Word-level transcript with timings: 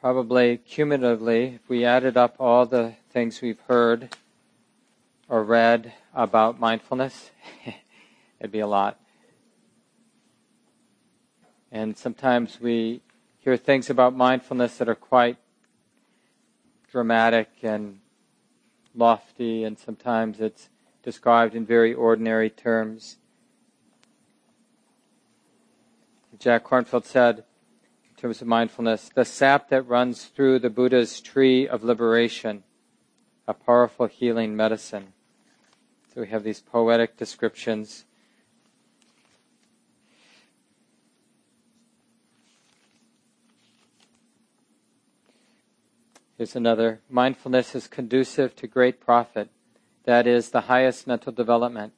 probably 0.00 0.58
cumulatively, 0.58 1.54
if 1.54 1.68
we 1.68 1.84
added 1.84 2.16
up 2.16 2.36
all 2.38 2.66
the 2.66 2.94
things 3.10 3.40
we've 3.40 3.60
heard 3.60 4.14
or 5.28 5.42
read 5.42 5.92
about 6.14 6.60
mindfulness, 6.60 7.30
it'd 8.40 8.52
be 8.52 8.60
a 8.60 8.66
lot. 8.66 9.00
And 11.72 11.96
sometimes 11.96 12.60
we 12.60 13.00
hear 13.38 13.56
things 13.56 13.90
about 13.90 14.14
mindfulness 14.14 14.78
that 14.78 14.88
are 14.88 14.94
quite 14.94 15.36
dramatic 16.90 17.48
and 17.62 18.00
lofty, 18.94 19.64
and 19.64 19.78
sometimes 19.78 20.40
it's 20.40 20.68
described 21.02 21.54
in 21.54 21.66
very 21.66 21.92
ordinary 21.92 22.50
terms. 22.50 23.16
Jack 26.38 26.64
Kornfield 26.64 27.04
said, 27.04 27.44
in 28.16 28.22
terms 28.22 28.40
of 28.40 28.48
mindfulness, 28.48 29.10
the 29.14 29.26
sap 29.26 29.68
that 29.68 29.82
runs 29.82 30.24
through 30.24 30.58
the 30.58 30.70
Buddha's 30.70 31.20
tree 31.20 31.68
of 31.68 31.84
liberation, 31.84 32.62
a 33.46 33.52
powerful 33.52 34.06
healing 34.06 34.56
medicine. 34.56 35.12
So 36.14 36.22
we 36.22 36.28
have 36.28 36.42
these 36.42 36.60
poetic 36.60 37.18
descriptions. 37.18 38.06
Here's 46.38 46.56
another. 46.56 47.00
Mindfulness 47.10 47.74
is 47.74 47.86
conducive 47.86 48.56
to 48.56 48.66
great 48.66 48.98
profit, 48.98 49.50
that 50.04 50.26
is, 50.26 50.48
the 50.48 50.62
highest 50.62 51.06
mental 51.06 51.32
development. 51.32 51.92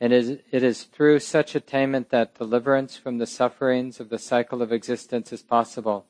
And 0.00 0.14
it 0.14 0.42
is 0.50 0.84
through 0.84 1.18
such 1.18 1.54
attainment 1.54 2.08
that 2.08 2.34
deliverance 2.34 2.96
from 2.96 3.18
the 3.18 3.26
sufferings 3.26 4.00
of 4.00 4.08
the 4.08 4.18
cycle 4.18 4.62
of 4.62 4.72
existence 4.72 5.30
is 5.30 5.42
possible. 5.42 6.06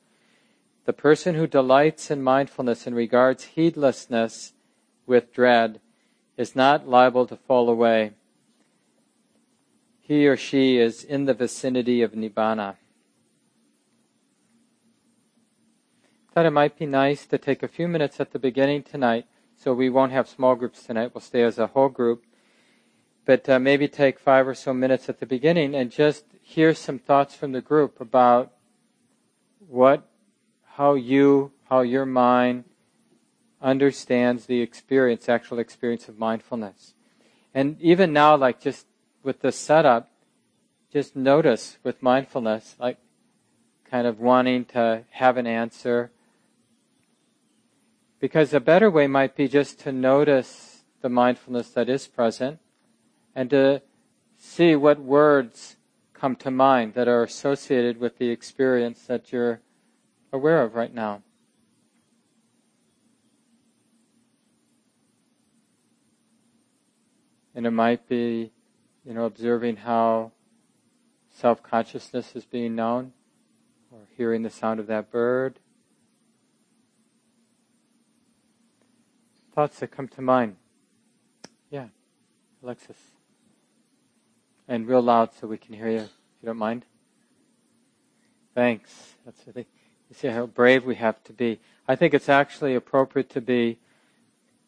The 0.85 0.93
person 0.93 1.35
who 1.35 1.45
delights 1.45 2.09
in 2.09 2.23
mindfulness 2.23 2.87
and 2.87 2.95
regards 2.95 3.43
heedlessness 3.43 4.53
with 5.05 5.33
dread 5.33 5.81
is 6.37 6.55
not 6.55 6.87
liable 6.87 7.27
to 7.27 7.35
fall 7.35 7.69
away. 7.69 8.13
He 9.99 10.25
or 10.25 10.37
she 10.37 10.77
is 10.77 11.03
in 11.03 11.25
the 11.25 11.33
vicinity 11.33 12.01
of 12.01 12.13
Nibbana. 12.13 12.75
Thought 16.33 16.45
it 16.45 16.51
might 16.51 16.79
be 16.79 16.85
nice 16.85 17.25
to 17.25 17.37
take 17.37 17.61
a 17.61 17.67
few 17.67 17.89
minutes 17.89 18.21
at 18.21 18.31
the 18.31 18.39
beginning 18.39 18.83
tonight, 18.83 19.25
so 19.57 19.73
we 19.73 19.89
won't 19.89 20.13
have 20.13 20.29
small 20.29 20.55
groups 20.55 20.83
tonight. 20.83 21.11
We'll 21.13 21.21
stay 21.21 21.43
as 21.43 21.59
a 21.59 21.67
whole 21.67 21.89
group 21.89 22.23
but 23.31 23.47
uh, 23.47 23.57
maybe 23.57 23.87
take 23.87 24.19
five 24.19 24.45
or 24.45 24.53
so 24.53 24.73
minutes 24.73 25.07
at 25.07 25.21
the 25.21 25.25
beginning 25.25 25.73
and 25.73 25.89
just 25.89 26.25
hear 26.41 26.73
some 26.73 26.99
thoughts 26.99 27.33
from 27.33 27.53
the 27.53 27.61
group 27.61 28.01
about 28.01 28.51
what, 29.69 30.05
how 30.75 30.95
you, 30.95 31.53
how 31.69 31.79
your 31.79 32.05
mind 32.05 32.65
understands 33.61 34.47
the 34.47 34.59
experience, 34.59 35.29
actual 35.29 35.59
experience 35.59 36.09
of 36.09 36.19
mindfulness. 36.19 36.93
And 37.53 37.79
even 37.79 38.11
now, 38.11 38.35
like 38.35 38.59
just 38.59 38.85
with 39.23 39.39
the 39.39 39.53
setup, 39.53 40.11
just 40.91 41.15
notice 41.15 41.77
with 41.85 42.03
mindfulness, 42.03 42.75
like 42.81 42.97
kind 43.89 44.07
of 44.07 44.19
wanting 44.19 44.65
to 44.65 45.05
have 45.11 45.37
an 45.37 45.47
answer. 45.47 46.11
Because 48.19 48.53
a 48.53 48.59
better 48.59 48.91
way 48.91 49.07
might 49.07 49.37
be 49.37 49.47
just 49.47 49.79
to 49.79 49.93
notice 49.93 50.83
the 51.01 51.07
mindfulness 51.07 51.69
that 51.69 51.87
is 51.87 52.07
present 52.07 52.59
and 53.35 53.49
to 53.49 53.81
see 54.37 54.75
what 54.75 54.99
words 54.99 55.77
come 56.13 56.35
to 56.35 56.51
mind 56.51 56.93
that 56.93 57.07
are 57.07 57.23
associated 57.23 57.99
with 57.99 58.17
the 58.17 58.29
experience 58.29 59.03
that 59.03 59.31
you're 59.31 59.61
aware 60.31 60.61
of 60.61 60.75
right 60.75 60.93
now. 60.93 61.21
And 67.53 67.65
it 67.65 67.71
might 67.71 68.07
be, 68.07 68.51
you 69.05 69.13
know, 69.13 69.25
observing 69.25 69.77
how 69.77 70.31
self 71.31 71.61
consciousness 71.61 72.35
is 72.35 72.45
being 72.45 72.75
known, 72.75 73.11
or 73.91 73.99
hearing 74.15 74.43
the 74.43 74.49
sound 74.49 74.79
of 74.79 74.87
that 74.87 75.11
bird. 75.11 75.59
Thoughts 79.53 79.79
that 79.79 79.91
come 79.91 80.07
to 80.09 80.21
mind. 80.21 80.55
Yeah, 81.69 81.87
Alexis 82.63 82.95
and 84.71 84.87
real 84.87 85.01
loud 85.01 85.33
so 85.33 85.47
we 85.47 85.57
can 85.57 85.75
hear 85.75 85.89
you, 85.89 85.97
if 85.97 86.09
you 86.41 86.45
don't 86.45 86.57
mind. 86.57 86.85
Thanks. 88.55 89.15
That's 89.25 89.45
really, 89.45 89.67
you 90.09 90.15
see 90.15 90.29
how 90.29 90.45
brave 90.45 90.85
we 90.85 90.95
have 90.95 91.21
to 91.25 91.33
be. 91.33 91.59
I 91.89 91.97
think 91.97 92.13
it's 92.13 92.29
actually 92.29 92.73
appropriate 92.73 93.29
to 93.31 93.41
be 93.41 93.79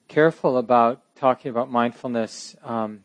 careful 0.10 0.58
about 0.58 1.16
talking 1.16 1.50
about 1.50 1.72
mindfulness 1.72 2.54
um, 2.66 3.04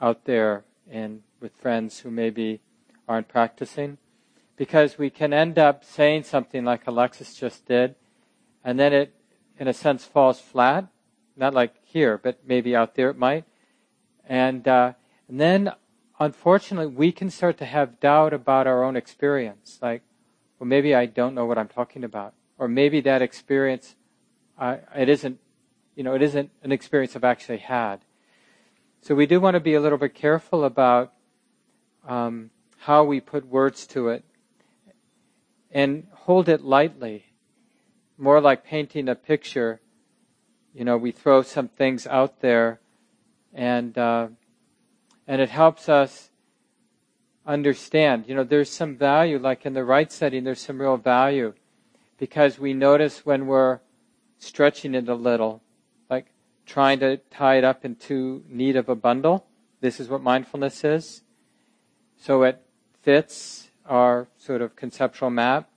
out 0.00 0.24
there 0.24 0.64
and 0.90 1.22
with 1.38 1.52
friends 1.52 2.00
who 2.00 2.10
maybe 2.10 2.60
aren't 3.06 3.28
practicing, 3.28 3.98
because 4.56 4.96
we 4.96 5.10
can 5.10 5.34
end 5.34 5.58
up 5.58 5.84
saying 5.84 6.22
something 6.22 6.64
like 6.64 6.86
Alexis 6.86 7.34
just 7.34 7.66
did, 7.66 7.94
and 8.64 8.80
then 8.80 8.94
it, 8.94 9.14
in 9.58 9.68
a 9.68 9.74
sense, 9.74 10.06
falls 10.06 10.40
flat. 10.40 10.86
Not 11.36 11.52
like 11.52 11.74
here, 11.84 12.16
but 12.16 12.38
maybe 12.46 12.74
out 12.74 12.94
there 12.94 13.10
it 13.10 13.18
might. 13.18 13.44
And 14.26 14.66
uh, 14.66 14.94
and 15.28 15.38
then, 15.38 15.72
unfortunately, 16.18 16.86
we 16.86 17.12
can 17.12 17.30
start 17.30 17.58
to 17.58 17.66
have 17.66 18.00
doubt 18.00 18.32
about 18.32 18.66
our 18.66 18.82
own 18.82 18.96
experience. 18.96 19.78
Like, 19.82 20.02
well, 20.58 20.66
maybe 20.66 20.94
I 20.94 21.06
don't 21.06 21.34
know 21.34 21.44
what 21.44 21.58
I'm 21.58 21.68
talking 21.68 22.02
about. 22.02 22.34
Or 22.56 22.66
maybe 22.66 23.00
that 23.02 23.22
experience, 23.22 23.94
uh, 24.58 24.78
it 24.96 25.08
isn't, 25.08 25.38
you 25.94 26.02
know, 26.02 26.14
it 26.14 26.22
isn't 26.22 26.50
an 26.62 26.72
experience 26.72 27.14
I've 27.14 27.24
actually 27.24 27.58
had. 27.58 28.00
So 29.02 29.14
we 29.14 29.26
do 29.26 29.40
want 29.40 29.54
to 29.54 29.60
be 29.60 29.74
a 29.74 29.80
little 29.80 29.98
bit 29.98 30.14
careful 30.14 30.64
about 30.64 31.12
um, 32.06 32.50
how 32.78 33.04
we 33.04 33.20
put 33.20 33.46
words 33.46 33.86
to 33.88 34.08
it 34.08 34.24
and 35.70 36.06
hold 36.12 36.48
it 36.48 36.62
lightly, 36.62 37.26
more 38.16 38.40
like 38.40 38.64
painting 38.64 39.08
a 39.08 39.14
picture. 39.14 39.80
You 40.74 40.84
know, 40.84 40.96
we 40.96 41.12
throw 41.12 41.42
some 41.42 41.68
things 41.68 42.06
out 42.06 42.40
there 42.40 42.80
and 43.52 43.96
uh, 43.96 44.28
and 45.28 45.42
it 45.42 45.50
helps 45.50 45.90
us 45.90 46.30
understand. 47.46 48.24
You 48.26 48.34
know, 48.34 48.44
there's 48.44 48.70
some 48.70 48.96
value, 48.96 49.38
like 49.38 49.66
in 49.66 49.74
the 49.74 49.84
right 49.84 50.10
setting, 50.10 50.42
there's 50.42 50.60
some 50.60 50.80
real 50.80 50.96
value 50.96 51.52
because 52.18 52.58
we 52.58 52.72
notice 52.72 53.26
when 53.26 53.46
we're 53.46 53.80
stretching 54.38 54.94
it 54.94 55.08
a 55.08 55.14
little, 55.14 55.62
like 56.08 56.26
trying 56.64 56.98
to 57.00 57.18
tie 57.30 57.58
it 57.58 57.64
up 57.64 57.84
into 57.84 58.42
need 58.48 58.74
of 58.74 58.88
a 58.88 58.94
bundle. 58.94 59.44
This 59.80 60.00
is 60.00 60.08
what 60.08 60.22
mindfulness 60.22 60.82
is. 60.82 61.22
So 62.16 62.42
it 62.42 62.62
fits 63.02 63.68
our 63.84 64.28
sort 64.38 64.62
of 64.62 64.76
conceptual 64.76 65.30
map. 65.30 65.68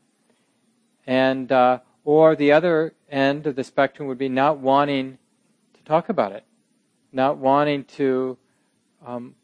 And, 1.05 1.51
uh, 1.51 1.79
or 2.05 2.35
the 2.35 2.53
other 2.53 2.93
end 3.09 3.45
of 3.45 3.55
the 3.55 3.63
spectrum 3.63 4.07
would 4.07 4.17
be 4.17 4.29
not 4.29 4.59
wanting 4.59 5.17
to 5.73 5.83
talk 5.83 6.07
about 6.07 6.31
it, 6.31 6.45
not 7.11 7.37
wanting 7.37 7.83
to 7.83 8.37
um, 9.05 9.35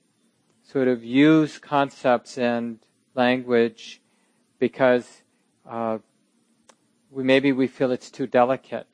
sort 0.68 0.90
of 0.90 1.04
use 1.04 1.58
concepts 1.58 2.38
and 2.38 2.80
language 3.16 4.02
because 4.60 5.22
uh, 5.66 5.98
we, 7.10 7.24
maybe 7.24 7.54
we 7.54 7.68
feel 7.68 7.92
it's 7.92 8.12
too 8.12 8.28
delicate 8.28 8.88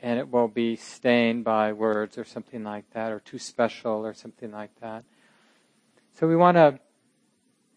and 0.00 0.18
it 0.18 0.30
will 0.30 0.48
be 0.48 0.74
stained 0.74 1.44
by 1.44 1.72
words 1.72 2.16
or 2.16 2.24
something 2.24 2.64
like 2.64 2.90
that, 2.92 3.12
or 3.12 3.20
too 3.20 3.38
special 3.38 4.04
or 4.04 4.12
something 4.12 4.50
like 4.50 4.70
that. 4.80 5.04
So 6.18 6.26
we 6.26 6.34
want 6.34 6.56
to. 6.56 6.80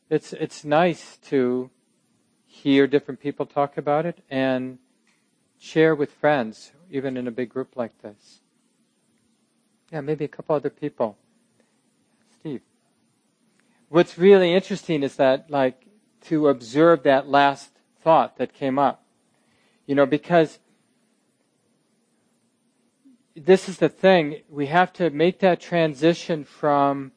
It's 0.10 0.34
it's 0.34 0.66
nice 0.66 1.18
to 1.30 1.70
hear 2.48 2.88
different 2.88 3.20
people 3.20 3.46
talk 3.46 3.78
about 3.78 4.08
it 4.08 4.24
and 4.30 4.80
share 5.60 5.94
with 5.94 6.12
friends, 6.12 6.72
even 6.90 7.16
in 7.16 7.28
a 7.28 7.32
big 7.32 7.50
group 7.50 7.76
like 7.76 8.02
this. 8.02 8.42
Yeah, 9.92 10.02
maybe 10.02 10.26
a 10.26 10.30
couple 10.30 10.56
other 10.56 10.72
people. 10.72 11.18
Steve 12.40 12.62
what's 13.96 14.18
really 14.18 14.54
interesting 14.54 15.04
is 15.04 15.16
that, 15.16 15.50
like, 15.50 15.86
to 16.20 16.50
observe 16.50 17.04
that 17.04 17.30
last 17.30 17.72
thought 18.02 18.38
that 18.38 18.54
came 18.54 18.78
up. 18.78 19.06
You 19.86 19.96
know, 19.96 20.06
because 20.06 20.60
this 23.38 23.70
is 23.70 23.78
the 23.78 23.88
thing, 23.88 24.42
we 24.50 24.66
have 24.66 24.92
to 24.94 25.10
make 25.12 25.40
that 25.40 25.62
transition 25.62 26.44
from 26.44 27.14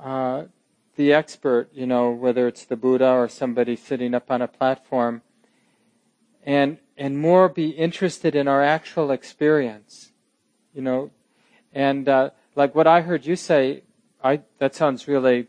uh, 0.00 0.44
the 0.94 1.12
expert, 1.12 1.68
you 1.72 1.86
know, 1.86 2.12
whether 2.12 2.46
it's 2.46 2.64
the 2.64 2.76
Buddha 2.76 3.10
or 3.10 3.28
somebody 3.28 3.74
sitting 3.74 4.14
up 4.14 4.30
on 4.30 4.40
a 4.42 4.46
platform, 4.48 5.22
and 6.46 6.78
and 6.96 7.18
more 7.18 7.48
be 7.48 7.70
interested 7.70 8.36
in 8.36 8.46
our 8.46 8.62
actual 8.62 9.10
experience, 9.10 10.12
you 10.72 10.82
know, 10.82 11.10
and 11.72 12.08
uh, 12.08 12.30
like 12.54 12.76
what 12.76 12.86
I 12.86 13.00
heard 13.00 13.26
you 13.26 13.34
say, 13.34 13.82
I 14.22 14.42
that 14.58 14.76
sounds 14.76 15.08
really 15.08 15.48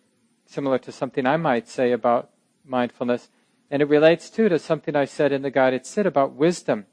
similar 0.52 0.78
to 0.80 0.92
something 0.92 1.26
I 1.26 1.38
might 1.38 1.68
say 1.68 1.92
about 1.92 2.30
mindfulness. 2.66 3.30
And 3.70 3.82
it 3.82 3.88
relates 3.88 4.30
too 4.30 4.50
to 4.50 4.60
something 4.60 4.96
I 4.96 5.06
said 5.06 5.32
in 5.32 5.42
the 5.42 5.50
guided 5.50 5.86
sit 5.86 6.06
about 6.06 6.34
wisdom. 6.34 6.86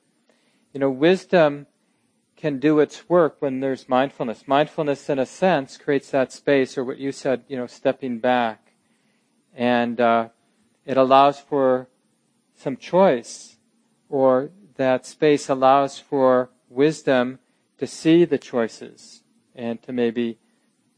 You 0.72 0.80
know, 0.80 0.90
wisdom 0.90 1.66
can 2.36 2.60
do 2.60 2.78
its 2.78 3.08
work 3.08 3.36
when 3.40 3.58
there's 3.58 3.88
mindfulness. 3.88 4.46
Mindfulness, 4.46 5.10
in 5.10 5.18
a 5.18 5.26
sense, 5.26 5.76
creates 5.76 6.10
that 6.12 6.32
space, 6.32 6.78
or 6.78 6.84
what 6.84 6.98
you 6.98 7.10
said, 7.10 7.42
you 7.48 7.56
know, 7.56 7.66
stepping 7.66 8.20
back. 8.20 8.74
And 9.56 10.00
uh, 10.00 10.28
it 10.86 10.96
allows 10.96 11.40
for 11.40 11.88
some 12.54 12.76
choice, 12.76 13.56
or 14.08 14.50
that 14.76 15.04
space 15.04 15.48
allows 15.48 15.98
for 15.98 16.50
wisdom 16.68 17.40
to 17.78 17.86
see 17.88 18.24
the 18.24 18.38
choices 18.38 19.22
and 19.54 19.82
to 19.82 19.92
maybe 19.92 20.38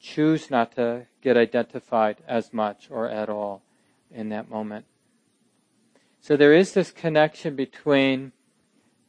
choose 0.00 0.50
not 0.50 0.74
to 0.76 1.06
get 1.22 1.36
identified 1.36 2.16
as 2.26 2.52
much 2.52 2.88
or 2.90 3.08
at 3.08 3.28
all 3.28 3.62
in 4.10 4.30
that 4.30 4.50
moment. 4.50 4.86
So 6.20 6.36
there 6.36 6.52
is 6.52 6.72
this 6.72 6.90
connection 6.90 7.54
between 7.54 8.32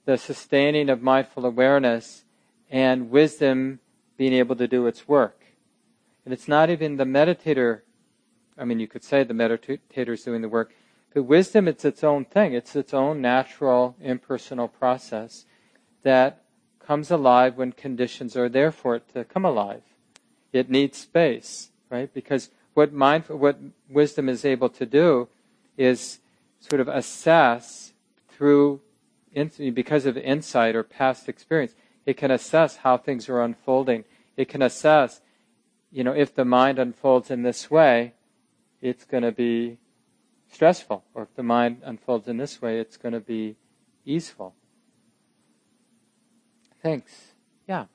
the 0.06 0.18
sustaining 0.18 0.90
of 0.90 1.02
mindful 1.02 1.46
awareness 1.46 2.26
and 2.70 3.10
wisdom 3.10 3.80
being 4.18 4.34
able 4.34 4.56
to 4.56 4.68
do 4.68 4.88
its 4.88 5.08
work. 5.08 5.44
And 6.26 6.34
it's 6.34 6.48
not 6.48 6.70
even 6.70 6.98
the 6.98 7.06
meditator, 7.06 7.82
I 8.58 8.66
mean, 8.66 8.80
you 8.80 8.88
could 8.88 9.04
say 9.04 9.24
the 9.24 9.34
meditator 9.34 10.14
is 10.14 10.24
doing 10.24 10.42
the 10.42 10.50
work, 10.50 10.74
but 11.14 11.24
wisdom, 11.24 11.68
it's 11.68 11.84
its 11.84 12.04
own 12.04 12.26
thing. 12.26 12.54
It's 12.54 12.76
its 12.76 12.94
own 12.94 13.22
natural, 13.22 13.96
impersonal 14.00 14.68
process 14.68 15.46
that 16.04 16.44
comes 16.80 17.12
alive 17.12 17.58
when 17.58 17.74
conditions 17.74 18.38
are 18.38 18.50
there 18.50 18.72
for 18.72 18.96
it 18.96 19.14
to 19.14 19.26
come 19.26 19.44
alive. 19.44 19.84
It 20.54 20.70
needs 20.70 20.98
space, 20.98 21.70
right? 21.90 22.14
Because 22.14 22.50
what 22.74 22.94
mindful, 22.94 23.38
what 23.38 23.60
wisdom 23.90 24.30
is 24.30 24.46
able 24.46 24.70
to 24.70 24.86
do 24.86 25.28
is 25.78 26.20
sort 26.60 26.80
of 26.82 26.88
assess 26.88 27.94
through, 28.30 28.82
because 29.74 30.06
of 30.06 30.18
insight 30.18 30.76
or 30.76 30.84
past 30.84 31.30
experience, 31.30 31.74
it 32.06 32.18
can 32.18 32.32
assess 32.32 32.78
how 32.78 32.98
things 32.98 33.30
are 33.30 33.42
unfolding. 33.42 34.04
It 34.36 34.50
can 34.50 34.62
assess, 34.62 35.22
you 35.92 36.04
know, 36.04 36.14
if 36.14 36.34
the 36.34 36.46
mind 36.46 36.80
unfolds 36.80 37.30
in 37.30 37.44
this 37.44 37.70
way, 37.70 38.14
it's 38.82 39.06
going 39.06 39.24
to 39.24 39.32
be 39.32 39.78
stressful, 40.52 41.04
or 41.14 41.24
if 41.24 41.36
the 41.36 41.44
mind 41.44 41.82
unfolds 41.84 42.28
in 42.28 42.38
this 42.38 42.62
way, 42.62 42.80
it's 42.80 42.98
going 42.98 43.14
to 43.14 43.20
be 43.20 43.56
easeful. 44.06 44.56
Thanks. 46.82 47.34
Yeah. 47.68 47.86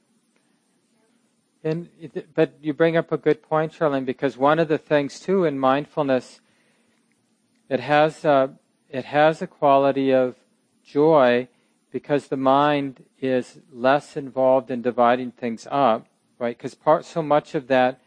And 1.67 1.89
but 2.33 2.53
you 2.63 2.73
bring 2.73 2.97
up 2.97 3.11
a 3.11 3.17
good 3.17 3.43
point, 3.43 3.73
Charlene, 3.73 4.05
because 4.05 4.37
one 4.37 4.61
of 4.61 4.69
the 4.69 4.79
things 4.79 5.19
too 5.19 5.45
in 5.45 5.59
mindfulness, 5.59 6.41
it 7.69 7.81
has 7.81 8.25
a, 8.25 8.53
it 8.89 9.07
has 9.07 9.43
a 9.43 9.49
quality 9.49 10.13
of 10.13 10.37
joy 10.85 11.49
because 11.91 12.29
the 12.29 12.37
mind 12.37 13.03
is 13.21 13.59
less 13.73 14.17
involved 14.17 14.71
in 14.71 14.81
dividing 14.81 15.33
things 15.33 15.67
up, 15.69 16.07
right? 16.39 16.57
Because 16.57 16.77
part 16.77 17.05
so 17.05 17.21
much 17.21 17.57
of 17.57 17.67
that 17.67 18.01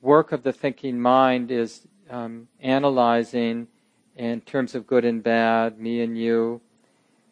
work 0.00 0.30
of 0.30 0.44
the 0.44 0.52
thinking 0.52 1.00
mind 1.00 1.50
is 1.50 1.88
um, 2.08 2.46
analyzing 2.60 3.66
in 4.14 4.40
terms 4.40 4.72
of 4.76 4.86
good 4.86 5.04
and 5.04 5.20
bad, 5.20 5.80
me 5.80 6.00
and 6.00 6.16
you, 6.16 6.60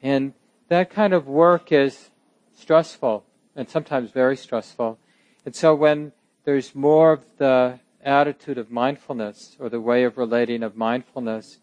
and 0.02 0.32
that 0.66 0.90
kind 0.90 1.12
of 1.12 1.28
work 1.28 1.70
is 1.70 2.10
stressful 2.52 3.24
and 3.54 3.70
sometimes 3.70 4.10
very 4.10 4.36
stressful. 4.36 4.98
And 5.44 5.54
so 5.54 5.74
when 5.74 6.12
there's 6.44 6.74
more 6.74 7.12
of 7.12 7.24
the 7.38 7.80
attitude 8.02 8.58
of 8.58 8.70
mindfulness 8.70 9.56
or 9.58 9.68
the 9.68 9.80
way 9.80 10.04
of 10.04 10.18
relating 10.18 10.62
of 10.62 10.76
mindfulness, 10.76 11.58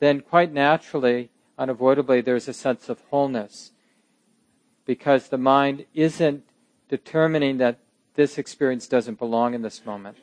then 0.00 0.20
quite 0.20 0.52
naturally, 0.52 1.30
unavoidably, 1.58 2.20
there's 2.20 2.48
a 2.48 2.52
sense 2.52 2.88
of 2.88 3.00
wholeness. 3.10 3.72
Because 4.86 5.28
the 5.28 5.38
mind 5.38 5.86
isn't 5.94 6.44
determining 6.88 7.58
that 7.58 7.78
this 8.14 8.38
experience 8.38 8.86
doesn't 8.86 9.18
belong 9.18 9.54
in 9.54 9.62
this 9.62 9.84
moment, 9.84 10.16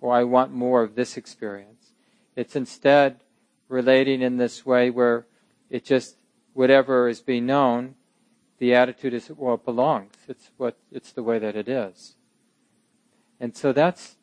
or 0.00 0.14
I 0.14 0.24
want 0.24 0.52
more 0.52 0.82
of 0.82 0.94
this 0.94 1.16
experience. 1.16 1.92
It's 2.36 2.56
instead 2.56 3.20
relating 3.68 4.22
in 4.22 4.36
this 4.36 4.66
way 4.66 4.90
where 4.90 5.26
it 5.70 5.84
just, 5.84 6.16
whatever 6.52 7.08
is 7.08 7.20
being 7.20 7.46
known, 7.46 7.94
the 8.58 8.74
attitude 8.74 9.14
is, 9.14 9.30
well, 9.30 9.54
it 9.54 9.64
belongs. 9.64 10.14
It's 10.26 10.50
what, 10.56 10.76
it's 10.90 11.12
the 11.12 11.22
way 11.22 11.38
that 11.38 11.56
it 11.56 11.68
is. 11.68 12.16
And 13.40 13.56
so 13.56 13.72
that's, 13.72 14.16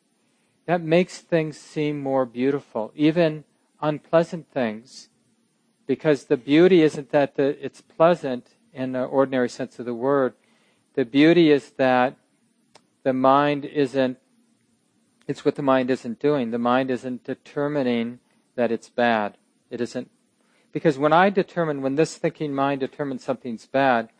that 0.66 0.82
makes 0.82 1.18
things 1.18 1.58
seem 1.58 2.02
more 2.02 2.26
beautiful, 2.26 2.92
even 2.94 3.44
unpleasant 3.80 4.50
things, 4.50 5.08
because 5.86 6.24
the 6.24 6.36
beauty 6.36 6.82
isn't 6.82 7.10
that 7.10 7.36
the, 7.36 7.56
it's 7.64 7.80
pleasant 7.80 8.48
in 8.72 8.92
the 8.92 9.04
ordinary 9.04 9.48
sense 9.48 9.78
of 9.78 9.86
the 9.86 9.94
word. 9.94 10.34
The 10.94 11.04
beauty 11.04 11.50
is 11.50 11.70
that 11.72 12.16
the 13.04 13.12
mind 13.12 13.64
isn't, 13.64 14.18
it's 15.26 15.44
what 15.44 15.54
the 15.54 15.62
mind 15.62 15.90
isn't 15.90 16.18
doing. 16.18 16.50
The 16.50 16.58
mind 16.58 16.90
isn't 16.90 17.24
determining 17.24 18.18
that 18.54 18.72
it's 18.72 18.88
bad. 18.88 19.36
It 19.70 19.80
isn't, 19.80 20.10
because 20.72 20.98
when 20.98 21.12
I 21.12 21.30
determine, 21.30 21.82
when 21.82 21.94
this 21.94 22.16
thinking 22.16 22.54
mind 22.54 22.80
determines 22.80 23.24
something's 23.24 23.66
bad, 23.66 24.10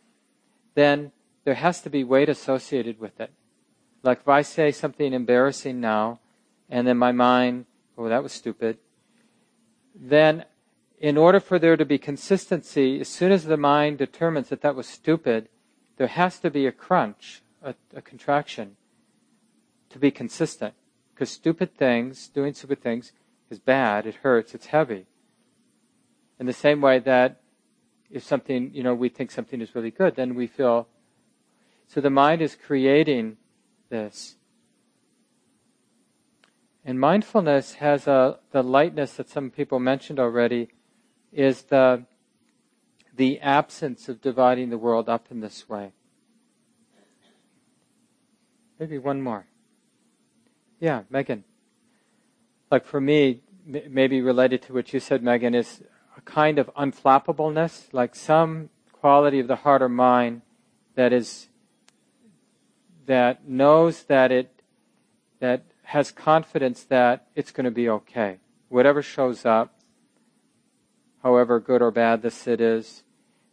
then 0.75 1.11
there 1.43 1.55
has 1.55 1.81
to 1.81 1.89
be 1.89 2.03
weight 2.03 2.29
associated 2.29 2.99
with 2.99 3.19
it. 3.19 3.31
Like 4.03 4.19
if 4.21 4.27
I 4.27 4.41
say 4.41 4.71
something 4.71 5.13
embarrassing 5.13 5.79
now, 5.79 6.19
and 6.69 6.87
then 6.87 6.97
my 6.97 7.11
mind, 7.11 7.65
oh, 7.97 8.09
that 8.09 8.23
was 8.23 8.31
stupid, 8.31 8.77
then 9.95 10.45
in 10.99 11.17
order 11.17 11.39
for 11.39 11.59
there 11.59 11.77
to 11.77 11.85
be 11.85 11.97
consistency, 11.97 12.99
as 12.99 13.07
soon 13.07 13.31
as 13.31 13.43
the 13.43 13.57
mind 13.57 13.97
determines 13.97 14.49
that 14.49 14.61
that 14.61 14.75
was 14.75 14.87
stupid, 14.87 15.49
there 15.97 16.07
has 16.07 16.39
to 16.39 16.49
be 16.49 16.65
a 16.65 16.71
crunch, 16.71 17.41
a, 17.61 17.75
a 17.95 18.01
contraction, 18.01 18.77
to 19.89 19.99
be 19.99 20.11
consistent. 20.11 20.73
Because 21.13 21.29
stupid 21.29 21.75
things, 21.77 22.27
doing 22.27 22.53
stupid 22.53 22.81
things, 22.81 23.11
is 23.49 23.59
bad, 23.59 24.05
it 24.05 24.15
hurts, 24.15 24.53
it's 24.53 24.67
heavy. 24.67 25.05
In 26.39 26.45
the 26.45 26.53
same 26.53 26.81
way 26.81 26.99
that 26.99 27.41
if 28.11 28.23
something, 28.23 28.71
you 28.73 28.83
know, 28.83 28.93
we 28.93 29.09
think 29.09 29.31
something 29.31 29.61
is 29.61 29.75
really 29.75 29.91
good, 29.91 30.15
then 30.15 30.35
we 30.35 30.47
feel. 30.47 30.87
So 31.87 32.01
the 32.01 32.09
mind 32.09 32.41
is 32.41 32.55
creating 32.55 33.37
this. 33.89 34.35
And 36.85 36.99
mindfulness 36.99 37.75
has 37.75 38.07
a, 38.07 38.39
the 38.51 38.63
lightness 38.63 39.13
that 39.13 39.29
some 39.29 39.51
people 39.51 39.79
mentioned 39.79 40.19
already, 40.19 40.69
is 41.33 41.63
the, 41.63 42.05
the 43.15 43.39
absence 43.41 44.07
of 44.07 44.21
dividing 44.21 44.69
the 44.69 44.77
world 44.77 45.09
up 45.09 45.27
in 45.29 45.41
this 45.41 45.67
way. 45.67 45.91
Maybe 48.79 48.97
one 48.97 49.21
more. 49.21 49.47
Yeah, 50.79 51.03
Megan. 51.09 51.43
Like 52.71 52.85
for 52.85 53.01
me, 53.01 53.41
maybe 53.65 54.21
related 54.21 54.61
to 54.63 54.73
what 54.73 54.93
you 54.93 54.99
said, 54.99 55.23
Megan, 55.23 55.55
is 55.55 55.81
a 56.15 56.21
kind 56.21 56.59
of 56.59 56.69
unflappableness, 56.75 57.87
like 57.91 58.15
some 58.15 58.69
quality 58.93 59.39
of 59.39 59.47
the 59.47 59.57
heart 59.57 59.81
or 59.81 59.89
mind 59.89 60.41
that 60.95 61.11
is 61.11 61.49
that 63.07 63.47
knows 63.47 64.03
that 64.03 64.31
it 64.31 64.61
that 65.39 65.63
has 65.83 66.11
confidence 66.11 66.83
that 66.83 67.27
it's 67.35 67.51
going 67.51 67.65
to 67.65 67.71
be 67.71 67.89
okay. 67.89 68.37
Whatever 68.69 69.01
shows 69.01 69.45
up, 69.45 69.73
however 71.23 71.59
good 71.59 71.81
or 71.81 71.91
bad 71.91 72.21
the 72.21 72.31
sit 72.31 72.61
is, 72.61 73.03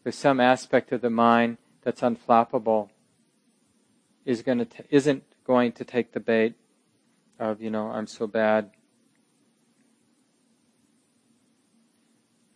there's 0.02 0.16
some 0.16 0.40
aspect 0.40 0.92
of 0.92 1.00
the 1.00 1.10
mind 1.10 1.58
that's 1.82 2.00
unflappable, 2.00 2.90
is 4.24 4.42
going 4.42 4.58
to 4.58 4.64
t- 4.64 4.84
isn't 4.90 5.24
going 5.46 5.72
to 5.72 5.84
take 5.84 6.12
the 6.12 6.20
bait 6.20 6.54
of 7.38 7.62
you 7.62 7.70
know 7.70 7.88
I'm 7.88 8.06
so 8.06 8.26
bad, 8.26 8.70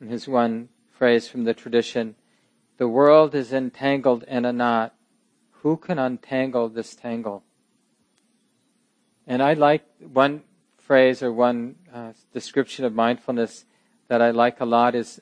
And 0.00 0.08
here's 0.08 0.28
one 0.28 0.68
phrase 0.90 1.28
from 1.28 1.44
the 1.44 1.54
tradition 1.54 2.14
The 2.76 2.88
world 2.88 3.34
is 3.34 3.52
entangled 3.52 4.22
in 4.24 4.44
a 4.44 4.52
knot. 4.52 4.94
Who 5.62 5.76
can 5.76 5.98
untangle 5.98 6.68
this 6.68 6.94
tangle? 6.94 7.42
And 9.26 9.42
I 9.42 9.54
like 9.54 9.84
one 9.98 10.42
phrase 10.78 11.22
or 11.22 11.32
one 11.32 11.76
uh, 11.92 12.12
description 12.32 12.84
of 12.84 12.94
mindfulness 12.94 13.64
that 14.08 14.22
I 14.22 14.30
like 14.30 14.60
a 14.60 14.64
lot 14.64 14.94
is, 14.94 15.20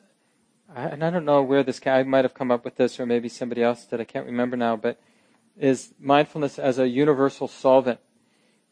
and 0.74 1.02
I 1.02 1.10
don't 1.10 1.24
know 1.24 1.42
where 1.42 1.62
this, 1.62 1.80
came, 1.80 1.92
I 1.92 2.02
might 2.04 2.24
have 2.24 2.34
come 2.34 2.50
up 2.50 2.64
with 2.64 2.76
this 2.76 3.00
or 3.00 3.06
maybe 3.06 3.28
somebody 3.28 3.62
else 3.62 3.84
did, 3.84 4.00
I 4.00 4.04
can't 4.04 4.26
remember 4.26 4.56
now, 4.56 4.76
but 4.76 5.00
is 5.58 5.94
mindfulness 5.98 6.58
as 6.58 6.78
a 6.78 6.86
universal 6.86 7.48
solvent. 7.48 7.98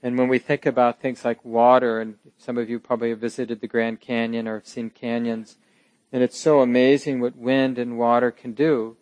And 0.03 0.19
when 0.19 0.29
we 0.29 0.39
think 0.39 0.67
about 0.67 1.01
things 1.01 1.25
like 1.25 1.45
water, 1.45 2.01
and 2.01 2.17
some 2.37 2.59
of 2.59 2.69
you 2.69 2.79
probably 2.79 3.11
have 3.11 3.21
visited 3.21 3.61
the 3.61 3.67
Grand 3.67 4.01
Canyon 4.01 4.47
or 4.47 4.59
have 4.59 4.67
seen 4.67 4.91
canyons, 4.91 5.57
and 6.13 6.23
it's 6.23 6.39
so 6.39 6.61
amazing 6.61 7.21
what 7.21 7.37
wind 7.37 7.79
and 7.79 7.99
water 7.99 8.31
can 8.31 8.53
do 8.53 8.97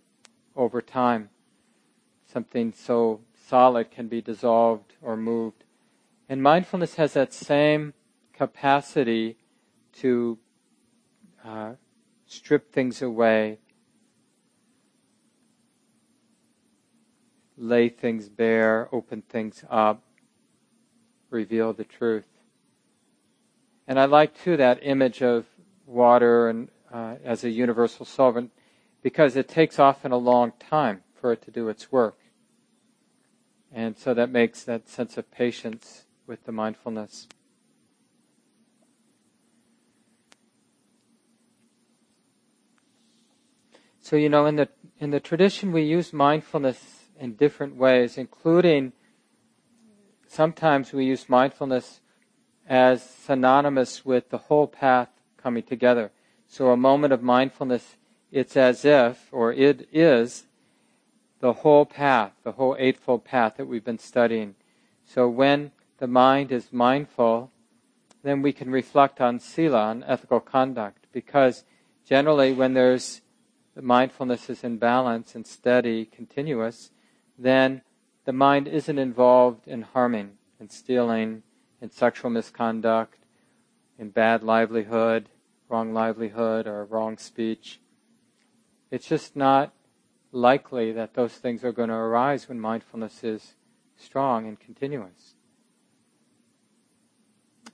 over 0.57 0.81
time. 0.81 1.29
Something 2.33 2.73
so 2.73 3.21
solid 3.47 3.91
can 3.91 4.09
be 4.09 4.23
dissolved 4.23 4.95
or 5.03 5.19
moved. 5.19 5.65
And 6.31 6.43
mindfulness 6.43 6.95
has 6.95 7.13
that 7.13 7.35
same 7.35 7.93
capacity 8.33 9.37
to 9.97 10.39
uh, 11.45 11.73
strip 12.25 12.73
things 12.73 13.03
away, 13.03 13.59
lay 17.59 17.91
things 17.91 18.31
bare, 18.31 18.89
open 18.93 19.21
things 19.23 19.63
up, 19.69 20.03
reveal 21.29 21.75
the 21.75 21.85
truth. 21.85 22.29
And 23.87 24.01
I 24.01 24.07
like 24.07 24.35
too 24.43 24.57
that 24.57 24.79
image 24.81 25.23
of 25.23 25.45
water 25.85 26.49
and 26.49 26.71
uh, 26.91 27.17
as 27.23 27.45
a 27.45 27.51
universal 27.51 28.07
solvent 28.07 28.53
because 29.03 29.37
it 29.37 29.49
takes 29.49 29.79
often 29.79 30.13
a 30.13 30.17
long 30.17 30.53
time 30.59 31.03
for 31.13 31.33
it 31.33 31.43
to 31.43 31.51
do 31.51 31.69
its 31.69 31.93
work. 31.93 32.17
And 33.75 33.97
so 33.97 34.13
that 34.15 34.31
makes 34.31 34.65
that 34.65 34.89
sense 34.89 35.17
of 35.17 35.31
patience 35.31 36.05
with 36.27 36.45
the 36.45 36.53
mindfulness. 36.53 37.27
So 44.01 44.17
you 44.17 44.29
know 44.29 44.47
in 44.47 44.57
the 44.57 44.69
in 44.99 45.11
the 45.11 45.21
tradition 45.21 45.73
we 45.73 45.83
use 45.83 46.13
mindfulness 46.13 47.09
in 47.19 47.35
different 47.35 47.77
ways, 47.77 48.19
including 48.19 48.93
sometimes 50.27 50.93
we 50.93 51.05
use 51.05 51.29
mindfulness 51.29 52.01
as 52.69 53.03
synonymous 53.03 54.05
with 54.05 54.31
the 54.31 54.39
whole 54.39 54.67
path 54.67 55.09
coming 55.37 55.63
together. 55.63 56.11
So 56.47 56.71
a 56.71 56.77
moment 56.77 57.13
of 57.13 57.23
mindfulness, 57.23 57.97
it's 58.31 58.57
as 58.57 58.85
if, 58.85 59.29
or 59.33 59.53
it 59.53 59.89
is, 59.93 60.45
the 61.43 61.53
whole 61.55 61.85
path, 61.85 62.31
the 62.45 62.53
whole 62.53 62.77
Eightfold 62.79 63.25
Path 63.25 63.57
that 63.57 63.67
we've 63.67 63.85
been 63.85 63.99
studying. 63.99 64.55
So 65.05 65.29
when 65.29 65.73
the 65.99 66.07
mind 66.07 66.53
is 66.53 66.73
mindful, 66.73 67.51
then 68.23 68.43
we 68.43 68.53
can 68.53 68.71
reflect 68.71 69.21
on 69.21 69.41
sila, 69.41 69.87
on 69.87 70.05
ethical 70.05 70.39
conduct, 70.39 71.09
because 71.13 71.65
generally 72.07 72.53
when 72.53 72.75
there's 72.75 73.23
the 73.75 73.83
mindfulness 73.83 74.49
is 74.49 74.63
in 74.63 74.77
balance 74.77 75.35
and 75.35 75.45
steady, 75.45 76.05
continuous, 76.05 76.91
then 77.37 77.83
the 78.25 78.33
mind 78.33 78.69
isn't 78.69 78.99
involved 78.99 79.67
in 79.67 79.83
harming 79.83 80.35
and 80.61 80.71
stealing, 80.71 81.43
in 81.81 81.91
sexual 81.91 82.31
misconduct, 82.31 83.19
in 83.99 84.11
bad 84.11 84.45
livelihood, 84.45 85.29
wrong 85.69 85.93
livelihood, 85.93 86.69
or 86.69 86.85
wrong 86.85 87.19
speech. 87.19 87.81
It's 88.93 89.09
just 89.09 89.35
not 89.35 89.73
likely 90.33 90.91
that 90.93 91.15
those 91.15 91.35
things 91.35 91.63
are 91.63 91.73
going 91.73 91.91
to 91.91 91.95
arise 91.95 92.49
when 92.49 92.59
mindfulness 92.59 93.23
is 93.23 93.55
strong 93.97 94.47
and 94.49 94.59
continuous. 94.59 95.35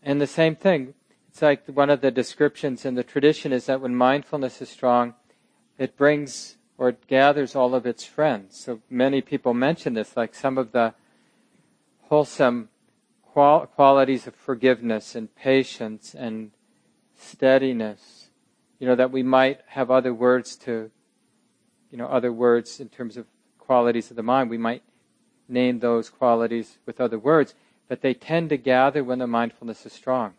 And 0.03 0.21
the 0.21 0.27
same 0.27 0.57
thing, 0.57 0.95
it's 1.29 1.43
like 1.43 1.67
one 1.67 1.91
of 1.91 2.01
the 2.01 2.11
descriptions 2.11 2.85
in 2.85 2.95
the 2.95 3.05
tradition 3.05 3.53
is 3.53 3.67
that 3.67 3.81
when 3.81 3.95
mindfulness 3.95 4.61
is 4.61 4.69
strong, 4.69 5.15
it 5.79 5.97
brings 5.97 6.57
or 6.77 6.91
it 6.91 7.07
gathers 7.09 7.57
all 7.57 7.75
of 7.75 7.87
its 7.87 8.05
friends. 8.05 8.57
So 8.59 8.81
many 8.89 9.21
people 9.21 9.53
mention 9.53 9.95
this, 9.95 10.17
like 10.17 10.35
some 10.35 10.57
of 10.57 10.71
the 10.71 10.95
wholesome 12.03 12.69
qual- 13.23 13.67
qualities 13.67 14.29
of 14.29 14.35
forgiveness 14.37 15.17
and 15.17 15.35
patience 15.35 16.15
and 16.15 16.53
steadiness. 17.17 18.31
You 18.79 18.87
know, 18.87 18.95
that 18.95 19.11
we 19.11 19.25
might 19.25 19.61
have 19.67 19.91
other 19.91 20.15
words 20.15 20.55
to, 20.59 20.93
you 21.91 21.99
know, 21.99 22.07
other 22.07 22.33
words 22.33 22.81
in 22.81 22.89
terms 22.89 23.17
of 23.17 23.27
qualities 23.59 24.11
of 24.11 24.17
the 24.17 24.23
mind. 24.23 24.51
We 24.51 24.59
might 24.59 24.83
name 25.49 25.79
those 25.79 26.11
qualities 26.11 26.79
with 26.87 27.01
other 27.01 27.19
words, 27.19 27.55
but 27.89 28.03
they 28.03 28.15
tend 28.15 28.51
to 28.51 28.57
gather 28.57 29.03
when 29.03 29.19
the 29.19 29.27
mindfulness 29.27 29.87
is 29.87 29.93
strong. 29.93 30.35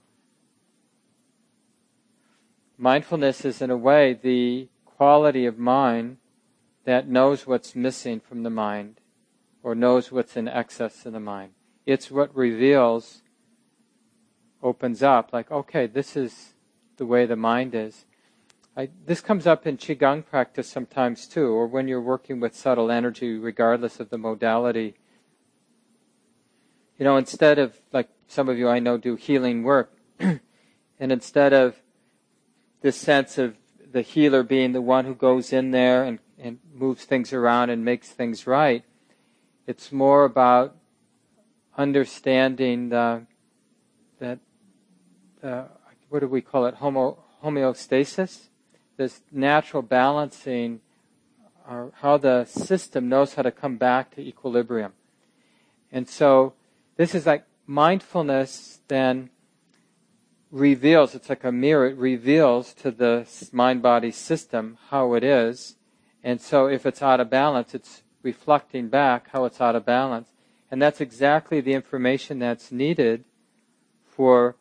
Mindfulness 2.77 3.43
is, 3.43 3.61
in 3.61 3.69
a 3.69 3.77
way, 3.77 4.13
the 4.13 4.69
quality 4.85 5.45
of 5.45 5.57
mind 5.57 6.17
that 6.85 7.07
knows 7.07 7.45
what's 7.45 7.75
missing 7.75 8.19
from 8.19 8.43
the 8.43 8.49
mind 8.49 8.99
or 9.61 9.75
knows 9.75 10.11
what's 10.11 10.37
in 10.37 10.47
excess 10.47 11.05
in 11.05 11.13
the 11.13 11.19
mind. 11.19 11.51
It's 11.85 12.09
what 12.09 12.35
reveals, 12.35 13.21
opens 14.61 15.03
up, 15.03 15.33
like, 15.33 15.51
okay, 15.51 15.87
this 15.87 16.15
is 16.15 16.53
the 16.97 17.05
way 17.05 17.25
the 17.25 17.35
mind 17.35 17.73
is. 17.75 18.05
I, 18.79 18.87
this 19.05 19.19
comes 19.19 19.45
up 19.45 19.67
in 19.67 19.75
Qigong 19.75 20.25
practice 20.25 20.69
sometimes 20.69 21.27
too, 21.27 21.47
or 21.47 21.67
when 21.67 21.89
you're 21.89 21.99
working 21.99 22.39
with 22.39 22.55
subtle 22.55 22.89
energy, 22.89 23.37
regardless 23.37 23.99
of 23.99 24.09
the 24.09 24.17
modality. 24.17 24.95
You 26.97 27.03
know, 27.03 27.17
instead 27.17 27.59
of, 27.59 27.77
like 27.91 28.07
some 28.27 28.47
of 28.47 28.57
you 28.57 28.69
I 28.69 28.79
know 28.79 28.95
do 28.95 29.17
healing 29.17 29.63
work, 29.63 29.91
and 30.19 30.39
instead 30.97 31.51
of 31.51 31.75
this 32.79 32.95
sense 32.95 33.37
of 33.37 33.57
the 33.91 34.01
healer 34.01 34.43
being 34.43 34.71
the 34.71 34.79
one 34.79 35.03
who 35.03 35.13
goes 35.13 35.51
in 35.51 35.71
there 35.71 36.05
and, 36.05 36.19
and 36.37 36.59
moves 36.73 37.03
things 37.03 37.33
around 37.33 37.71
and 37.71 37.83
makes 37.83 38.07
things 38.07 38.47
right. 38.47 38.85
It's 39.67 39.91
more 39.91 40.23
about 40.23 40.77
understanding 41.77 42.87
the, 42.87 43.23
that, 44.19 44.39
what 46.07 46.21
do 46.21 46.29
we 46.29 46.39
call 46.39 46.65
it, 46.65 46.75
Homo, 46.75 47.21
homeostasis? 47.43 48.45
This 48.99 49.21
natural 49.31 49.81
balancing, 49.81 50.81
or 51.65 51.85
uh, 51.85 51.89
how 52.01 52.17
the 52.17 52.43
system 52.43 53.07
knows 53.07 53.35
how 53.35 53.43
to 53.43 53.49
come 53.49 53.77
back 53.77 54.13
to 54.15 54.21
equilibrium. 54.21 54.91
And 55.89 56.05
so 56.09 56.51
this 56.97 57.15
is 57.15 57.25
like 57.25 57.45
mindfulness 57.65 58.81
then 58.89 59.29
reveals, 60.51 61.15
it's 61.15 61.29
like 61.29 61.45
a 61.45 61.51
mirror, 61.53 61.87
it 61.87 61.95
reveals 61.95 62.73
to 62.73 62.91
the 62.91 63.25
mind 63.53 63.81
body 63.81 64.11
system 64.11 64.77
how 64.89 65.13
it 65.13 65.23
is. 65.23 65.77
And 66.21 66.41
so 66.41 66.65
if 66.67 66.85
it's 66.85 67.01
out 67.01 67.21
of 67.21 67.29
balance, 67.29 67.73
it's 67.73 68.03
reflecting 68.21 68.89
back 68.89 69.29
how 69.31 69.45
it's 69.45 69.61
out 69.61 69.77
of 69.77 69.85
balance. 69.85 70.27
And 70.69 70.81
that's 70.81 70.99
exactly 70.99 71.61
the 71.61 71.71
information 71.71 72.39
that's 72.39 72.69
needed 72.69 73.23
for 74.05 74.57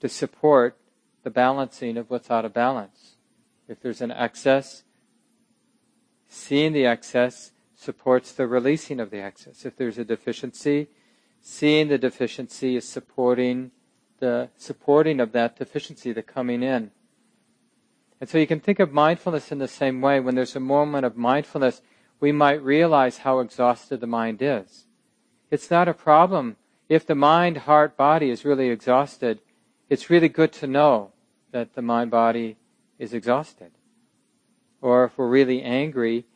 to 0.00 0.08
support 0.08 0.76
the 1.22 1.30
balancing 1.30 1.96
of 1.96 2.10
what's 2.10 2.32
out 2.32 2.44
of 2.44 2.52
balance. 2.52 3.05
If 3.68 3.80
there's 3.80 4.00
an 4.00 4.12
excess, 4.12 4.84
seeing 6.28 6.72
the 6.72 6.86
excess 6.86 7.52
supports 7.74 8.32
the 8.32 8.46
releasing 8.46 9.00
of 9.00 9.10
the 9.10 9.20
excess. 9.20 9.64
If 9.64 9.76
there's 9.76 9.98
a 9.98 10.04
deficiency, 10.04 10.88
seeing 11.40 11.88
the 11.88 11.98
deficiency 11.98 12.76
is 12.76 12.88
supporting 12.88 13.70
the 14.18 14.48
supporting 14.56 15.20
of 15.20 15.32
that 15.32 15.56
deficiency, 15.56 16.12
the 16.12 16.22
coming 16.22 16.62
in. 16.62 16.90
And 18.20 18.30
so 18.30 18.38
you 18.38 18.46
can 18.46 18.60
think 18.60 18.80
of 18.80 18.92
mindfulness 18.92 19.52
in 19.52 19.58
the 19.58 19.68
same 19.68 20.00
way. 20.00 20.20
When 20.20 20.34
there's 20.34 20.56
a 20.56 20.60
moment 20.60 21.04
of 21.04 21.16
mindfulness, 21.16 21.82
we 22.18 22.32
might 22.32 22.62
realize 22.62 23.18
how 23.18 23.40
exhausted 23.40 24.00
the 24.00 24.06
mind 24.06 24.38
is. 24.40 24.86
It's 25.50 25.70
not 25.70 25.86
a 25.86 25.94
problem. 25.94 26.56
If 26.88 27.06
the 27.06 27.14
mind, 27.14 27.58
heart, 27.58 27.96
body 27.96 28.30
is 28.30 28.44
really 28.44 28.70
exhausted, 28.70 29.40
it's 29.90 30.08
really 30.08 30.28
good 30.28 30.52
to 30.54 30.66
know 30.66 31.12
that 31.52 31.74
the 31.74 31.82
mind, 31.82 32.10
body 32.10 32.56
is 32.98 33.12
exhausted. 33.12 33.72
Or 34.80 35.04
if 35.04 35.18
we're 35.18 35.28
really 35.28 35.62
angry, 35.62 36.26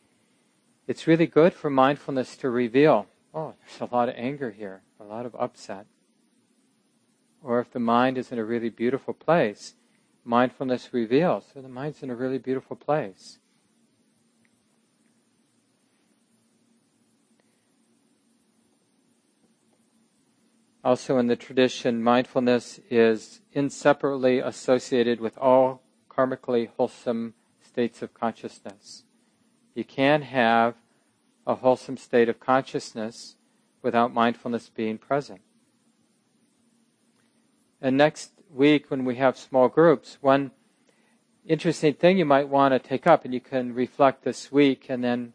it's 0.87 1.07
really 1.07 1.27
good 1.27 1.53
for 1.53 1.69
mindfulness 1.69 2.35
to 2.37 2.49
reveal, 2.49 3.07
oh, 3.33 3.53
there's 3.59 3.89
a 3.89 3.93
lot 3.93 4.09
of 4.09 4.15
anger 4.17 4.51
here, 4.51 4.81
a 4.99 5.03
lot 5.03 5.25
of 5.25 5.35
upset 5.35 5.85
or 7.43 7.59
if 7.59 7.71
the 7.71 7.79
mind 7.79 8.17
is 8.17 8.31
in 8.31 8.39
a 8.39 8.45
really 8.45 8.69
beautiful 8.69 9.13
place, 9.13 9.73
mindfulness 10.23 10.93
reveals, 10.93 11.45
so 11.53 11.61
the 11.61 11.67
mind's 11.67 12.03
in 12.03 12.09
a 12.09 12.15
really 12.15 12.37
beautiful 12.37 12.75
place. 12.75 13.39
Also, 20.83 21.19
in 21.19 21.27
the 21.27 21.35
tradition, 21.35 22.03
mindfulness 22.03 22.79
is 22.89 23.41
inseparably 23.53 24.39
associated 24.39 25.19
with 25.19 25.37
all 25.37 25.83
karmically 26.11 26.69
wholesome 26.77 27.33
states 27.61 28.01
of 28.01 28.13
consciousness. 28.13 29.03
You 29.73 29.83
can't 29.83 30.23
have 30.25 30.75
a 31.47 31.55
wholesome 31.55 31.97
state 31.97 32.29
of 32.29 32.39
consciousness 32.39 33.35
without 33.81 34.13
mindfulness 34.13 34.69
being 34.69 34.97
present. 34.97 35.41
And 37.81 37.97
next 37.97 38.31
week, 38.53 38.91
when 38.91 39.05
we 39.05 39.15
have 39.15 39.37
small 39.37 39.69
groups, 39.69 40.17
one 40.21 40.51
interesting 41.47 41.93
thing 41.93 42.17
you 42.17 42.25
might 42.25 42.49
want 42.49 42.73
to 42.73 42.79
take 42.79 43.07
up, 43.07 43.25
and 43.25 43.33
you 43.33 43.39
can 43.39 43.73
reflect 43.73 44.23
this 44.23 44.51
week 44.51 44.85
and 44.89 45.03
then 45.03 45.33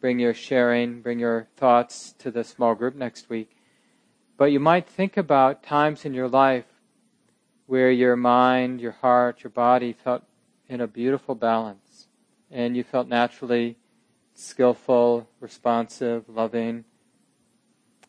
bring 0.00 0.18
your 0.18 0.34
sharing, 0.34 1.02
bring 1.02 1.18
your 1.18 1.48
thoughts 1.56 2.14
to 2.18 2.30
the 2.30 2.44
small 2.44 2.74
group 2.74 2.94
next 2.94 3.28
week. 3.28 3.56
But 4.36 4.46
you 4.46 4.58
might 4.58 4.88
think 4.88 5.16
about 5.16 5.62
times 5.62 6.04
in 6.04 6.14
your 6.14 6.28
life 6.28 6.71
where 7.66 7.90
your 7.90 8.16
mind, 8.16 8.80
your 8.80 8.92
heart, 8.92 9.42
your 9.42 9.50
body 9.50 9.92
felt 9.92 10.22
in 10.68 10.80
a 10.80 10.86
beautiful 10.86 11.34
balance, 11.34 12.08
and 12.50 12.76
you 12.76 12.82
felt 12.82 13.08
naturally 13.08 13.76
skillful, 14.34 15.28
responsive, 15.40 16.28
loving. 16.28 16.84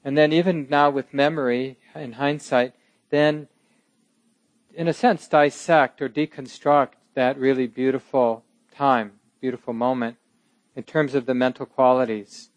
And 0.04 0.18
then, 0.18 0.34
even 0.34 0.68
now 0.70 0.90
with 0.90 1.14
memory, 1.14 1.78
in 1.96 2.14
hindsight, 2.14 2.74
then 3.10 3.48
in 4.74 4.88
a 4.88 4.94
sense, 4.94 5.28
dissect 5.28 6.02
or 6.02 6.10
deconstruct 6.10 6.94
that 7.14 7.38
really 7.38 7.68
beautiful 7.68 8.44
time, 8.74 9.14
beautiful 9.40 9.74
moment, 9.74 10.18
in 10.76 10.84
terms 10.84 11.14
of 11.14 11.26
the 11.26 11.36
mental 11.36 11.66
qualities. 11.66 12.50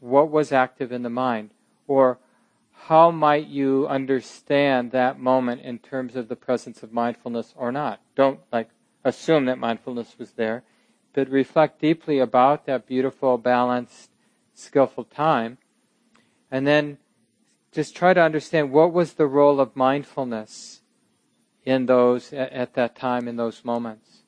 What 0.00 0.30
was 0.30 0.50
active 0.50 0.90
in 0.90 1.02
the 1.02 1.10
mind? 1.10 1.50
Or 1.86 2.18
how 2.86 3.10
might 3.10 3.46
you 3.46 3.86
understand 3.88 4.90
that 4.92 5.18
moment 5.18 5.62
in 5.62 5.78
terms 5.78 6.16
of 6.16 6.28
the 6.28 6.36
presence 6.36 6.82
of 6.82 6.92
mindfulness 6.92 7.54
or 7.56 7.70
not? 7.70 8.00
Don't 8.14 8.40
like 8.50 8.70
assume 9.04 9.44
that 9.44 9.58
mindfulness 9.58 10.18
was 10.18 10.32
there, 10.32 10.64
but 11.12 11.28
reflect 11.28 11.80
deeply 11.80 12.18
about 12.18 12.66
that 12.66 12.86
beautiful, 12.86 13.38
balanced, 13.38 14.10
skillful 14.54 15.04
time. 15.04 15.58
And 16.50 16.66
then 16.66 16.98
just 17.70 17.94
try 17.94 18.14
to 18.14 18.20
understand 18.20 18.72
what 18.72 18.92
was 18.92 19.12
the 19.12 19.26
role 19.26 19.60
of 19.60 19.76
mindfulness 19.76 20.80
in 21.64 21.86
those 21.86 22.32
at, 22.32 22.52
at 22.52 22.74
that 22.74 22.96
time 22.96 23.28
in 23.28 23.36
those 23.36 23.64
moments. 23.64 24.22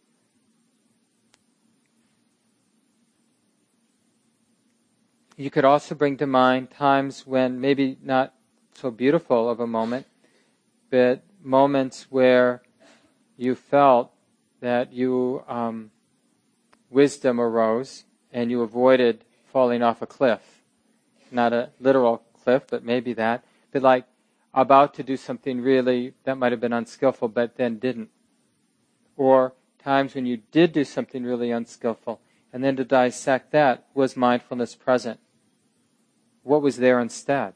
You 5.36 5.50
could 5.50 5.64
also 5.64 5.94
bring 5.94 6.18
to 6.18 6.26
mind 6.26 6.70
times 6.70 7.26
when 7.26 7.60
maybe 7.60 7.96
not 8.02 8.34
so 8.82 8.90
beautiful 8.90 9.48
of 9.48 9.60
a 9.60 9.66
moment, 9.66 10.04
but 10.90 11.22
moments 11.40 12.08
where 12.10 12.62
you 13.36 13.54
felt 13.54 14.10
that 14.60 14.92
you 14.92 15.44
um, 15.46 15.92
wisdom 16.90 17.40
arose 17.40 18.02
and 18.32 18.50
you 18.50 18.60
avoided 18.60 19.24
falling 19.52 19.84
off 19.84 20.02
a 20.02 20.06
cliff, 20.06 20.64
not 21.30 21.52
a 21.52 21.70
literal 21.78 22.24
cliff, 22.42 22.64
but 22.68 22.82
maybe 22.84 23.12
that, 23.12 23.44
but 23.70 23.82
like 23.82 24.04
about 24.52 24.94
to 24.94 25.04
do 25.04 25.16
something 25.16 25.60
really 25.60 26.14
that 26.24 26.36
might 26.36 26.50
have 26.50 26.60
been 26.60 26.72
unskillful, 26.72 27.28
but 27.28 27.56
then 27.56 27.78
didn't, 27.78 28.10
or 29.16 29.52
times 29.78 30.16
when 30.16 30.26
you 30.26 30.38
did 30.50 30.72
do 30.72 30.82
something 30.82 31.22
really 31.22 31.52
unskillful, 31.52 32.20
and 32.52 32.64
then 32.64 32.74
to 32.74 32.84
dissect 32.84 33.52
that 33.52 33.86
was 33.94 34.16
mindfulness 34.16 34.74
present. 34.74 35.20
What 36.42 36.62
was 36.62 36.78
there 36.78 36.98
instead? 36.98 37.54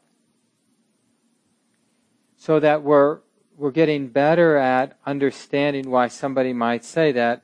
So 2.46 2.60
that 2.60 2.84
we're 2.84 3.18
we're 3.56 3.72
getting 3.72 4.06
better 4.06 4.56
at 4.56 4.96
understanding 5.04 5.90
why 5.90 6.06
somebody 6.06 6.52
might 6.52 6.84
say 6.84 7.10
that 7.10 7.42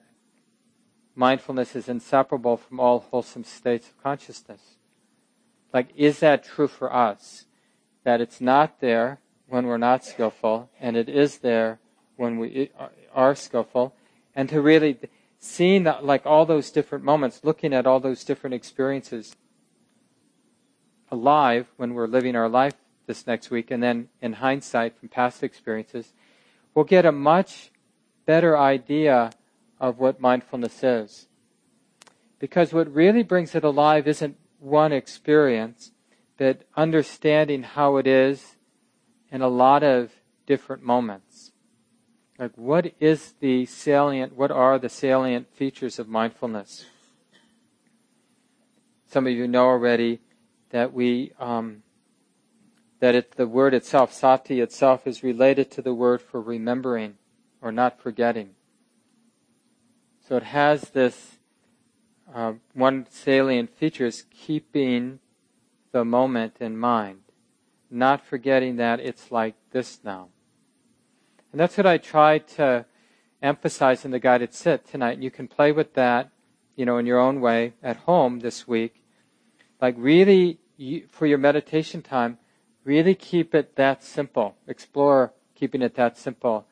mindfulness 1.16 1.74
is 1.74 1.88
inseparable 1.88 2.56
from 2.56 2.78
all 2.78 3.00
wholesome 3.00 3.42
states 3.42 3.88
of 3.88 4.00
consciousness. 4.00 4.76
Like, 5.72 5.88
is 5.96 6.20
that 6.20 6.44
true 6.44 6.68
for 6.68 6.94
us? 6.94 7.46
That 8.04 8.20
it's 8.20 8.40
not 8.40 8.80
there 8.80 9.18
when 9.48 9.66
we're 9.66 9.76
not 9.76 10.04
skillful, 10.04 10.70
and 10.78 10.96
it 10.96 11.08
is 11.08 11.38
there 11.38 11.80
when 12.14 12.38
we 12.38 12.70
are 13.12 13.34
skillful, 13.34 13.96
and 14.36 14.48
to 14.50 14.60
really 14.60 14.98
seeing 15.40 15.82
that, 15.82 16.04
like 16.04 16.24
all 16.24 16.46
those 16.46 16.70
different 16.70 17.02
moments, 17.02 17.40
looking 17.42 17.74
at 17.74 17.88
all 17.88 17.98
those 17.98 18.22
different 18.22 18.54
experiences 18.54 19.34
alive 21.10 21.66
when 21.76 21.94
we're 21.94 22.06
living 22.06 22.36
our 22.36 22.48
life 22.48 22.74
this 23.06 23.26
next 23.26 23.50
week, 23.50 23.70
and 23.70 23.82
then 23.82 24.08
in 24.20 24.34
hindsight 24.34 24.98
from 24.98 25.08
past 25.08 25.42
experiences, 25.42 26.12
we'll 26.74 26.84
get 26.84 27.04
a 27.04 27.12
much 27.12 27.70
better 28.26 28.56
idea 28.56 29.30
of 29.80 29.98
what 29.98 30.20
mindfulness 30.20 30.82
is. 30.82 31.26
Because 32.38 32.72
what 32.72 32.92
really 32.92 33.22
brings 33.22 33.54
it 33.54 33.64
alive 33.64 34.06
isn't 34.06 34.36
one 34.58 34.92
experience, 34.92 35.92
but 36.36 36.62
understanding 36.76 37.62
how 37.62 37.96
it 37.96 38.06
is 38.06 38.56
in 39.30 39.42
a 39.42 39.48
lot 39.48 39.82
of 39.82 40.12
different 40.46 40.82
moments. 40.82 41.52
Like, 42.38 42.52
what 42.56 42.92
is 43.00 43.34
the 43.40 43.66
salient, 43.66 44.36
what 44.36 44.50
are 44.50 44.78
the 44.78 44.88
salient 44.88 45.52
features 45.54 45.98
of 45.98 46.08
mindfulness? 46.08 46.86
Some 49.06 49.26
of 49.26 49.32
you 49.32 49.46
know 49.46 49.66
already 49.66 50.20
that 50.70 50.92
we 50.92 51.32
um, 51.38 51.81
that 53.02 53.16
it, 53.16 53.32
the 53.32 53.48
word 53.48 53.74
itself, 53.74 54.12
sati 54.12 54.60
itself, 54.60 55.08
is 55.08 55.24
related 55.24 55.72
to 55.72 55.82
the 55.82 55.92
word 55.92 56.22
for 56.22 56.40
remembering 56.40 57.16
or 57.60 57.72
not 57.72 58.00
forgetting. 58.00 58.50
So 60.28 60.36
it 60.36 60.44
has 60.44 60.90
this 60.90 61.38
uh, 62.32 62.52
one 62.74 63.08
salient 63.10 63.74
feature 63.74 64.06
is 64.06 64.24
keeping 64.30 65.18
the 65.90 66.04
moment 66.04 66.58
in 66.60 66.78
mind, 66.78 67.22
not 67.90 68.24
forgetting 68.24 68.76
that 68.76 69.00
it's 69.00 69.32
like 69.32 69.56
this 69.72 69.98
now. 70.04 70.28
And 71.50 71.60
that's 71.60 71.76
what 71.76 71.86
I 71.86 71.98
try 71.98 72.38
to 72.38 72.86
emphasize 73.42 74.04
in 74.04 74.12
the 74.12 74.20
guided 74.20 74.54
sit 74.54 74.86
tonight. 74.86 75.14
And 75.14 75.24
you 75.24 75.30
can 75.32 75.48
play 75.48 75.72
with 75.72 75.94
that, 75.94 76.30
you 76.76 76.86
know, 76.86 76.98
in 76.98 77.06
your 77.06 77.18
own 77.18 77.40
way 77.40 77.72
at 77.82 77.96
home 77.96 78.38
this 78.38 78.68
week. 78.68 79.02
Like 79.80 79.96
really, 79.98 80.60
you, 80.76 81.08
for 81.10 81.26
your 81.26 81.38
meditation 81.38 82.00
time, 82.00 82.38
Really 82.84 83.14
keep 83.14 83.54
it 83.54 83.76
that 83.76 84.02
simple. 84.02 84.56
Explore 84.66 85.32
keeping 85.54 85.82
it 85.82 85.94
that 85.94 86.18
simple. 86.18 86.66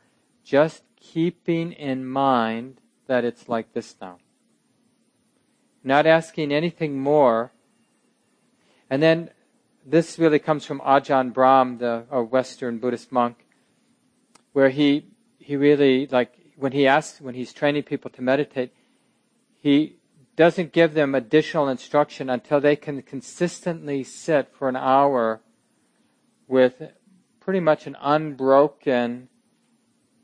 Just 0.44 0.82
keeping 0.96 1.72
in 1.72 2.06
mind 2.06 2.80
that 3.06 3.24
it's 3.24 3.48
like 3.48 3.72
this 3.72 3.94
now. 4.00 4.18
Not 5.84 6.06
asking 6.06 6.52
anything 6.52 6.98
more. 6.98 7.52
And 8.88 9.02
then 9.02 9.30
this 9.86 10.18
really 10.18 10.38
comes 10.38 10.64
from 10.66 10.80
Ajahn 10.80 11.32
Brahm, 11.32 11.78
the 11.78 12.00
Western 12.30 12.78
Buddhist 12.78 13.10
monk, 13.12 13.46
where 14.52 14.68
he 14.70 15.06
he 15.38 15.56
really 15.56 16.06
like 16.06 16.34
when 16.56 16.72
he 16.72 16.86
asks 16.86 17.20
when 17.20 17.34
he's 17.34 17.52
training 17.52 17.84
people 17.84 18.10
to 18.10 18.22
meditate, 18.22 18.72
he 19.62 19.96
doesn't 20.36 20.72
give 20.72 20.94
them 20.94 21.14
additional 21.14 21.68
instruction 21.68 22.28
until 22.28 22.60
they 22.60 22.76
can 22.76 23.02
consistently 23.02 24.04
sit 24.04 24.52
for 24.52 24.68
an 24.68 24.76
hour 24.76 25.40
with 26.50 26.82
pretty 27.38 27.60
much 27.60 27.86
an 27.86 27.96
unbroken 28.00 29.28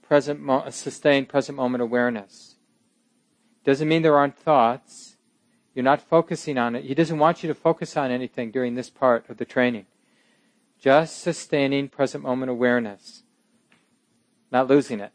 present 0.03 0.41
mo- 0.41 0.69
sustained 0.71 1.29
present 1.29 1.57
moment 1.57 1.83
awareness. 1.83 2.57
Doesn't 3.65 3.89
mean 3.89 4.03
there 4.03 4.19
aren't 4.19 4.37
thoughts. 4.37 5.17
You're 5.75 5.85
not 5.85 6.01
focusing 6.01 6.59
on 6.59 6.75
it. 6.75 6.85
He 6.85 6.95
doesn't 6.95 7.19
want 7.19 7.43
you 7.43 7.49
to 7.49 7.55
focus 7.55 7.97
on 7.97 8.11
anything 8.11 8.51
during 8.51 8.75
this 8.75 8.91
part 8.91 9.29
of 9.31 9.37
the 9.37 9.45
training. 9.45 9.87
Just 10.81 11.21
sustaining 11.21 11.89
present 11.89 12.25
moment 12.25 12.51
awareness, 12.51 13.23
not 14.51 14.69
losing 14.69 15.01
it. 15.01 15.13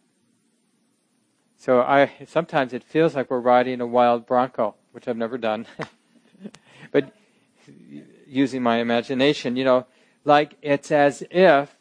So 1.58 1.82
I 1.82 2.12
sometimes 2.26 2.74
it 2.74 2.84
feels 2.84 3.16
like 3.16 3.30
we're 3.30 3.40
riding 3.40 3.82
a 3.82 3.86
wild 3.86 4.26
bronco, 4.26 4.76
which 4.92 5.08
I've 5.08 5.18
never 5.18 5.38
done. 5.38 5.68
but 6.92 7.14
using 8.28 8.64
my 8.64 8.78
imagination, 8.78 9.56
you 9.56 9.64
know, 9.64 9.86
like 10.24 10.58
it's 10.62 10.92
as 10.92 11.24
if 11.32 11.76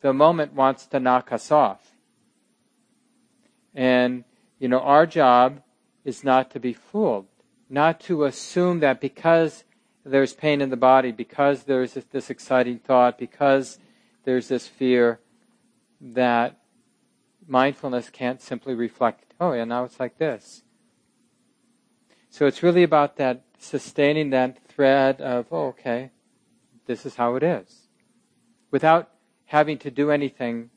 the 0.00 0.12
moment 0.12 0.54
wants 0.54 0.86
to 0.86 1.00
knock 1.00 1.32
us 1.32 1.50
off. 1.50 1.94
And, 3.74 4.24
you 4.58 4.68
know, 4.68 4.80
our 4.80 5.06
job 5.06 5.62
is 6.04 6.24
not 6.24 6.50
to 6.50 6.60
be 6.60 6.72
fooled, 6.72 7.26
not 7.68 8.00
to 8.00 8.24
assume 8.24 8.80
that 8.80 9.00
because 9.00 9.64
there's 10.04 10.32
pain 10.32 10.60
in 10.60 10.70
the 10.70 10.76
body, 10.76 11.12
because 11.12 11.64
there's 11.64 11.92
this, 11.92 12.30
exciting 12.30 12.78
thought, 12.78 13.18
because 13.18 13.78
there's 14.24 14.48
this 14.48 14.66
fear, 14.66 15.20
that 16.00 16.58
mindfulness 17.46 18.08
can't 18.10 18.40
simply 18.40 18.74
reflect, 18.74 19.34
oh, 19.38 19.52
yeah, 19.52 19.64
now 19.64 19.84
it's 19.84 20.00
like 20.00 20.18
this. 20.18 20.62
So 22.30 22.46
it's 22.46 22.62
really 22.62 22.82
about 22.82 23.16
that 23.16 23.42
sustaining 23.58 24.30
that 24.30 24.64
thread 24.66 25.20
of, 25.20 25.46
oh, 25.50 25.68
okay, 25.68 26.10
this 26.90 27.06
is 27.06 27.14
how 27.14 27.36
it 27.36 27.42
is. 27.44 27.86
Without 28.72 29.10
having 29.46 29.78
to 29.78 29.92
do 29.92 30.10
anything 30.10 30.70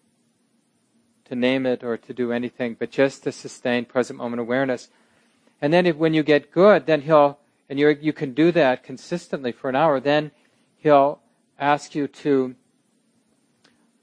to 1.25 1.35
name 1.35 1.65
it 1.65 1.83
or 1.83 1.97
to 1.97 2.13
do 2.13 2.31
anything, 2.31 2.75
but 2.77 2.91
just 2.91 3.23
to 3.23 3.31
sustain 3.31 3.83
present 3.83 4.19
moment 4.19 4.39
awareness. 4.39 4.89
And 5.59 5.73
then 5.73 5.87
if, 5.87 5.95
when 5.95 6.13
you 6.13 6.21
get 6.21 6.51
good, 6.51 6.85
then 6.85 7.01
he'll, 7.01 7.39
and 7.67 7.79
you 7.79 7.89
you 7.99 8.13
can 8.13 8.35
do 8.35 8.51
that 8.51 8.83
consistently 8.83 9.51
for 9.51 9.69
an 9.69 9.75
hour, 9.75 9.99
then 9.99 10.29
he'll 10.77 11.19
ask 11.57 11.95
you 11.95 12.07
to 12.07 12.53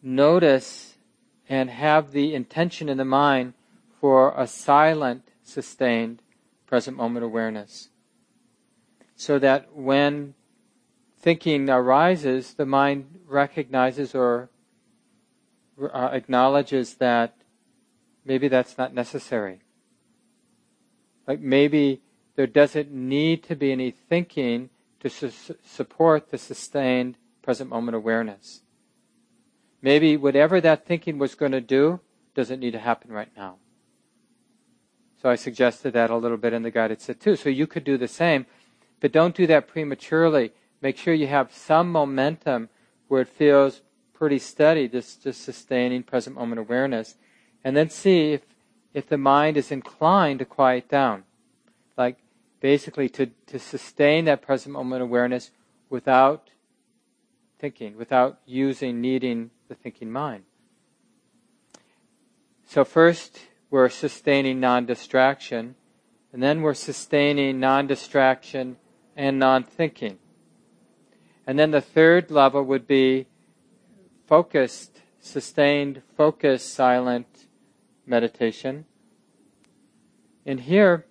notice 0.03 0.97
and 1.49 1.71
have 1.71 2.11
the 2.11 2.35
intention 2.35 2.89
in 2.89 2.97
the 2.97 3.05
mind 3.05 3.55
for 4.01 4.35
a 4.37 4.49
silent, 4.49 5.23
sustained 5.45 6.23
present 6.67 6.97
moment 6.97 7.25
awareness. 7.25 7.89
So 9.15 9.39
that 9.39 9.77
when 9.77 10.35
thinking 11.21 11.69
arises, 11.69 12.55
the 12.55 12.67
mind 12.67 13.21
recognizes 13.27 14.15
or 14.15 14.51
uh, 15.81 16.11
acknowledges 16.13 16.95
that 16.95 17.37
maybe 18.25 18.49
that's 18.49 18.77
not 18.77 18.95
necessary. 18.95 19.61
Like 21.27 21.41
maybe 21.41 22.03
there 22.37 22.47
doesn't 22.47 22.91
need 22.91 23.43
to 23.45 23.57
be 23.57 23.73
any 23.73 23.91
thinking 23.91 24.71
to 25.01 25.09
su- 25.09 25.55
support 25.65 26.31
the 26.31 26.39
sustained 26.39 27.17
present 27.43 27.71
moment 27.71 27.97
awareness. 27.97 28.63
Maybe 29.83 30.17
whatever 30.17 30.61
that 30.61 30.87
thinking 30.87 31.19
was 31.19 31.35
going 31.35 31.53
to 31.53 31.61
do 31.61 32.01
doesn't 32.35 32.61
need 32.61 32.73
to 32.73 32.79
happen 32.79 33.13
right 33.13 33.31
now. 33.37 33.57
So 35.23 35.29
I 35.29 35.35
suggested 35.35 35.93
that 35.93 36.11
a 36.11 36.17
little 36.17 36.37
bit 36.37 36.53
in 36.53 36.63
the 36.63 36.71
guided 36.71 37.01
sit 37.01 37.21
too. 37.21 37.37
So 37.37 37.49
you 37.49 37.67
could 37.67 37.85
do 37.85 37.99
the 37.99 38.09
same, 38.09 38.47
but 39.01 39.13
don't 39.13 39.35
do 39.35 39.47
that 39.47 39.69
prematurely. 39.69 40.53
Make 40.83 40.97
sure 40.97 41.15
you 41.15 41.27
have 41.27 41.53
some 41.53 41.91
momentum 41.93 42.69
where 43.09 43.23
it 43.23 43.29
feels 43.29 43.83
pretty 44.15 44.39
steady, 44.39 44.89
just, 44.89 45.23
just 45.23 45.43
sustaining 45.43 46.03
present 46.03 46.37
moment 46.37 46.59
awareness. 46.59 47.17
And 47.65 47.77
then 47.77 47.91
see 47.91 48.33
if, 48.33 48.43
if 48.95 49.09
the 49.09 49.19
mind 49.19 49.57
is 49.57 49.71
inclined 49.71 50.39
to 50.39 50.45
quiet 50.45 50.89
down. 50.89 51.25
Like 51.97 52.19
basically 52.61 53.09
to, 53.11 53.27
to 53.47 53.59
sustain 53.59 54.27
that 54.27 54.43
present 54.43 54.73
moment 54.73 55.03
awareness 55.03 55.51
without 55.89 56.51
thinking, 57.59 57.97
without 57.97 58.41
using, 58.47 59.01
needing 59.01 59.51
the 59.69 59.75
thinking 59.75 60.11
mind. 60.11 60.45
So 62.67 62.85
first, 62.85 63.41
we're 63.71 63.89
sustaining 63.89 64.61
non-distraction, 64.61 65.75
and 66.33 66.43
then 66.43 66.63
we're 66.63 66.75
sustaining 66.75 67.59
non-distraction 67.59 68.77
and 69.17 69.39
non-thinking. 69.39 70.19
And 71.47 71.59
then 71.59 71.71
the 71.71 71.81
third 71.81 72.31
level 72.31 72.63
would 72.63 72.87
be 72.87 73.27
focused, 74.27 75.01
sustained, 75.21 76.03
focused, 76.17 76.73
silent 76.73 77.47
meditation. 78.07 78.85
And 80.47 80.61
here, 80.61 81.07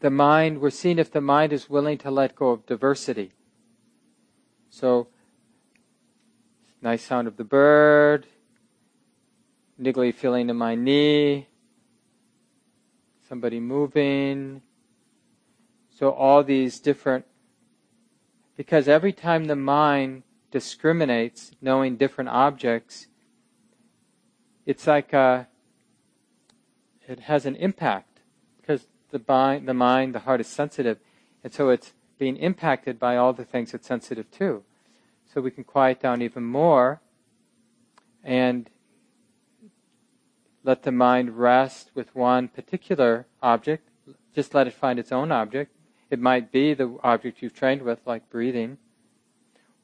the 0.00 0.10
mind, 0.10 0.60
we're 0.60 0.70
seeing 0.70 0.98
if 0.98 1.10
the 1.10 1.20
mind 1.20 1.52
is 1.52 1.70
willing 1.70 1.98
to 1.98 2.10
let 2.10 2.34
go 2.34 2.50
of 2.50 2.66
diversity. 2.66 3.32
So, 4.70 5.08
nice 6.80 7.02
sound 7.02 7.28
of 7.28 7.36
the 7.36 7.44
bird, 7.44 8.26
niggly 9.80 10.14
feeling 10.14 10.50
in 10.50 10.56
my 10.56 10.74
knee, 10.74 11.48
somebody 13.28 13.60
moving. 13.60 14.62
So 15.90 16.10
all 16.10 16.42
these 16.42 16.80
different, 16.80 17.24
because 18.62 18.86
every 18.86 19.12
time 19.12 19.46
the 19.46 19.56
mind 19.56 20.22
discriminates, 20.52 21.50
knowing 21.60 21.96
different 21.96 22.30
objects, 22.30 23.08
it's 24.64 24.86
like 24.86 25.12
a, 25.12 25.48
it 27.08 27.18
has 27.18 27.44
an 27.44 27.56
impact 27.56 28.20
because 28.60 28.86
the 29.10 29.20
mind, 29.26 29.66
the 29.66 29.74
mind, 29.74 30.14
the 30.14 30.20
heart 30.20 30.40
is 30.40 30.46
sensitive, 30.46 30.98
and 31.42 31.52
so 31.52 31.70
it's 31.70 31.92
being 32.20 32.36
impacted 32.36 33.00
by 33.00 33.16
all 33.16 33.32
the 33.32 33.44
things 33.44 33.74
it's 33.74 33.88
sensitive 33.88 34.30
to. 34.30 34.62
So 35.34 35.40
we 35.40 35.50
can 35.50 35.64
quiet 35.64 35.98
down 35.98 36.22
even 36.22 36.44
more 36.44 37.00
and 38.22 38.70
let 40.62 40.84
the 40.84 40.92
mind 40.92 41.36
rest 41.36 41.90
with 41.96 42.14
one 42.14 42.46
particular 42.46 43.26
object. 43.42 43.88
Just 44.32 44.54
let 44.54 44.68
it 44.68 44.72
find 44.72 45.00
its 45.00 45.10
own 45.10 45.32
object. 45.32 45.74
It 46.12 46.20
might 46.20 46.52
be 46.52 46.74
the 46.74 46.98
object 47.02 47.40
you've 47.40 47.54
trained 47.54 47.80
with, 47.80 48.00
like 48.04 48.28
breathing, 48.28 48.76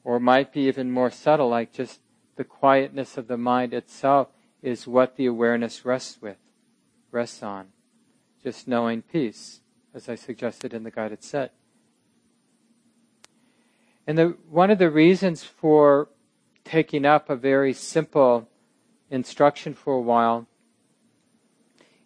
or 0.03 0.17
it 0.17 0.19
might 0.19 0.53
be 0.53 0.67
even 0.67 0.91
more 0.91 1.09
subtle, 1.09 1.49
like 1.49 1.73
just 1.73 2.01
the 2.35 2.43
quietness 2.43 3.17
of 3.17 3.27
the 3.27 3.35
mind 3.35 3.73
itself 3.73 4.27
is 4.61 4.85
what 4.85 5.15
the 5.15 5.25
awareness 5.25 5.85
rests 5.85 6.21
with, 6.21 6.37
rests 7.09 7.41
on. 7.41 7.69
Just 8.43 8.67
knowing 8.67 9.01
peace, 9.01 9.61
as 9.95 10.07
I 10.07 10.13
suggested 10.13 10.71
in 10.71 10.83
the 10.83 10.91
guided 10.91 11.23
set. 11.23 11.51
And 14.05 14.15
the, 14.15 14.37
one 14.51 14.69
of 14.69 14.77
the 14.77 14.91
reasons 14.91 15.43
for 15.43 16.09
taking 16.63 17.05
up 17.05 17.31
a 17.31 17.35
very 17.35 17.73
simple 17.73 18.47
instruction 19.09 19.73
for 19.73 19.95
a 19.95 20.01
while 20.01 20.45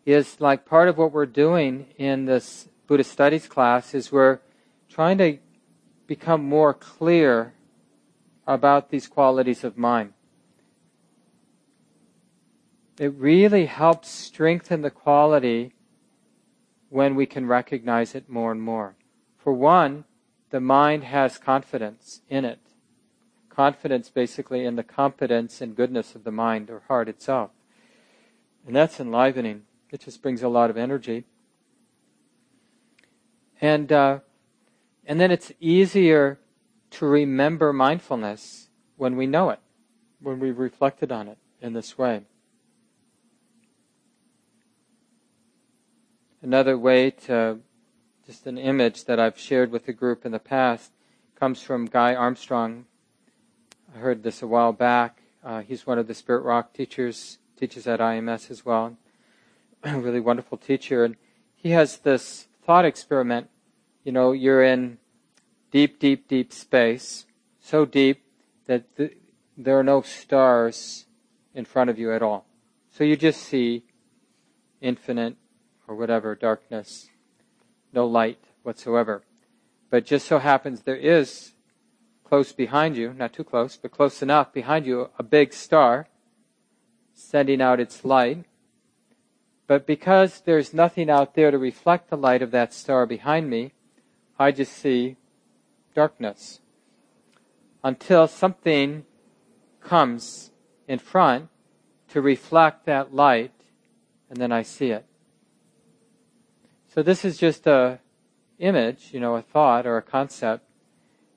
is 0.06 0.40
like 0.40 0.64
part 0.64 0.88
of 0.88 0.98
what 0.98 1.12
we're 1.12 1.26
doing 1.26 1.88
in 1.98 2.24
this 2.24 2.70
Buddhist 2.94 3.12
studies 3.12 3.48
class 3.48 3.96
is 3.96 4.12
we're 4.12 4.38
trying 4.88 5.18
to 5.18 5.40
become 6.06 6.44
more 6.44 6.76
clear 6.76 7.56
about 8.46 8.92
these 8.92 9.08
qualities 9.08 9.64
of 9.64 9.80
mind. 9.80 10.14
It 13.00 13.12
really 13.16 13.66
helps 13.66 14.10
strengthen 14.10 14.84
the 14.84 14.92
quality 14.92 15.74
when 16.90 17.16
we 17.16 17.26
can 17.26 17.48
recognize 17.48 18.14
it 18.14 18.30
more 18.30 18.52
and 18.52 18.62
more. 18.62 18.94
For 19.40 19.54
one, 19.54 20.04
the 20.52 20.60
mind 20.60 21.06
has 21.06 21.40
confidence 21.40 22.22
in 22.30 22.46
it. 22.46 22.60
Confidence 23.50 24.12
basically 24.12 24.66
in 24.66 24.76
the 24.76 24.84
competence 24.84 25.62
and 25.62 25.76
goodness 25.76 26.14
of 26.14 26.26
the 26.26 26.32
mind 26.32 26.70
or 26.70 26.84
heart 26.88 27.10
itself. 27.10 27.50
And 28.68 28.76
that's 28.76 29.00
enlivening. 29.00 29.64
It 29.90 30.02
just 30.02 30.22
brings 30.22 30.44
a 30.44 30.48
lot 30.48 30.70
of 30.70 30.78
energy. 30.78 31.26
And, 33.64 33.94
uh, 33.94 34.20
and 35.06 35.22
then 35.22 35.32
it's 35.32 35.54
easier 35.62 36.38
to 36.92 37.06
remember 37.06 37.72
mindfulness 37.72 38.68
when 38.98 39.16
we 39.16 39.26
know 39.26 39.52
it, 39.52 39.60
when 40.20 40.42
we've 40.42 40.60
reflected 40.60 41.14
on 41.14 41.30
it 41.30 41.38
in 41.62 41.72
this 41.72 41.98
way. 41.98 42.24
Another 46.42 46.78
way 46.78 47.10
to, 47.10 47.60
just 48.28 48.46
an 48.48 48.58
image 48.58 49.06
that 49.06 49.18
I've 49.18 49.40
shared 49.40 49.72
with 49.72 49.86
the 49.86 49.94
group 49.94 50.26
in 50.26 50.34
the 50.34 50.40
past, 50.40 50.92
comes 51.40 51.62
from 51.62 51.86
Guy 51.86 52.14
Armstrong. 52.14 52.84
I 53.96 54.00
heard 54.00 54.24
this 54.24 54.42
a 54.42 54.48
while 54.48 54.74
back. 54.74 55.22
Uh, 55.42 55.62
he's 55.62 55.88
one 55.88 55.98
of 55.98 56.08
the 56.08 56.14
Spirit 56.14 56.44
Rock 56.44 56.74
teachers, 56.74 57.38
teaches 57.58 57.88
at 57.88 58.02
IMS 58.02 58.52
as 58.52 58.66
well. 58.66 58.98
a 59.86 59.98
really 60.00 60.20
wonderful 60.20 60.58
teacher, 60.58 61.06
and 61.06 61.16
he 61.56 61.70
has 61.70 62.00
this 62.00 62.50
thought 62.66 62.86
experiment. 62.86 63.50
You 64.04 64.12
know, 64.12 64.32
you're 64.32 64.64
in 64.64 64.98
deep, 65.72 66.00
deep, 66.00 66.28
deep 66.28 66.54
space, 66.54 67.26
so 67.60 67.86
deep 67.86 68.24
that 68.66 68.96
the, 68.96 69.12
there 69.58 69.78
are 69.78 69.84
no 69.84 70.02
stars 70.02 71.06
in 71.54 71.66
front 71.66 71.90
of 71.90 72.00
you 72.00 72.14
at 72.14 72.22
all. 72.22 72.46
So 72.92 73.04
you 73.04 73.16
just 73.16 73.42
see 73.42 73.84
infinite 74.82 75.36
or 75.88 75.96
whatever 75.96 76.36
darkness, 76.36 77.10
no 77.92 78.06
light 78.06 78.40
whatsoever. 78.64 79.24
But 79.90 80.06
just 80.06 80.28
so 80.28 80.40
happens 80.40 80.82
there 80.82 80.96
is 80.96 81.54
close 82.24 82.52
behind 82.52 82.98
you, 82.98 83.14
not 83.14 83.34
too 83.34 83.44
close, 83.44 83.78
but 83.78 83.92
close 83.92 84.22
enough 84.22 84.54
behind 84.54 84.86
you, 84.86 85.10
a 85.20 85.24
big 85.24 85.54
star 85.54 86.08
sending 87.14 87.62
out 87.62 87.80
its 87.80 88.04
light. 88.04 88.46
But 89.68 89.88
because 89.88 90.42
there's 90.42 90.74
nothing 90.74 91.10
out 91.10 91.36
there 91.36 91.52
to 91.52 91.58
reflect 91.58 92.10
the 92.10 92.18
light 92.18 92.42
of 92.42 92.52
that 92.52 92.74
star 92.74 93.06
behind 93.06 93.50
me, 93.50 93.72
I 94.38 94.52
just 94.52 94.74
see 94.74 95.16
darkness. 95.96 96.60
Until 97.84 98.28
something 98.28 99.06
comes 99.82 100.52
in 100.88 101.00
front 101.00 101.50
to 102.10 102.22
reflect 102.22 102.86
that 102.86 103.14
light, 103.14 103.54
and 104.30 104.38
then 104.38 104.52
I 104.52 104.62
see 104.62 104.92
it. 104.92 105.06
So 106.94 107.02
this 107.02 107.26
is 107.26 107.38
just 107.38 107.66
a 107.66 108.00
image, 108.60 109.10
you 109.12 109.20
know, 109.20 109.36
a 109.36 109.42
thought 109.42 109.86
or 109.86 109.98
a 109.98 110.02
concept 110.02 110.66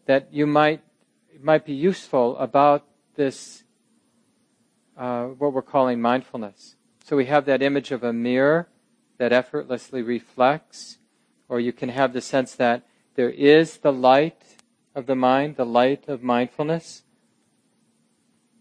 that 0.06 0.32
you 0.32 0.46
might 0.46 0.82
might 1.42 1.64
be 1.64 1.72
useful 1.72 2.36
about 2.38 2.84
this 3.16 3.64
uh, 4.96 5.24
what 5.26 5.52
we're 5.52 5.62
calling 5.62 6.00
mindfulness. 6.00 6.75
So 7.06 7.16
we 7.16 7.26
have 7.26 7.44
that 7.44 7.62
image 7.62 7.92
of 7.92 8.02
a 8.02 8.12
mirror 8.12 8.66
that 9.18 9.32
effortlessly 9.32 10.02
reflects, 10.02 10.98
or 11.48 11.60
you 11.60 11.72
can 11.72 11.90
have 11.90 12.12
the 12.12 12.20
sense 12.20 12.56
that 12.56 12.82
there 13.14 13.30
is 13.30 13.76
the 13.76 13.92
light 13.92 14.42
of 14.92 15.06
the 15.06 15.14
mind, 15.14 15.54
the 15.54 15.64
light 15.64 16.08
of 16.08 16.24
mindfulness. 16.24 17.04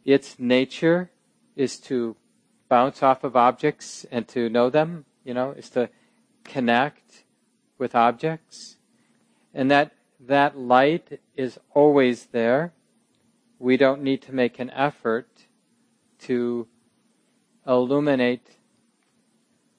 Its 0.03 0.37
nature 0.37 1.09
is 1.55 1.79
to 1.79 2.17
bounce 2.69 3.01
off 3.01 3.23
of 3.23 3.35
objects 3.35 4.05
and 4.11 4.27
to 4.27 4.47
know 4.47 4.69
them, 4.69 5.05
you 5.23 5.33
know, 5.33 5.49
is 5.49 5.71
to 5.71 5.89
connect 6.43 7.23
with 7.79 7.95
objects. 7.95 8.75
And 9.55 9.71
that, 9.71 9.91
that 10.19 10.55
light 10.55 11.19
is 11.35 11.57
always 11.73 12.27
there. 12.27 12.73
We 13.57 13.75
don't 13.75 14.03
need 14.03 14.21
to 14.21 14.35
make 14.35 14.59
an 14.59 14.69
effort 14.69 15.47
to 16.19 16.67
illuminate 17.67 18.57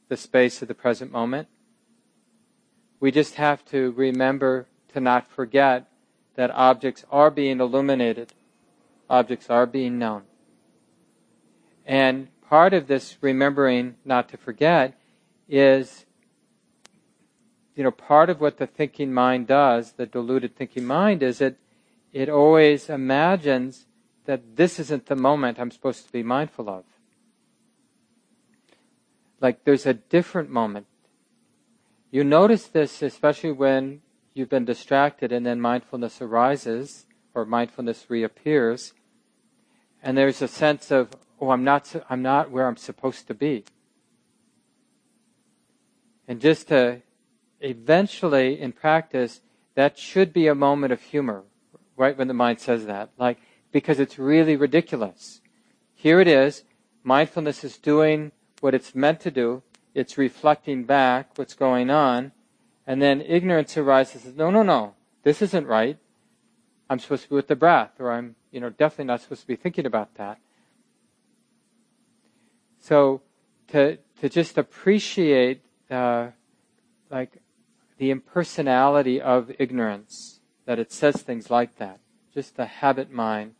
the 0.09 0.17
space 0.17 0.63
of 0.63 0.69
the 0.69 0.75
present 0.75 1.13
moment. 1.13 1.49
We 3.01 3.11
just 3.11 3.35
have 3.35 3.65
to 3.67 3.93
remember 3.93 4.67
to 4.93 5.01
not 5.01 5.29
forget 5.29 5.89
that 6.35 6.51
objects 6.51 7.05
are 7.11 7.31
being 7.31 7.61
illuminated, 7.61 8.33
objects 9.09 9.51
are 9.51 9.67
being 9.67 9.99
known. 9.99 10.23
And 11.85 12.29
part 12.43 12.75
of 12.75 12.87
this 12.87 13.17
remembering 13.21 13.97
not 14.05 14.29
to 14.31 14.37
forget 14.37 14.99
is, 15.49 16.05
you 17.75 17.85
know, 17.85 17.91
part 17.91 18.31
of 18.31 18.41
what 18.41 18.59
the 18.59 18.67
thinking 18.67 19.13
mind 19.13 19.47
does, 19.47 19.93
the 19.93 20.07
deluded 20.07 20.57
thinking 20.57 20.85
mind, 20.85 21.23
is 21.23 21.39
that 21.39 21.57
it 22.13 22.29
always 22.29 22.89
imagines 22.89 23.87
that 24.25 24.57
this 24.57 24.81
isn't 24.81 25.07
the 25.07 25.17
moment 25.17 25.59
I'm 25.59 25.71
supposed 25.71 26.07
to 26.07 26.13
be 26.13 26.23
mindful 26.23 26.69
of 26.69 26.85
like 29.41 29.65
there's 29.65 29.87
a 29.87 29.95
different 29.95 30.51
moment. 30.51 30.87
You 32.11 32.25
notice 32.25 32.67
this 32.67 33.03
especially 33.03 33.53
when 33.53 34.01
you've 34.35 34.49
been 34.49 34.65
distracted 34.65 35.33
and 35.33 35.45
then 35.45 35.61
mindfulness 35.61 36.21
arises 36.21 37.07
or 37.35 37.45
mindfulness 37.45 38.07
reappears 38.09 38.93
and 40.03 40.17
there's 40.17 40.41
a 40.41 40.49
sense 40.49 40.91
of 40.91 41.11
oh 41.41 41.51
I'm 41.51 41.65
not 41.65 41.95
I'm 42.09 42.23
not 42.23 42.51
where 42.51 42.67
I'm 42.67 42.77
supposed 42.77 43.27
to 43.29 43.35
be. 43.35 43.65
And 46.29 46.41
just 46.41 46.69
to 46.69 47.03
eventually 47.61 48.61
in 48.61 48.73
practice 48.73 49.41
that 49.75 49.99
should 49.99 50.33
be 50.33 50.47
a 50.47 50.55
moment 50.55 50.93
of 50.93 51.01
humor 51.03 51.45
right 51.97 52.17
when 52.17 52.29
the 52.29 52.35
mind 52.35 52.61
says 52.61 52.87
that. 52.87 53.11
Like 53.19 53.39
because 53.73 54.01
it's 54.01 54.19
really 54.19 54.57
ridiculous. 54.57 55.41
Here 55.95 56.21
it 56.21 56.29
is. 56.29 56.65
Mindfulness 57.03 57.63
is 57.65 57.79
doing 57.79 58.33
what 58.67 58.75
it's 58.75 58.97
meant 58.97 59.21
to 59.21 59.31
do. 59.31 59.63
It's 59.95 60.19
reflecting 60.19 60.83
back 60.83 61.31
what's 61.37 61.55
going 61.55 61.89
on. 61.89 62.33
And 62.85 63.01
then 63.01 63.21
ignorance 63.21 63.77
arises. 63.77 64.35
No 64.35 64.51
no 64.51 64.65
no. 64.65 64.95
This 65.23 65.41
isn't 65.41 65.69
right. 65.69 65.99
I'm 66.91 66.99
supposed 66.99 67.23
to 67.23 67.29
be 67.29 67.37
with 67.37 67.47
the 67.47 67.55
breath 67.55 67.93
or 68.01 68.11
i'm 68.11 68.35
you 68.51 68.61
know 68.61 68.71
definitely 68.71 69.05
not 69.05 69.21
supposed 69.21 69.43
to 69.43 69.47
be 69.47 69.55
thinking 69.55 69.87
about 69.87 70.17
that. 70.17 70.41
So 72.81 73.23
to 73.69 73.99
to 74.21 74.29
just 74.29 74.59
appreciate 74.59 75.63
uh, 75.89 76.31
like 77.09 77.39
the 77.99 78.11
impersonality 78.11 79.21
of 79.21 79.53
ignorance, 79.61 80.41
that 80.65 80.81
it 80.81 80.91
says 80.91 81.23
things 81.23 81.53
like 81.53 81.77
that. 81.77 82.01
Just 82.35 82.57
the 82.57 82.67
habit 82.67 83.13
mind, 83.13 83.55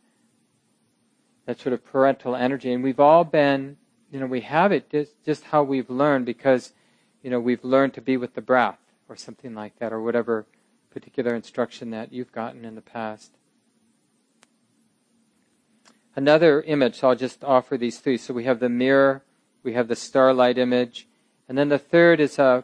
that 1.45 1.61
sort 1.61 1.71
of 1.71 1.85
parental 1.85 2.35
energy. 2.35 2.73
And 2.73 2.83
we've 2.83 2.99
all 2.99 3.23
been, 3.23 3.77
you 4.11 4.19
know, 4.19 4.25
we 4.25 4.41
have 4.41 4.71
it 4.71 4.89
just, 4.89 5.23
just 5.25 5.45
how 5.45 5.63
we've 5.63 5.89
learned 5.89 6.25
because, 6.25 6.73
you 7.21 7.29
know, 7.29 7.39
we've 7.39 7.63
learned 7.63 7.93
to 7.95 8.01
be 8.01 8.17
with 8.17 8.33
the 8.33 8.41
breath 8.41 8.79
or 9.09 9.15
something 9.15 9.53
like 9.53 9.77
that 9.79 9.91
or 9.91 10.01
whatever 10.01 10.45
particular 10.91 11.35
instruction 11.35 11.91
that 11.91 12.11
you've 12.11 12.31
gotten 12.31 12.65
in 12.65 12.75
the 12.75 12.81
past. 12.81 13.31
Another 16.15 16.61
image, 16.61 16.95
so 16.95 17.09
I'll 17.09 17.15
just 17.15 17.43
offer 17.43 17.77
these 17.77 17.99
three. 17.99 18.17
So 18.17 18.33
we 18.33 18.45
have 18.45 18.59
the 18.59 18.69
mirror, 18.69 19.23
we 19.61 19.73
have 19.73 19.87
the 19.87 19.95
starlight 19.95 20.57
image, 20.57 21.07
and 21.47 21.57
then 21.57 21.69
the 21.69 21.77
third 21.77 22.19
is 22.19 22.39
a 22.39 22.63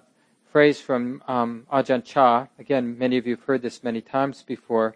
phrase 0.51 0.81
from 0.81 1.21
um, 1.27 1.67
Ajahn 1.71 2.03
Chah. 2.03 2.47
Again, 2.57 2.97
many 2.97 3.17
of 3.17 3.27
you 3.27 3.35
have 3.35 3.45
heard 3.45 3.61
this 3.61 3.83
many 3.83 4.01
times 4.01 4.41
before, 4.41 4.95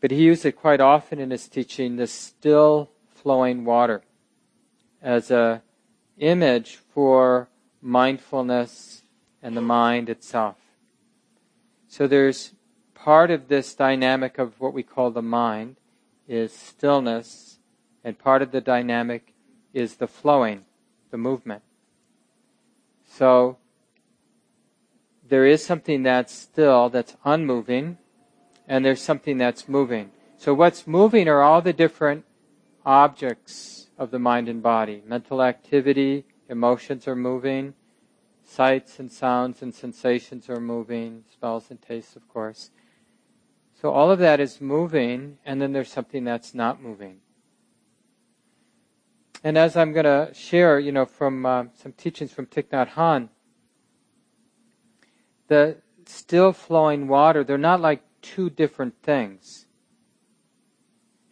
but 0.00 0.10
he 0.10 0.22
used 0.22 0.46
it 0.46 0.52
quite 0.52 0.80
often 0.80 1.18
in 1.18 1.30
his 1.30 1.48
teaching, 1.48 1.96
the 1.96 2.06
still 2.06 2.90
flowing 3.14 3.64
water, 3.64 4.02
as 5.08 5.30
a 5.30 5.62
image 6.18 6.76
for 6.76 7.48
mindfulness 7.80 9.00
and 9.42 9.56
the 9.56 9.62
mind 9.62 10.10
itself. 10.10 10.56
So 11.88 12.06
there's 12.06 12.52
part 12.94 13.30
of 13.30 13.48
this 13.48 13.74
dynamic 13.74 14.36
of 14.36 14.60
what 14.60 14.74
we 14.74 14.82
call 14.82 15.10
the 15.10 15.22
mind 15.22 15.76
is 16.28 16.52
stillness, 16.52 17.56
and 18.04 18.18
part 18.18 18.42
of 18.42 18.50
the 18.50 18.60
dynamic 18.60 19.32
is 19.72 19.96
the 19.96 20.06
flowing, 20.06 20.66
the 21.10 21.16
movement. 21.16 21.62
So 23.06 23.56
there 25.26 25.46
is 25.46 25.64
something 25.64 26.02
that's 26.02 26.34
still, 26.34 26.90
that's 26.90 27.16
unmoving, 27.24 27.96
and 28.66 28.84
there's 28.84 29.00
something 29.00 29.38
that's 29.38 29.70
moving. 29.70 30.10
So 30.36 30.52
what's 30.52 30.86
moving 30.86 31.28
are 31.28 31.40
all 31.40 31.62
the 31.62 31.72
different 31.72 32.26
objects 32.84 33.87
of 33.98 34.10
the 34.10 34.18
mind 34.18 34.48
and 34.48 34.62
body. 34.62 35.02
Mental 35.06 35.42
activity, 35.42 36.24
emotions 36.48 37.08
are 37.08 37.16
moving, 37.16 37.74
sights 38.44 38.98
and 38.98 39.10
sounds 39.10 39.60
and 39.60 39.74
sensations 39.74 40.48
are 40.48 40.60
moving, 40.60 41.24
smells 41.36 41.70
and 41.70 41.82
tastes, 41.82 42.16
of 42.16 42.26
course. 42.28 42.70
So 43.80 43.90
all 43.90 44.10
of 44.10 44.18
that 44.18 44.40
is 44.40 44.60
moving, 44.60 45.38
and 45.44 45.60
then 45.60 45.72
there's 45.72 45.90
something 45.90 46.24
that's 46.24 46.54
not 46.54 46.82
moving. 46.82 47.18
And 49.44 49.56
as 49.56 49.76
I'm 49.76 49.92
going 49.92 50.04
to 50.04 50.34
share, 50.34 50.80
you 50.80 50.90
know, 50.90 51.04
from 51.04 51.46
uh, 51.46 51.64
some 51.74 51.92
teachings 51.92 52.32
from 52.32 52.46
Thich 52.46 52.68
Nhat 52.68 52.90
Hanh, 52.90 53.28
the 55.46 55.76
still 56.06 56.52
flowing 56.52 57.06
water, 57.06 57.44
they're 57.44 57.58
not 57.58 57.80
like 57.80 58.02
two 58.20 58.50
different 58.50 58.94
things. 59.02 59.66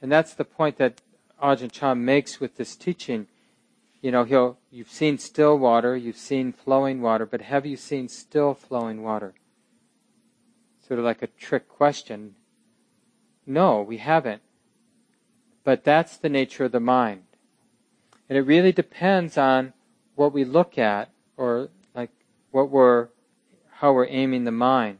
And 0.00 0.12
that's 0.12 0.34
the 0.34 0.44
point 0.44 0.76
that 0.76 1.00
Ajahn 1.42 1.70
Chah 1.70 1.94
makes 1.94 2.40
with 2.40 2.56
this 2.56 2.76
teaching. 2.76 3.26
You 4.00 4.10
know, 4.10 4.24
he'll, 4.24 4.58
you've 4.70 4.90
seen 4.90 5.18
still 5.18 5.58
water, 5.58 5.96
you've 5.96 6.16
seen 6.16 6.52
flowing 6.52 7.02
water, 7.02 7.26
but 7.26 7.42
have 7.42 7.66
you 7.66 7.76
seen 7.76 8.08
still 8.08 8.54
flowing 8.54 9.02
water? 9.02 9.34
Sort 10.86 10.98
of 10.98 11.04
like 11.04 11.22
a 11.22 11.26
trick 11.26 11.68
question. 11.68 12.36
No, 13.46 13.82
we 13.82 13.98
haven't. 13.98 14.42
But 15.64 15.84
that's 15.84 16.16
the 16.16 16.28
nature 16.28 16.64
of 16.64 16.72
the 16.72 16.80
mind. 16.80 17.24
And 18.28 18.38
it 18.38 18.42
really 18.42 18.72
depends 18.72 19.36
on 19.36 19.72
what 20.14 20.32
we 20.32 20.44
look 20.44 20.78
at 20.78 21.10
or 21.36 21.68
like 21.94 22.10
what 22.50 22.70
we're, 22.70 23.08
how 23.70 23.92
we're 23.92 24.06
aiming 24.06 24.44
the 24.44 24.52
mind. 24.52 24.98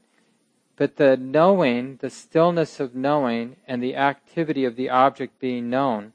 But 0.76 0.96
the 0.96 1.16
knowing, 1.16 1.98
the 2.00 2.10
stillness 2.10 2.80
of 2.80 2.94
knowing, 2.94 3.56
and 3.66 3.82
the 3.82 3.96
activity 3.96 4.64
of 4.64 4.76
the 4.76 4.90
object 4.90 5.40
being 5.40 5.70
known, 5.70 6.12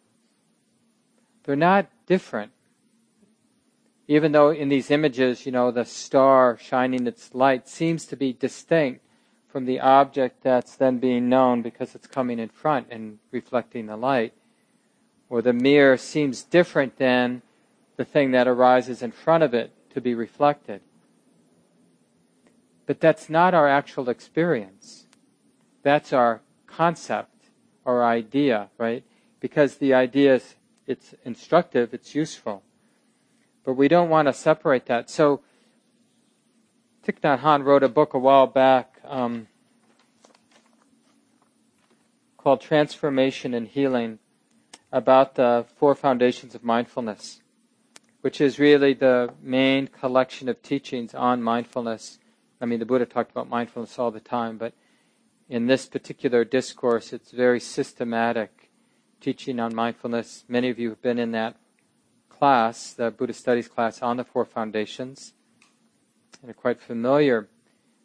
they're 1.44 1.56
not 1.56 1.88
different. 2.06 2.52
Even 4.08 4.32
though 4.32 4.50
in 4.50 4.70
these 4.70 4.92
images, 4.92 5.46
you 5.46 5.52
know, 5.52 5.72
the 5.72 5.86
star 5.86 6.58
shining 6.62 7.08
its 7.08 7.34
light 7.34 7.68
seems 7.68 8.06
to 8.06 8.16
be 8.16 8.34
distinct 8.34 9.02
from 9.48 9.66
the 9.66 9.80
object 9.80 10.44
that's 10.44 10.76
then 10.76 10.98
being 10.98 11.30
known 11.30 11.62
because 11.62 11.96
it's 11.96 12.08
coming 12.08 12.40
in 12.40 12.50
front 12.50 12.88
and 12.90 13.20
reflecting 13.32 13.86
the 13.86 13.98
light 13.98 14.34
or 15.32 15.42
the 15.42 15.54
mirror 15.54 15.96
seems 15.96 16.44
different 16.44 16.98
than 16.98 17.42
the 17.96 18.04
thing 18.04 18.32
that 18.32 18.50
arises 18.50 19.02
in 19.02 19.12
front 19.12 19.42
of 19.42 19.54
it 19.54 19.72
to 19.90 20.02
be 20.02 20.14
reflected. 20.14 20.82
But 22.86 23.00
that's 23.00 23.30
not 23.30 23.54
our 23.54 23.68
actual 23.68 24.10
experience. 24.10 25.06
That's 25.84 26.12
our 26.12 26.42
concept, 26.68 27.46
our 27.86 28.04
idea, 28.04 28.70
right? 28.78 29.06
Because 29.40 29.78
the 29.78 29.94
idea 29.94 30.36
is 30.36 30.56
it's 30.92 31.16
instructive, 31.26 31.94
it's 31.94 32.14
useful. 32.14 32.62
But 33.64 33.74
we 33.74 33.88
don't 33.88 34.10
want 34.10 34.28
to 34.28 34.34
separate 34.34 34.86
that. 34.88 35.10
So 35.10 35.42
Thich 37.06 37.20
Nhat 37.22 37.40
Hanh 37.40 37.64
wrote 37.64 37.84
a 37.84 37.90
book 37.90 38.14
a 38.14 38.20
while 38.20 38.46
back 38.46 39.00
um, 39.06 39.48
called 42.38 42.62
Transformation 42.62 43.54
and 43.54 43.68
Healing 43.68 44.20
about 44.92 45.36
the 45.36 45.66
four 45.78 45.96
foundations 45.96 46.54
of 46.54 46.64
mindfulness, 46.64 47.40
which 48.22 48.42
is 48.42 48.60
really 48.60 48.94
the 48.94 49.34
main 49.42 49.88
collection 49.88 50.50
of 50.50 50.62
teachings 50.62 51.16
on 51.16 51.42
mindfulness. 51.42 52.20
I 52.60 52.66
mean, 52.66 52.80
the 52.80 52.86
Buddha 52.86 53.06
talked 53.06 53.32
about 53.32 53.50
mindfulness 53.50 53.98
all 53.98 54.12
the 54.12 54.20
time, 54.20 54.58
but 54.58 54.74
in 55.50 55.68
this 55.68 55.86
particular 55.86 56.44
discourse, 56.44 57.14
it's 57.14 57.32
very 57.32 57.60
systematic 57.60 58.61
teaching 59.22 59.60
on 59.60 59.74
mindfulness. 59.74 60.44
Many 60.48 60.70
of 60.70 60.80
you 60.80 60.90
have 60.90 61.02
been 61.02 61.20
in 61.20 61.32
that 61.32 61.56
class, 62.28 62.92
the 62.92 63.12
Buddhist 63.12 63.40
studies 63.40 63.68
class 63.68 64.02
on 64.02 64.18
the 64.18 64.24
four 64.24 64.46
foundations, 64.46 65.34
and 66.42 66.50
are 66.50 66.56
quite 66.56 66.82
familiar 66.82 67.48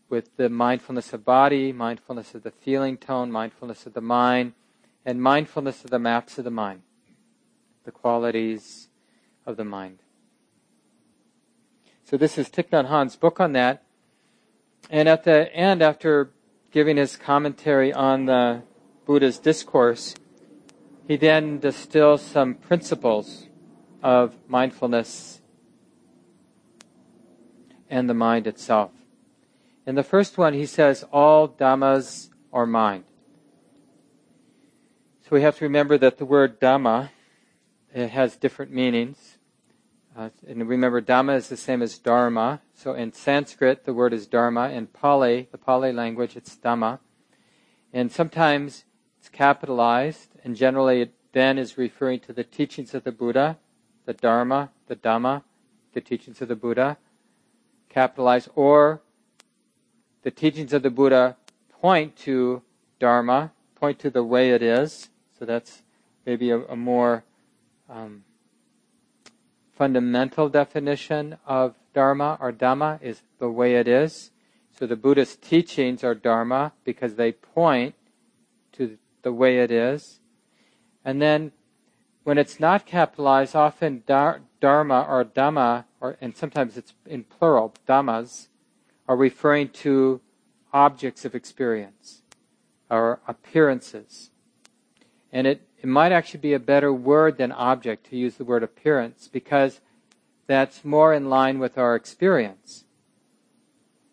with 0.09 0.37
the 0.37 0.49
mindfulness 0.49 1.13
of 1.13 1.25
body, 1.25 1.73
mindfulness 1.73 2.35
of 2.35 2.43
the 2.43 2.51
feeling 2.51 2.97
tone, 2.97 3.33
mindfulness 3.33 3.87
of 3.87 3.95
the 3.95 4.01
mind, 4.01 4.53
and 5.05 5.23
mindfulness 5.23 5.85
of 5.85 5.91
the 5.91 5.99
maps 5.99 6.37
of 6.37 6.45
the 6.45 6.51
mind, 6.51 6.83
the 7.85 7.91
qualities 7.91 8.89
of 9.47 9.57
the 9.57 9.65
mind. 9.65 9.99
So 12.05 12.17
this 12.17 12.37
is 12.39 12.49
Thich 12.51 12.69
Nhat 12.69 12.89
Hanh's 12.89 13.17
book 13.17 13.41
on 13.41 13.53
that. 13.53 13.83
And 14.91 15.09
at 15.09 15.25
the 15.25 15.53
end, 15.53 15.83
after 15.83 16.31
giving 16.71 16.99
his 16.99 17.17
commentary 17.17 17.93
on 17.93 18.27
the 18.27 18.63
Buddha's 19.07 19.39
discourse, 19.39 20.15
he 21.07 21.17
then 21.17 21.59
distills 21.59 22.23
some 22.23 22.55
principles 22.55 23.47
of 24.03 24.35
mindfulness 24.49 25.41
and 27.89 28.09
the 28.09 28.15
mind 28.15 28.47
itself. 28.47 28.91
In 29.87 29.95
the 29.95 30.03
first 30.03 30.37
one, 30.37 30.55
he 30.55 30.67
says, 30.67 31.05
all 31.13 31.49
dhammas 31.49 32.31
are 32.53 32.67
mind. 32.67 33.05
So 35.29 35.35
we 35.35 35.43
have 35.43 35.59
to 35.59 35.65
remember 35.65 35.99
that 35.99 36.19
the 36.19 36.25
word 36.25 36.61
Dhamma 36.61 37.11
it 37.93 38.11
has 38.11 38.37
different 38.37 38.73
meanings. 38.73 39.39
Uh, 40.17 40.31
and 40.47 40.69
remember, 40.69 41.03
Dhamma 41.03 41.35
is 41.35 41.49
the 41.49 41.57
same 41.57 41.83
as 41.83 41.99
Dharma. 41.99 42.61
So 42.75 42.93
in 42.93 43.13
Sanskrit, 43.13 43.85
the 43.85 43.93
word 43.93 44.13
is 44.13 44.29
Dharma. 44.29 44.69
In 44.69 44.87
Pali, 44.87 45.49
the 45.51 45.59
Pali 45.59 45.93
language, 45.93 46.37
it's 46.37 46.55
Dhamma. 46.55 47.01
And 47.93 48.13
sometimes 48.13 48.85
it's 49.19 49.29
capitalized, 49.29 50.36
and 50.47 50.55
generally 50.55 51.01
it 51.01 51.13
then 51.33 51.59
is 51.59 51.77
referring 51.77 52.21
to 52.21 52.33
the 52.33 52.45
teachings 52.45 52.95
of 52.95 53.03
the 53.03 53.11
Buddha, 53.11 53.59
the 54.05 54.13
Dharma, 54.13 54.71
the 54.87 54.95
Dhamma, 54.95 55.43
the 55.93 56.01
teachings 56.01 56.41
of 56.41 56.47
the 56.47 56.55
Buddha, 56.55 56.99
capitalized, 57.89 58.49
or 58.55 59.03
the 60.23 60.31
teachings 60.31 60.73
of 60.73 60.85
the 60.85 60.91
Buddha 60.91 61.37
point 61.69 62.17
to 62.19 62.63
Dharma, 63.01 63.51
point 63.75 63.99
to 63.99 64.09
the 64.09 64.23
way 64.23 64.53
it 64.53 64.63
is. 64.63 65.09
So 65.37 65.45
that's 65.45 65.83
maybe 66.25 66.51
a, 66.51 66.61
a 66.61 66.77
more 66.77 67.25
um, 67.91 68.23
fundamental 69.73 70.49
definition 70.49 71.39
of 71.45 71.75
Dharma 71.93 72.39
or 72.41 72.53
Dhamma 72.53 73.03
is 73.03 73.23
the 73.41 73.51
way 73.51 73.75
it 73.75 73.89
is. 73.89 74.31
So 74.79 74.87
the 74.87 74.95
Buddhist 74.95 75.43
teachings 75.43 76.05
are 76.05 76.15
Dharma 76.15 76.73
because 76.85 77.17
they 77.17 77.33
point 77.33 77.97
to 78.75 78.97
the 79.23 79.33
way 79.33 79.59
it 79.59 79.73
is. 79.73 80.21
And 81.07 81.23
then 81.23 81.53
when 82.25 82.37
it's 82.37 82.59
not 82.59 82.85
capitalized, 82.85 83.55
often 83.55 84.03
Dharma 84.07 85.07
or 85.09 85.25
Dhamma, 85.25 85.85
or, 86.01 86.19
and 86.21 86.37
sometimes 86.37 86.77
it's 86.77 86.95
in 87.07 87.23
plural, 87.23 87.73
Dhammas, 87.89 88.49
are 89.07 89.17
referring 89.17 89.69
to 89.69 90.21
objects 90.73 91.25
of 91.25 91.37
experience 91.37 92.23
or 92.91 93.21
appearances. 93.29 94.31
And 95.33 95.47
it, 95.47 95.63
it 95.81 95.87
might 95.87 96.11
actually 96.11 96.41
be 96.41 96.55
a 96.55 96.59
better 96.59 96.93
word 96.93 97.39
than 97.39 97.53
object 97.53 98.11
to 98.11 98.17
use 98.17 98.35
the 98.35 98.45
word 98.45 98.65
appearance 98.65 99.29
because 99.33 99.81
that's 100.49 100.85
more 100.85 101.15
in 101.15 101.31
line 101.31 101.61
with 101.61 101.79
our 101.79 101.95
experience. 101.95 102.85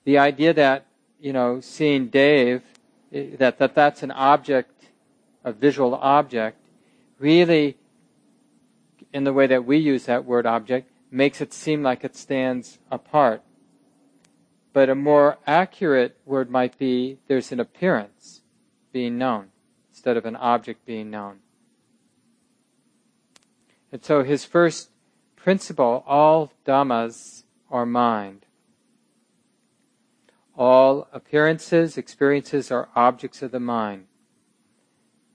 The 0.04 0.20
idea 0.20 0.54
that, 0.54 0.86
you 1.20 1.34
know, 1.34 1.60
seeing 1.60 2.10
Dave, 2.10 2.62
that, 3.12 3.58
that 3.58 3.74
that's 3.74 4.04
an 4.04 4.12
object, 4.12 4.86
a 5.44 5.52
visual 5.52 5.96
object, 5.96 6.60
really, 7.24 7.78
in 9.14 9.24
the 9.24 9.32
way 9.32 9.48
that 9.48 9.64
we 9.64 9.78
use 9.78 10.06
that 10.06 10.26
word 10.26 10.46
object, 10.46 10.92
makes 11.10 11.40
it 11.40 11.54
seem 11.54 11.82
like 11.82 12.04
it 12.04 12.18
stands 12.18 12.80
apart. 12.92 13.42
But 14.74 14.90
a 14.90 14.96
more 14.96 15.38
accurate 15.48 16.18
word 16.26 16.50
might 16.52 16.78
be 16.78 17.20
there's 17.28 17.54
an 17.54 17.62
appearance 17.62 18.42
being 18.92 19.18
known 19.18 19.52
instead 19.90 20.18
of 20.18 20.26
an 20.26 20.36
object 20.36 20.86
being 20.86 21.10
known. 21.10 21.38
And 23.90 24.04
so 24.04 24.24
his 24.24 24.44
first 24.44 24.90
principle 25.38 26.04
all 26.06 26.52
dhammas 26.66 27.44
are 27.72 27.86
mind. 27.86 28.46
All 30.58 31.08
appearances, 31.14 31.98
experiences 31.98 32.70
are 32.70 32.90
objects 32.96 33.42
of 33.42 33.52
the 33.52 33.62
mind. 33.62 34.08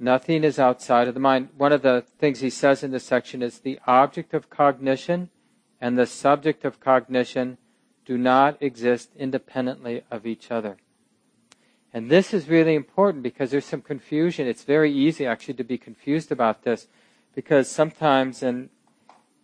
Nothing 0.00 0.44
is 0.44 0.58
outside 0.58 1.08
of 1.08 1.14
the 1.14 1.20
mind. 1.20 1.48
One 1.56 1.72
of 1.72 1.82
the 1.82 2.04
things 2.18 2.40
he 2.40 2.50
says 2.50 2.84
in 2.84 2.92
this 2.92 3.04
section 3.04 3.42
is 3.42 3.58
the 3.58 3.80
object 3.86 4.32
of 4.32 4.48
cognition 4.48 5.30
and 5.80 5.98
the 5.98 6.06
subject 6.06 6.64
of 6.64 6.78
cognition 6.78 7.58
do 8.04 8.16
not 8.16 8.56
exist 8.62 9.10
independently 9.16 10.02
of 10.10 10.24
each 10.24 10.50
other. 10.50 10.76
And 11.92 12.10
this 12.10 12.32
is 12.32 12.48
really 12.48 12.74
important 12.74 13.22
because 13.24 13.50
there's 13.50 13.64
some 13.64 13.82
confusion. 13.82 14.46
It's 14.46 14.62
very 14.62 14.92
easy 14.92 15.26
actually 15.26 15.54
to 15.54 15.64
be 15.64 15.78
confused 15.78 16.30
about 16.30 16.62
this 16.62 16.86
because 17.34 17.68
sometimes, 17.68 18.42
and 18.42 18.68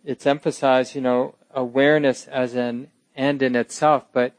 it's 0.05 0.25
emphasized, 0.25 0.95
you 0.95 1.01
know, 1.01 1.35
awareness 1.53 2.27
as 2.27 2.55
an 2.55 2.91
end 3.15 3.41
in 3.41 3.55
itself, 3.55 4.05
but 4.13 4.33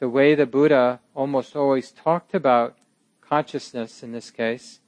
the 0.00 0.08
way 0.08 0.34
the 0.34 0.46
Buddha 0.46 1.00
almost 1.14 1.56
always 1.56 1.92
talked 1.92 2.34
about 2.34 2.76
consciousness 3.20 4.02
in 4.02 4.12
this 4.12 4.30
case 4.30 4.80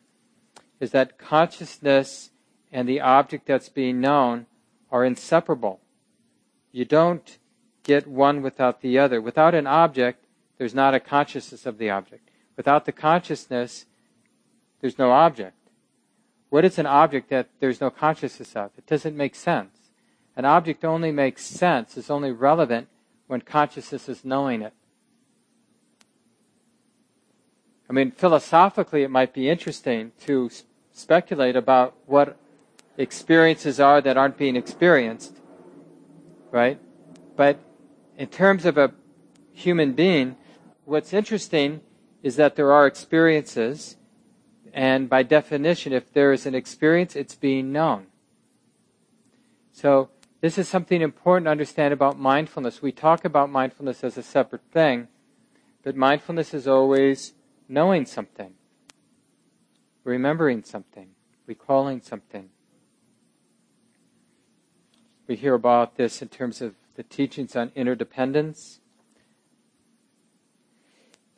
is 0.81 0.91
that 0.91 1.19
consciousness 1.19 2.31
and 2.73 2.89
the 2.89 3.01
object 3.01 3.47
that's 3.47 3.69
being 3.69 4.01
known 4.01 4.47
are 4.91 5.05
inseparable. 5.05 5.81
You 6.73 6.85
don't 6.85 7.39
get 7.85 8.07
one 8.07 8.43
without 8.43 8.81
the 8.81 8.99
other. 8.99 9.21
Without 9.21 9.55
an 9.55 9.67
object, 9.67 10.25
there's 10.59 10.75
not 10.75 10.95
a 10.95 11.01
consciousness 11.01 11.67
of 11.67 11.79
the 11.79 11.91
object. 11.91 12.31
Without 12.57 12.85
the 12.85 12.93
consciousness, 12.93 13.87
there's 14.81 14.99
no 14.99 15.13
object. 15.13 15.57
What 16.51 16.65
is 16.65 16.79
an 16.79 16.87
object 16.87 17.31
that 17.31 17.49
there's 17.61 17.81
no 17.81 17.91
consciousness 17.91 18.55
of? 18.55 18.71
It 18.79 18.87
doesn't 18.87 19.17
make 19.17 19.35
sense. 19.35 19.77
An 20.37 20.45
object 20.45 20.85
only 20.85 21.13
makes 21.13 21.45
sense, 21.45 21.97
is 21.97 22.11
only 22.11 22.33
relevant 22.33 22.89
when 23.27 23.41
consciousness 23.41 24.09
is 24.09 24.25
knowing 24.25 24.63
it. 24.63 24.73
I 27.84 27.84
mean, 27.95 28.11
philosophically, 28.11 29.03
it 29.03 29.11
might 29.11 29.33
be 29.33 29.49
interesting 29.49 30.13
to 30.27 30.51
speculate 30.93 31.57
about 31.57 31.95
what 32.07 32.37
experiences 32.99 33.81
are 33.81 34.01
that 34.01 34.17
aren't 34.17 34.37
being 34.37 34.57
experienced, 34.57 35.39
right? 36.51 36.79
But 37.37 37.59
in 38.17 38.29
terms 38.29 38.65
of 38.65 38.77
a 38.77 38.93
human 39.53 39.93
being, 39.93 40.37
what's 40.85 41.13
interesting 41.13 41.81
is 42.23 42.37
that 42.37 42.57
there 42.57 42.73
are 42.73 42.87
experiences 42.87 43.97
and 44.75 45.09
by 45.09 45.23
definition, 45.23 45.93
if 45.93 46.13
there 46.13 46.33
is 46.33 46.47
an 46.47 46.55
experience, 46.55 47.15
it's 47.15 47.37
being 47.37 47.71
known. 47.71 48.09
So, 49.73 50.11
this 50.41 50.59
is 50.59 50.69
something 50.69 51.01
important 51.01 51.47
to 51.47 51.53
understand 51.53 51.95
about 51.95 52.19
mindfulness. 52.19 52.83
We 52.83 52.91
talk 52.91 53.25
about 53.25 53.51
mindfulness 53.51 54.03
as 54.03 54.19
a 54.19 54.23
separate 54.23 54.63
thing, 54.73 55.07
but 55.85 55.95
mindfulness 55.97 56.53
is 56.53 56.67
always 56.67 57.35
knowing 57.69 58.07
something, 58.07 58.55
remembering 60.05 60.63
something, 60.63 61.09
recalling 61.47 62.01
something. 62.01 62.51
We 65.27 65.37
hear 65.37 65.55
about 65.55 65.97
this 65.97 66.21
in 66.21 66.29
terms 66.29 66.61
of 66.61 66.75
the 66.97 67.03
teachings 67.03 67.57
on 67.57 67.73
interdependence 67.75 68.81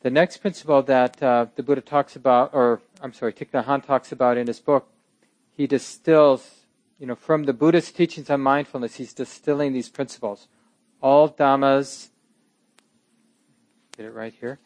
the 0.07 0.11
next 0.11 0.37
principle 0.37 0.81
that 0.83 1.21
uh, 1.21 1.47
the 1.55 1.63
Buddha 1.63 1.81
talks 1.81 2.15
about, 2.15 2.51
or 2.53 2.81
I'm 3.01 3.13
sorry, 3.13 3.33
Thich 3.33 3.49
Nhat 3.49 3.65
Hanh 3.65 3.85
talks 3.85 4.11
about 4.11 4.37
in 4.37 4.47
his 4.47 4.59
book, 4.59 4.87
he 5.51 5.67
distills, 5.67 6.61
you 6.99 7.07
know, 7.07 7.15
from 7.15 7.43
the 7.43 7.53
Buddhist 7.53 7.95
teachings 7.95 8.29
on 8.29 8.41
mindfulness, 8.41 8.95
he's 8.95 9.13
distilling 9.13 9.73
these 9.73 9.89
principles. 9.89 10.47
All 11.01 11.29
dhammas, 11.29 12.09
get 13.97 14.05
it 14.05 14.13
right 14.13 14.33
here. 14.39 14.59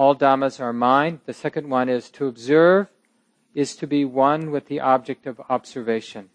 All 0.00 0.16
dhammas 0.16 0.58
are 0.60 0.72
mind. 0.72 1.20
The 1.26 1.34
second 1.34 1.68
one 1.68 1.90
is 1.90 2.08
to 2.12 2.26
observe 2.26 2.86
is 3.54 3.76
to 3.76 3.86
be 3.86 4.02
one 4.02 4.50
with 4.50 4.64
the 4.64 4.80
object 4.80 5.26
of 5.26 5.42
observation. 5.50 6.30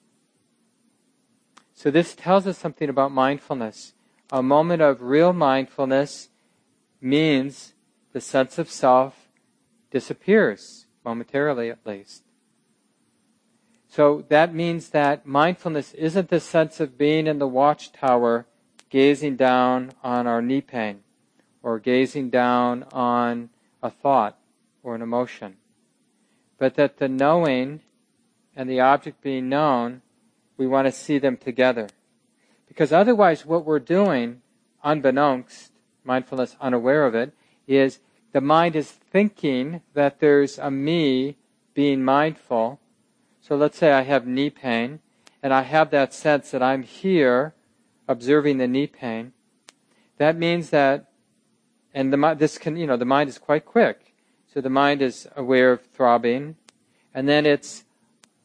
So 1.73 1.89
this 1.89 2.13
tells 2.13 2.45
us 2.45 2.59
something 2.59 2.89
about 2.89 3.11
mindfulness. 3.11 3.93
A 4.31 4.43
moment 4.43 4.83
of 4.83 5.01
real 5.01 5.33
mindfulness 5.33 6.29
means 7.01 7.73
the 8.13 8.21
sense 8.21 8.59
of 8.59 8.69
self 8.69 9.29
disappears, 9.89 10.85
momentarily 11.03 11.71
at 11.71 11.83
least. 11.87 12.21
So 13.87 14.25
that 14.29 14.53
means 14.53 14.89
that 14.89 15.25
mindfulness 15.25 15.95
isn't 15.95 16.29
the 16.29 16.39
sense 16.39 16.79
of 16.79 16.99
being 16.99 17.25
in 17.25 17.39
the 17.39 17.47
watchtower 17.47 18.45
gazing 18.91 19.37
down 19.37 19.93
on 20.03 20.27
our 20.27 20.43
knee 20.43 20.61
pain 20.61 20.99
or 21.63 21.79
gazing 21.79 22.29
down 22.29 22.83
on 22.91 23.49
a 23.85 23.89
thought 23.89 24.37
or 24.83 24.95
an 24.95 25.01
emotion, 25.01 25.57
but 26.57 26.75
that 26.75 26.97
the 26.97 27.07
knowing 27.07 27.81
and 28.55 28.69
the 28.69 28.79
object 28.79 29.21
being 29.21 29.49
known, 29.49 30.01
we 30.57 30.65
want 30.65 30.87
to 30.87 30.91
see 30.91 31.17
them 31.17 31.37
together. 31.37 31.87
Because 32.67 32.91
otherwise, 32.91 33.45
what 33.45 33.65
we're 33.65 33.79
doing, 33.79 34.41
unbeknownst, 34.83 35.71
mindfulness 36.03 36.55
unaware 36.59 37.05
of 37.05 37.15
it, 37.15 37.33
is 37.67 37.99
the 38.31 38.41
mind 38.41 38.75
is 38.75 38.91
thinking 38.91 39.81
that 39.93 40.19
there's 40.19 40.57
a 40.57 40.71
me 40.71 41.37
being 41.73 42.03
mindful. 42.03 42.79
So 43.41 43.55
let's 43.55 43.77
say 43.77 43.91
I 43.91 44.01
have 44.01 44.25
knee 44.25 44.49
pain, 44.49 44.99
and 45.43 45.53
I 45.53 45.61
have 45.61 45.91
that 45.91 46.13
sense 46.13 46.51
that 46.51 46.63
I'm 46.63 46.83
here 46.83 47.53
observing 48.07 48.57
the 48.57 48.67
knee 48.67 48.87
pain. 48.87 49.33
That 50.17 50.37
means 50.37 50.69
that, 50.69 51.11
and 51.95 52.11
the 52.11 52.35
this 52.37 52.57
can, 52.57 52.75
you 52.75 52.85
know, 52.85 52.97
the 52.97 53.05
mind 53.05 53.29
is 53.29 53.37
quite 53.39 53.65
quick. 53.65 54.13
So 54.53 54.61
the 54.61 54.69
mind 54.69 55.01
is 55.01 55.27
aware 55.35 55.71
of 55.71 55.81
throbbing, 55.81 56.57
and 57.13 57.27
then 57.27 57.45
it's 57.45 57.85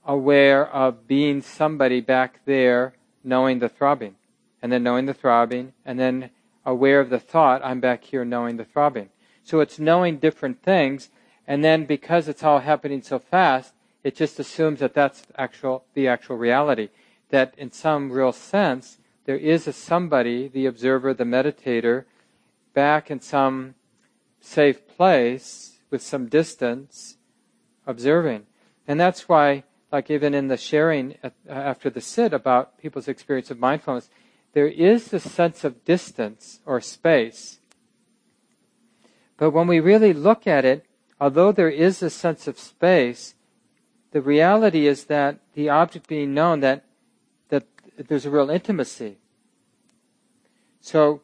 aware 0.07 0.67
of 0.69 1.07
being 1.07 1.43
somebody 1.43 2.01
back 2.01 2.41
there 2.47 2.95
knowing 3.23 3.59
the 3.59 3.69
throbbing, 3.69 4.15
and 4.63 4.73
then 4.73 4.85
knowing 4.85 5.07
the 5.07 5.15
throbbing, 5.15 5.73
and 5.85 5.99
then 5.99 6.31
aware 6.65 7.01
of 7.01 7.11
the 7.11 7.19
thought, 7.19 7.61
I'm 7.65 7.81
back 7.81 8.05
here 8.05 8.25
knowing 8.25 8.57
the 8.57 8.65
throbbing. 8.65 9.11
So 9.43 9.61
it's 9.61 9.79
knowing 9.79 10.19
different 10.19 10.63
things, 10.63 11.11
and 11.47 11.65
then 11.65 11.87
because 11.87 12.29
it's 12.29 12.45
all 12.45 12.61
happening 12.61 13.03
so 13.03 13.19
fast, 13.19 13.73
it 14.05 14.15
just 14.15 14.39
assumes 14.39 14.79
that 14.79 14.95
that's 14.95 15.25
actual 15.37 15.85
the 15.95 16.07
actual 16.07 16.37
reality. 16.37 16.89
That 17.31 17.55
in 17.59 17.73
some 17.73 18.13
real 18.13 18.33
sense, 18.33 18.99
there 19.25 19.37
is 19.37 19.67
a 19.67 19.73
somebody, 19.73 20.49
the 20.49 20.67
observer, 20.67 21.13
the 21.15 21.25
meditator, 21.25 22.05
back 22.75 23.11
in 23.11 23.21
some 23.21 23.75
safe 24.41 24.87
place 24.89 25.79
with 25.91 26.03
some 26.03 26.27
distance, 26.27 27.16
observing. 27.87 28.47
And 28.87 28.99
that's 28.99 29.29
why, 29.29 29.64
like 29.93 30.11
even 30.11 30.35
in 30.35 30.49
the 30.49 30.57
sharing 30.57 31.16
at, 31.23 31.35
after 31.49 31.91
the 31.91 32.01
sit 32.01 32.33
about 32.33 32.79
people's 32.79 33.09
experience 33.09 33.51
of 33.51 33.59
mindfulness, 33.59 34.11
there 34.53 34.68
is 34.68 35.09
this 35.09 35.31
sense 35.31 35.64
of 35.64 35.85
distance 35.85 36.61
or 36.66 36.81
space 36.81 37.61
But 39.41 39.53
when 39.53 39.66
we 39.66 39.81
really 39.81 40.12
look 40.12 40.47
at 40.47 40.66
it, 40.66 40.85
although 41.18 41.51
there 41.51 41.71
is 41.71 42.03
a 42.03 42.11
sense 42.11 42.47
of 42.47 42.59
space, 42.59 43.35
the 44.12 44.21
reality 44.21 44.87
is 44.87 45.05
that 45.05 45.41
the 45.55 45.71
object 45.71 46.07
being 46.07 46.35
known, 46.35 46.61
that, 46.61 46.85
that 47.49 47.64
there's 47.97 48.27
a 48.27 48.31
real 48.31 48.51
intimacy. 48.51 49.16
So 50.83 51.23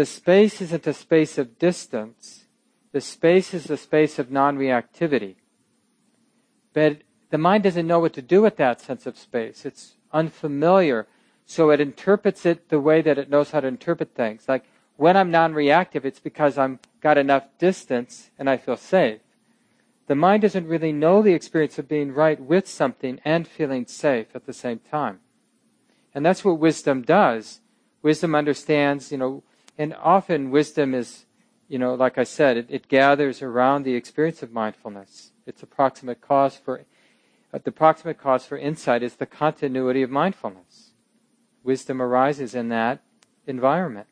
the 0.00 0.06
space 0.06 0.62
isn't 0.62 0.86
a 0.86 0.94
space 0.94 1.36
of 1.36 1.58
distance. 1.58 2.46
The 2.92 3.02
space 3.02 3.52
is 3.52 3.68
a 3.68 3.76
space 3.76 4.18
of 4.18 4.30
non-reactivity. 4.30 5.34
But 6.72 7.02
the 7.28 7.36
mind 7.36 7.64
doesn't 7.64 7.86
know 7.86 8.00
what 8.00 8.14
to 8.14 8.22
do 8.22 8.40
with 8.40 8.56
that 8.56 8.80
sense 8.80 9.04
of 9.04 9.18
space. 9.18 9.66
It's 9.66 9.96
unfamiliar. 10.10 11.06
So 11.44 11.68
it 11.68 11.82
interprets 11.82 12.46
it 12.46 12.70
the 12.70 12.80
way 12.80 13.02
that 13.02 13.18
it 13.18 13.28
knows 13.28 13.50
how 13.50 13.60
to 13.60 13.66
interpret 13.66 14.14
things. 14.14 14.48
Like 14.48 14.64
when 14.96 15.18
I'm 15.18 15.30
non-reactive, 15.30 16.06
it's 16.06 16.18
because 16.18 16.56
I've 16.56 16.78
got 17.02 17.18
enough 17.18 17.44
distance 17.58 18.30
and 18.38 18.48
I 18.48 18.56
feel 18.56 18.78
safe. 18.78 19.20
The 20.06 20.14
mind 20.14 20.40
doesn't 20.40 20.66
really 20.66 20.92
know 20.92 21.20
the 21.20 21.34
experience 21.34 21.78
of 21.78 21.88
being 21.88 22.14
right 22.14 22.40
with 22.40 22.66
something 22.66 23.20
and 23.22 23.46
feeling 23.46 23.84
safe 23.84 24.28
at 24.34 24.46
the 24.46 24.54
same 24.54 24.78
time. 24.78 25.20
And 26.14 26.24
that's 26.24 26.42
what 26.42 26.58
wisdom 26.58 27.02
does. 27.02 27.60
Wisdom 28.00 28.34
understands, 28.34 29.12
you 29.12 29.18
know, 29.18 29.42
and 29.78 29.94
often 29.94 30.50
wisdom 30.50 30.94
is, 30.94 31.26
you 31.68 31.78
know, 31.78 31.94
like 31.94 32.18
I 32.18 32.24
said, 32.24 32.56
it, 32.56 32.66
it 32.68 32.88
gathers 32.88 33.42
around 33.42 33.84
the 33.84 33.94
experience 33.94 34.42
of 34.42 34.52
mindfulness. 34.52 35.32
Its 35.46 35.62
approximate 35.62 36.20
cause 36.20 36.56
for, 36.56 36.84
uh, 37.52 37.58
the 37.62 37.72
proximate 37.72 38.18
cause 38.18 38.44
for 38.44 38.58
insight 38.58 39.02
is 39.02 39.16
the 39.16 39.26
continuity 39.26 40.02
of 40.02 40.10
mindfulness. 40.10 40.92
Wisdom 41.62 42.00
arises 42.00 42.54
in 42.54 42.68
that 42.68 43.00
environment. 43.46 44.06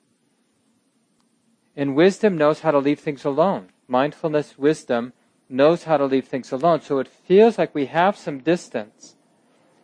And 1.77 1.95
wisdom 1.95 2.37
knows 2.37 2.61
how 2.61 2.73
to 2.73 2.79
leave 2.79 2.99
things 2.99 3.25
alone. 3.25 3.69
Mindfulness, 3.87 4.59
wisdom 4.59 5.13
knows 5.49 5.85
how 5.85 5.97
to 5.97 6.05
leave 6.05 6.27
things 6.27 6.51
alone. 6.53 6.81
So 6.81 6.99
it 6.99 7.09
feels 7.09 7.57
like 7.57 7.75
we 7.75 7.87
have 7.87 8.17
some 8.17 8.41
distance. 8.41 9.15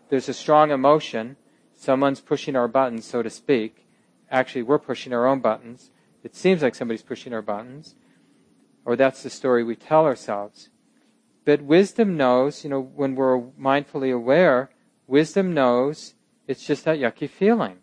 There's 0.09 0.29
a 0.29 0.35
strong 0.35 0.70
emotion. 0.70 1.37
Someone's 1.75 2.20
pushing 2.20 2.57
our 2.57 2.68
buttons, 2.68 3.05
so 3.05 3.22
to 3.22 3.31
speak. 3.31 3.84
Actually, 4.35 4.64
we're 4.64 4.80
pushing 4.80 5.12
our 5.12 5.28
own 5.28 5.39
buttons. 5.39 5.93
It 6.24 6.35
seems 6.35 6.61
like 6.61 6.74
somebody's 6.74 7.05
pushing 7.05 7.32
our 7.32 7.41
buttons. 7.41 7.95
Or 8.85 8.97
that's 8.97 9.22
the 9.22 9.30
story 9.30 9.62
we 9.62 9.76
tell 9.76 10.05
ourselves. 10.05 10.70
But 11.45 11.62
wisdom 11.62 12.16
knows, 12.16 12.64
you 12.64 12.70
know, 12.70 12.80
when 12.80 13.14
we're 13.14 13.39
mindfully 13.39 14.12
aware, 14.12 14.70
wisdom 15.07 15.55
knows 15.55 16.14
it's 16.49 16.66
just 16.66 16.85
that 16.85 16.99
yucky 16.99 17.30
feeling. 17.30 17.76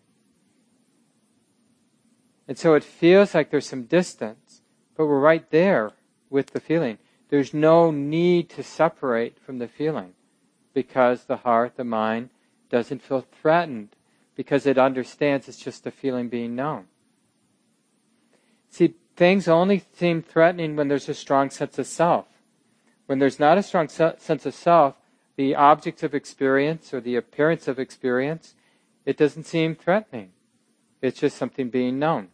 And 2.46 2.58
so 2.58 2.74
it 2.74 2.84
feels 2.84 3.34
like 3.34 3.50
there's 3.50 3.66
some 3.66 3.84
distance, 3.84 4.60
but 4.94 5.06
we're 5.06 5.20
right 5.20 5.50
there 5.50 5.92
with 6.28 6.50
the 6.50 6.60
feeling. 6.60 6.98
There's 7.30 7.54
no 7.54 7.90
need 7.90 8.50
to 8.50 8.62
separate 8.62 9.40
from 9.40 9.56
the 9.58 9.68
feeling 9.68 10.12
because 10.74 11.24
the 11.24 11.38
heart, 11.38 11.76
the 11.76 11.84
mind, 11.84 12.28
doesn't 12.68 13.00
feel 13.00 13.24
threatened 13.40 13.96
because 14.34 14.66
it 14.66 14.78
understands 14.78 15.48
it's 15.48 15.58
just 15.58 15.86
a 15.86 15.90
feeling 15.90 16.28
being 16.28 16.54
known. 16.54 16.86
See, 18.70 18.94
things 19.16 19.48
only 19.48 19.84
seem 19.94 20.22
threatening 20.22 20.76
when 20.76 20.88
there's 20.88 21.08
a 21.08 21.14
strong 21.14 21.50
sense 21.50 21.78
of 21.78 21.86
self. 21.86 22.26
When 23.06 23.18
there's 23.18 23.38
not 23.38 23.58
a 23.58 23.62
strong 23.62 23.88
sense 23.88 24.46
of 24.46 24.54
self, 24.54 24.94
the 25.36 25.54
objects 25.54 26.02
of 26.02 26.14
experience 26.14 26.94
or 26.94 27.00
the 27.00 27.16
appearance 27.16 27.68
of 27.68 27.78
experience, 27.78 28.54
it 29.04 29.16
doesn't 29.16 29.44
seem 29.44 29.74
threatening. 29.74 30.32
It's 31.00 31.20
just 31.20 31.36
something 31.36 31.68
being 31.68 31.98
known. 31.98 32.28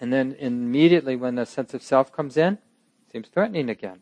And 0.00 0.12
then 0.12 0.36
immediately 0.38 1.16
when 1.16 1.34
the 1.34 1.44
sense 1.44 1.74
of 1.74 1.82
self 1.82 2.12
comes 2.12 2.36
in, 2.36 2.54
it 2.54 3.12
seems 3.12 3.28
threatening 3.28 3.68
again. 3.68 4.00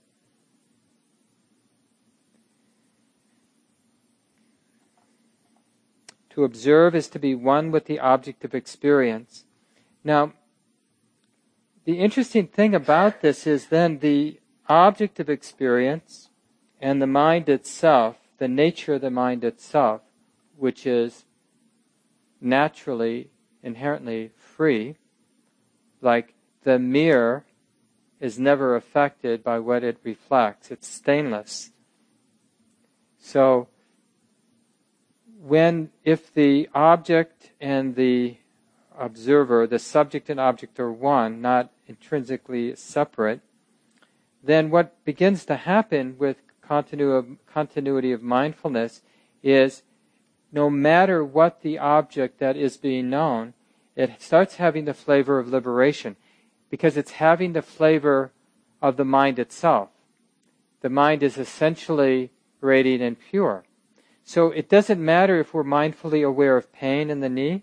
To 6.36 6.44
observe 6.44 6.94
is 6.94 7.08
to 7.08 7.18
be 7.18 7.34
one 7.34 7.70
with 7.70 7.86
the 7.86 7.98
object 7.98 8.44
of 8.44 8.54
experience. 8.54 9.46
Now, 10.04 10.34
the 11.86 11.98
interesting 11.98 12.46
thing 12.46 12.74
about 12.74 13.22
this 13.22 13.46
is 13.46 13.68
then 13.68 14.00
the 14.00 14.38
object 14.68 15.18
of 15.18 15.30
experience 15.30 16.28
and 16.78 17.00
the 17.00 17.06
mind 17.06 17.48
itself, 17.48 18.18
the 18.36 18.48
nature 18.48 18.96
of 18.96 19.00
the 19.00 19.10
mind 19.10 19.44
itself, 19.44 20.02
which 20.58 20.86
is 20.86 21.24
naturally, 22.38 23.30
inherently 23.62 24.30
free, 24.36 24.96
like 26.02 26.34
the 26.64 26.78
mirror 26.78 27.46
is 28.20 28.38
never 28.38 28.76
affected 28.76 29.42
by 29.42 29.58
what 29.58 29.82
it 29.82 29.96
reflects, 30.02 30.70
it's 30.70 30.86
stainless. 30.86 31.70
So, 33.18 33.68
when 35.46 35.90
if 36.02 36.34
the 36.34 36.68
object 36.74 37.52
and 37.60 37.94
the 37.94 38.36
observer, 38.98 39.66
the 39.66 39.78
subject 39.78 40.28
and 40.28 40.40
object 40.40 40.80
are 40.80 40.90
one, 40.90 41.40
not 41.40 41.70
intrinsically 41.86 42.74
separate, 42.74 43.40
then 44.42 44.70
what 44.70 45.04
begins 45.04 45.44
to 45.44 45.54
happen 45.54 46.16
with 46.18 46.38
continuity 46.66 48.10
of 48.10 48.22
mindfulness 48.22 49.02
is 49.42 49.82
no 50.50 50.68
matter 50.68 51.24
what 51.24 51.62
the 51.62 51.78
object 51.78 52.40
that 52.40 52.56
is 52.56 52.76
being 52.76 53.08
known, 53.08 53.54
it 53.94 54.20
starts 54.20 54.56
having 54.56 54.84
the 54.84 54.94
flavor 54.94 55.38
of 55.38 55.48
liberation 55.48 56.16
because 56.70 56.96
it's 56.96 57.12
having 57.12 57.52
the 57.52 57.62
flavor 57.62 58.32
of 58.82 58.96
the 58.96 59.04
mind 59.04 59.38
itself. 59.38 59.90
The 60.80 60.90
mind 60.90 61.22
is 61.22 61.38
essentially 61.38 62.30
radiant 62.60 63.02
and 63.02 63.16
pure. 63.18 63.65
So 64.28 64.50
it 64.50 64.68
doesn't 64.68 65.02
matter 65.02 65.38
if 65.38 65.54
we're 65.54 65.62
mindfully 65.62 66.26
aware 66.26 66.56
of 66.56 66.72
pain 66.72 67.10
in 67.10 67.20
the 67.20 67.28
knee, 67.28 67.62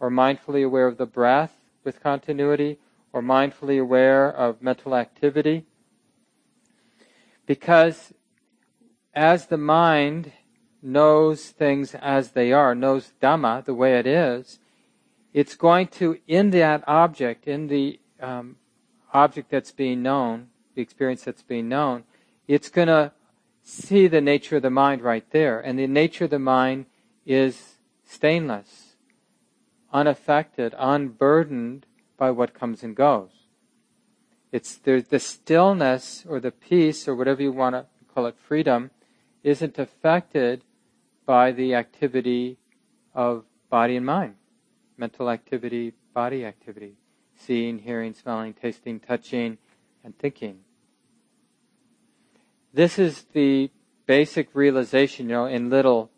or 0.00 0.10
mindfully 0.10 0.64
aware 0.64 0.86
of 0.86 0.96
the 0.96 1.04
breath 1.04 1.60
with 1.84 2.02
continuity, 2.02 2.78
or 3.12 3.20
mindfully 3.20 3.78
aware 3.78 4.26
of 4.34 4.62
mental 4.62 4.96
activity. 4.96 5.66
Because 7.44 8.14
as 9.12 9.46
the 9.46 9.58
mind 9.58 10.32
knows 10.80 11.50
things 11.50 11.94
as 11.94 12.30
they 12.30 12.54
are, 12.54 12.74
knows 12.74 13.12
Dhamma 13.20 13.66
the 13.66 13.74
way 13.74 13.98
it 13.98 14.06
is, 14.06 14.60
it's 15.34 15.56
going 15.56 15.88
to, 15.88 16.16
in 16.26 16.50
that 16.50 16.82
object, 16.86 17.46
in 17.46 17.66
the 17.66 18.00
um, 18.18 18.56
object 19.12 19.50
that's 19.50 19.72
being 19.72 20.02
known, 20.02 20.48
the 20.74 20.80
experience 20.80 21.22
that's 21.22 21.42
being 21.42 21.68
known, 21.68 22.04
it's 22.46 22.70
going 22.70 22.88
to 22.88 23.12
see 23.68 24.06
the 24.06 24.20
nature 24.20 24.56
of 24.56 24.62
the 24.62 24.70
mind 24.70 25.02
right 25.02 25.28
there. 25.30 25.60
And 25.60 25.78
the 25.78 25.86
nature 25.86 26.24
of 26.24 26.30
the 26.30 26.38
mind 26.38 26.86
is 27.26 27.76
stainless, 28.04 28.96
unaffected, 29.92 30.74
unburdened 30.78 31.84
by 32.16 32.30
what 32.30 32.54
comes 32.54 32.82
and 32.82 32.96
goes. 32.96 33.30
It's 34.50 34.76
the, 34.76 35.04
the 35.08 35.20
stillness 35.20 36.24
or 36.26 36.40
the 36.40 36.50
peace 36.50 37.06
or 37.06 37.14
whatever 37.14 37.42
you 37.42 37.52
want 37.52 37.74
to 37.74 37.86
call 38.12 38.26
it, 38.26 38.36
freedom, 38.38 38.90
isn't 39.42 39.78
affected 39.78 40.62
by 41.26 41.52
the 41.52 41.74
activity 41.74 42.56
of 43.14 43.44
body 43.68 43.96
and 43.96 44.06
mind. 44.06 44.34
Mental 44.96 45.28
activity, 45.28 45.92
body 46.14 46.44
activity. 46.44 46.94
Seeing, 47.36 47.78
hearing, 47.78 48.14
smelling, 48.14 48.54
tasting, 48.54 48.98
touching, 48.98 49.58
and 50.02 50.18
thinking 50.18 50.60
this 52.72 52.98
is 52.98 53.24
the 53.32 53.70
basic 54.06 54.54
realization, 54.54 55.28
you 55.28 55.34
know, 55.34 55.46
in 55.46 55.70
little 55.70 56.10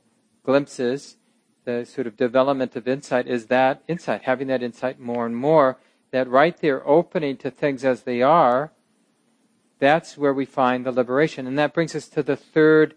glimpses, 0.44 1.16
the 1.64 1.84
sort 1.84 2.06
of 2.06 2.16
development 2.16 2.76
of 2.76 2.88
insight 2.88 3.26
is 3.26 3.46
that 3.46 3.82
insight, 3.86 4.22
having 4.22 4.48
that 4.48 4.62
insight 4.62 4.98
more 4.98 5.26
and 5.26 5.36
more, 5.36 5.78
that 6.10 6.28
right 6.28 6.56
there 6.60 6.86
opening 6.88 7.36
to 7.36 7.50
things 7.50 7.84
as 7.84 8.02
they 8.02 8.22
are, 8.22 8.72
that's 9.78 10.16
where 10.18 10.34
we 10.34 10.44
find 10.44 10.84
the 10.84 10.92
liberation. 10.92 11.46
And 11.46 11.58
that 11.58 11.74
brings 11.74 11.94
us 11.94 12.08
to 12.08 12.22
the 12.22 12.36
third 12.36 12.94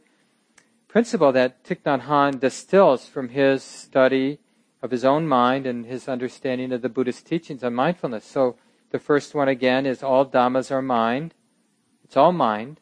principle 0.87 1.31
that 1.31 1.63
Thich 1.63 1.81
Nhat 1.83 2.03
Hanh 2.03 2.39
distills 2.39 3.07
from 3.07 3.29
his 3.29 3.63
study 3.63 4.39
of 4.81 4.91
his 4.91 5.05
own 5.05 5.27
mind 5.27 5.65
and 5.65 5.85
his 5.85 6.07
understanding 6.07 6.71
of 6.71 6.81
the 6.81 6.89
Buddhist 6.89 7.25
teachings 7.25 7.63
on 7.63 7.73
mindfulness. 7.73 8.25
So 8.25 8.57
the 8.91 8.99
first 8.99 9.33
one 9.33 9.47
again 9.47 9.85
is 9.85 10.03
all 10.03 10.25
dhammas 10.25 10.71
are 10.71 10.81
mind. 10.81 11.33
It's 12.03 12.17
all 12.17 12.31
mind 12.31 12.79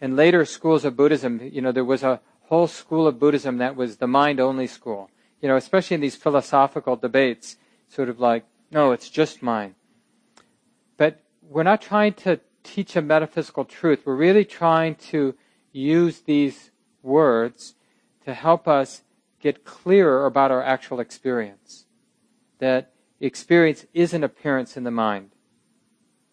in 0.00 0.16
later 0.16 0.44
schools 0.44 0.84
of 0.84 0.96
Buddhism, 0.96 1.40
you 1.42 1.60
know, 1.60 1.72
there 1.72 1.84
was 1.84 2.02
a 2.02 2.20
whole 2.42 2.66
school 2.66 3.06
of 3.06 3.18
Buddhism 3.18 3.58
that 3.58 3.76
was 3.76 3.96
the 3.96 4.06
mind 4.06 4.40
only 4.40 4.66
school. 4.66 5.10
You 5.40 5.48
know, 5.48 5.56
especially 5.56 5.96
in 5.96 6.00
these 6.00 6.16
philosophical 6.16 6.96
debates, 6.96 7.56
sort 7.88 8.08
of 8.08 8.18
like, 8.18 8.44
no, 8.70 8.92
it's 8.92 9.08
just 9.08 9.42
mind. 9.42 9.74
But 10.96 11.22
we're 11.42 11.62
not 11.62 11.80
trying 11.80 12.14
to 12.14 12.40
teach 12.62 12.96
a 12.96 13.02
metaphysical 13.02 13.64
truth. 13.64 14.02
We're 14.04 14.16
really 14.16 14.44
trying 14.44 14.96
to 15.10 15.34
use 15.72 16.20
these 16.20 16.70
words 17.02 17.74
to 18.24 18.34
help 18.34 18.66
us 18.66 19.02
get 19.40 19.64
clearer 19.64 20.26
about 20.26 20.50
our 20.50 20.62
actual 20.62 21.00
experience. 21.00 21.86
That 22.58 22.92
experience 23.20 23.86
is 23.94 24.12
an 24.12 24.24
appearance 24.24 24.76
in 24.76 24.84
the 24.84 24.90
mind. 24.90 25.30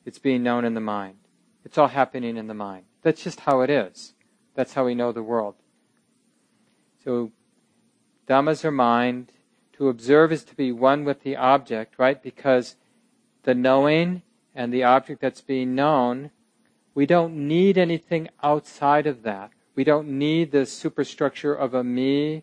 it's 0.05 0.19
being 0.19 0.43
known 0.43 0.65
in 0.65 0.75
the 0.75 0.79
mind. 0.79 1.17
It's 1.63 1.79
all 1.79 1.87
happening 1.87 2.37
in 2.37 2.45
the 2.45 2.53
mind. 2.53 2.85
That's 3.05 3.21
just 3.21 3.41
how 3.41 3.61
it 3.61 3.69
is. 3.69 4.15
That's 4.55 4.73
how 4.73 4.85
we 4.85 4.95
know 4.95 5.11
the 5.11 5.21
world. 5.21 5.53
So, 7.03 7.31
dhammas 8.27 8.65
are 8.65 8.71
mind. 8.71 9.31
To 9.73 9.89
observe 9.89 10.31
is 10.31 10.43
to 10.45 10.55
be 10.55 10.71
one 10.71 11.05
with 11.05 11.21
the 11.21 11.35
object, 11.35 11.99
right? 11.99 12.21
Because 12.21 12.77
the 13.43 13.53
knowing 13.53 14.23
and 14.55 14.73
the 14.73 14.83
object 14.83 15.21
that's 15.21 15.41
being 15.41 15.75
known, 15.75 16.31
we 16.95 17.05
don't 17.05 17.47
need 17.47 17.77
anything 17.77 18.29
outside 18.41 19.05
of 19.05 19.21
that. 19.21 19.51
We 19.75 19.83
don't 19.83 20.07
need 20.07 20.51
the 20.51 20.65
superstructure 20.65 21.53
of 21.53 21.75
a 21.75 21.83
me 21.83 22.41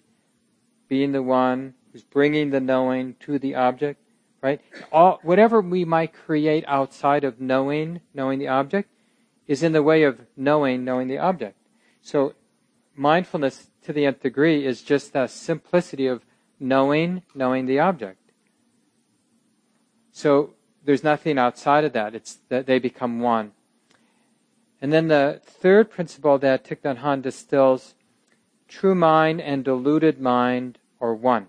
being 0.86 1.10
the 1.10 1.24
one 1.24 1.74
who's 1.90 2.04
bringing 2.04 2.50
the 2.50 2.60
knowing 2.60 3.16
to 3.18 3.36
the 3.40 3.56
object, 3.56 4.00
right? 4.40 4.60
All, 4.92 5.18
whatever 5.24 5.60
we 5.60 5.84
might 5.84 6.12
create 6.12 6.64
outside 6.68 7.24
of 7.24 7.40
knowing, 7.40 8.00
knowing 8.14 8.38
the 8.38 8.46
object, 8.46 8.88
is 9.46 9.62
in 9.62 9.72
the 9.72 9.82
way 9.82 10.02
of 10.02 10.20
knowing, 10.36 10.84
knowing 10.84 11.08
the 11.08 11.18
object. 11.18 11.56
So 12.00 12.34
mindfulness 12.94 13.68
to 13.84 13.92
the 13.92 14.06
nth 14.06 14.20
degree 14.20 14.64
is 14.64 14.82
just 14.82 15.12
the 15.12 15.26
simplicity 15.26 16.06
of 16.06 16.24
knowing, 16.60 17.22
knowing 17.34 17.66
the 17.66 17.80
object. 17.80 18.18
So 20.12 20.54
there's 20.84 21.02
nothing 21.02 21.38
outside 21.38 21.84
of 21.84 21.92
that. 21.92 22.14
It's 22.14 22.38
that 22.48 22.66
they 22.66 22.78
become 22.78 23.20
one. 23.20 23.52
And 24.80 24.92
then 24.92 25.08
the 25.08 25.40
third 25.44 25.90
principle 25.90 26.38
that 26.38 26.64
Thich 26.64 26.80
Nhat 26.80 26.98
Hanh 26.98 27.22
distills, 27.22 27.94
true 28.68 28.94
mind 28.94 29.40
and 29.40 29.64
deluded 29.64 30.20
mind 30.20 30.78
are 31.00 31.14
one. 31.14 31.48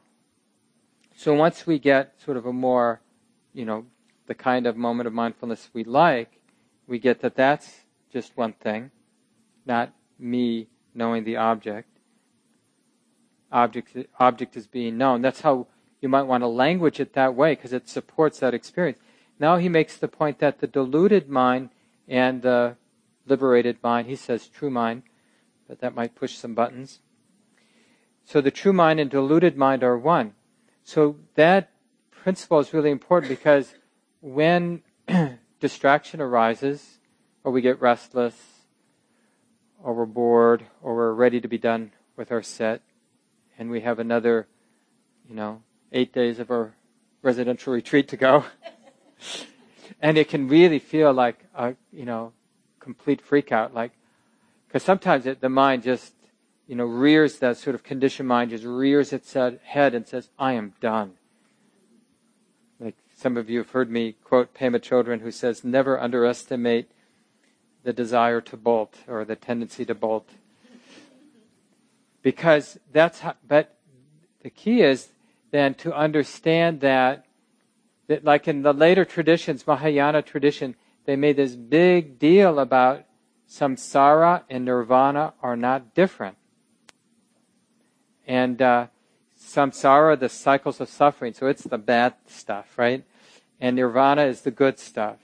So 1.16 1.34
once 1.34 1.66
we 1.66 1.80
get 1.80 2.20
sort 2.22 2.38
of 2.38 2.46
a 2.46 2.54
more, 2.54 3.02
you 3.54 3.66
know, 3.66 3.86
the 4.28 4.36
kind 4.36 4.66
of 4.66 4.78
moment 4.78 5.08
of 5.08 5.14
mindfulness 5.14 5.70
we 5.74 5.84
like, 5.84 6.40
we 6.88 7.00
get 7.00 7.22
that 7.22 7.36
that's 7.36 7.82
just 8.14 8.38
one 8.38 8.54
thing, 8.54 8.92
not 9.66 9.92
me 10.20 10.68
knowing 10.94 11.24
the 11.24 11.36
object. 11.36 11.90
Object, 13.52 13.98
object 14.20 14.56
is 14.56 14.68
being 14.68 14.98
known. 14.98 15.22
That's 15.22 15.42
how 15.42 15.68
you 16.00 16.10
might 16.10 16.24
want 16.24 16.44
to 16.44 16.48
language 16.48 17.00
it 17.00 17.14
that 17.14 17.34
way 17.34 17.56
because 17.56 17.74
it 17.74 17.90
supports 17.90 18.40
that 18.40 18.54
experience. 18.54 19.00
Now 19.40 19.58
he 19.58 19.68
makes 19.68 19.98
the 19.98 20.08
point 20.08 20.40
that 20.40 20.60
the 20.60 20.68
deluded 20.68 21.28
mind 21.28 21.70
and 22.08 22.44
the 22.44 22.78
liberated 23.26 23.78
mind, 23.82 24.08
he 24.08 24.16
says 24.16 24.48
true 24.48 24.70
mind, 24.70 25.04
but 25.68 25.80
that 25.80 25.96
might 25.96 26.14
push 26.14 26.36
some 26.36 26.54
buttons. 26.54 27.00
So 28.26 28.42
the 28.42 28.52
true 28.52 28.74
mind 28.74 29.00
and 29.00 29.10
deluded 29.10 29.58
mind 29.58 29.84
are 29.84 29.98
one. 29.98 30.34
So 30.84 31.18
that 31.36 31.72
principle 32.12 32.60
is 32.60 32.74
really 32.74 32.92
important 32.92 33.30
because 33.30 33.74
when 34.22 34.84
distraction 35.60 36.22
arises, 36.22 36.93
or 37.44 37.52
we 37.52 37.62
get 37.62 37.82
restless, 37.82 38.36
or 39.82 39.94
we're 39.94 40.06
bored, 40.06 40.66
or 40.82 40.96
we're 40.96 41.14
ready 41.14 41.42
to 41.42 41.48
be 41.48 41.58
done 41.58 41.92
with 42.16 42.32
our 42.32 42.42
set, 42.42 42.82
and 43.58 43.70
we 43.70 43.82
have 43.82 44.00
another, 44.00 44.48
you 45.28 45.36
know, 45.36 45.62
eight 45.92 46.14
days 46.14 46.40
of 46.40 46.50
our 46.50 46.74
residential 47.22 47.74
retreat 47.74 48.08
to 48.08 48.18
go. 48.18 48.46
and 50.02 50.18
it 50.18 50.30
can 50.30 50.48
really 50.48 50.80
feel 50.80 51.12
like 51.14 51.38
a, 51.56 51.76
you 51.92 52.06
know, 52.06 52.32
complete 52.80 53.22
freak 53.22 53.52
out, 53.52 53.74
like, 53.74 53.92
because 54.68 54.84
sometimes 54.84 55.26
it, 55.26 55.40
the 55.42 55.50
mind 55.50 55.84
just, 55.84 56.14
you 56.68 56.76
know, 56.76 56.86
rears 56.86 57.40
that 57.40 57.58
sort 57.58 57.76
of 57.76 57.84
conditioned 57.84 58.28
mind, 58.28 58.50
just 58.50 58.64
rears 58.64 59.14
its 59.14 59.34
head 59.34 59.94
and 59.94 60.08
says, 60.08 60.30
I 60.40 60.54
am 60.54 60.74
done. 60.82 61.14
Like 62.80 62.96
some 63.16 63.38
of 63.38 63.50
you 63.50 63.60
have 63.60 63.70
heard 63.70 63.92
me 63.92 64.16
quote 64.24 64.54
Pema 64.56 64.80
Chodron, 64.80 65.22
who 65.22 65.30
says, 65.30 65.64
never 65.64 66.00
underestimate 66.00 66.90
the 67.84 67.94
desire 67.94 68.42
to 68.42 68.58
bolt 68.58 68.96
or 69.08 69.26
the 69.26 69.36
tendency 69.36 69.86
to 69.86 69.96
bolt. 69.96 70.30
Because 72.22 72.80
that's 72.92 73.20
how, 73.20 73.36
but 73.46 73.78
the 74.42 74.50
key 74.50 74.82
is 74.82 75.10
then 75.52 75.74
to 75.76 75.94
understand 75.94 76.82
that, 76.82 77.26
that 78.08 78.24
like 78.24 78.48
in 78.48 78.62
the 78.62 78.74
later 78.74 79.06
traditions, 79.06 79.68
Mahayana 79.68 80.22
tradition, 80.22 80.76
they 81.06 81.16
made 81.16 81.36
this 81.36 81.56
big 81.56 82.18
deal 82.18 82.60
about 82.60 83.06
samsara 83.50 84.44
and 84.50 84.66
nirvana 84.66 85.34
are 85.42 85.58
not 85.58 85.94
different. 85.94 86.38
And 88.26 88.62
uh, 88.62 88.88
samsara, 89.38 90.18
the 90.18 90.30
cycles 90.30 90.80
of 90.80 90.90
suffering, 90.90 91.34
so 91.34 91.48
it's 91.48 91.64
the 91.64 91.78
bad 91.78 92.14
stuff, 92.26 92.78
right? 92.78 93.04
And 93.60 93.76
nirvana 93.76 94.24
is 94.24 94.42
the 94.42 94.52
good 94.52 94.80
stuff. 94.80 95.18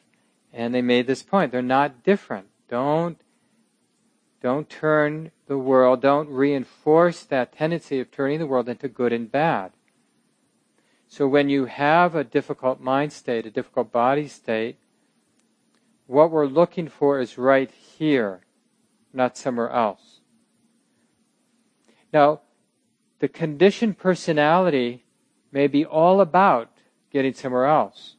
And 0.52 0.74
they 0.74 0.82
made 0.82 1.08
this 1.08 1.24
point. 1.24 1.52
They're 1.52 1.62
not 1.62 2.04
different. 2.04 2.49
Don't, 2.70 3.20
don't 4.42 4.70
turn 4.70 5.32
the 5.48 5.58
world, 5.58 6.02
don't 6.02 6.30
reinforce 6.30 7.24
that 7.24 7.54
tendency 7.54 8.00
of 8.00 8.12
turning 8.12 8.40
the 8.40 8.46
world 8.46 8.70
into 8.70 8.88
good 8.88 9.12
and 9.12 9.32
bad. 9.32 9.72
So 11.08 11.28
when 11.28 11.50
you 11.50 11.66
have 11.66 12.14
a 12.14 12.24
difficult 12.24 12.80
mind 12.80 13.12
state, 13.12 13.46
a 13.48 13.52
difficult 13.52 13.92
body 13.92 14.28
state, 14.28 14.78
what 16.06 16.32
we're 16.32 16.46
looking 16.46 16.88
for 16.88 17.20
is 17.20 17.38
right 17.38 17.72
here, 17.72 18.42
not 19.12 19.36
somewhere 19.36 19.72
else. 19.72 20.20
Now, 22.14 22.42
the 23.20 23.28
conditioned 23.28 23.98
personality 23.98 25.04
may 25.52 25.68
be 25.68 25.84
all 25.84 26.22
about 26.22 26.72
getting 27.12 27.34
somewhere 27.34 27.66
else. 27.66 28.16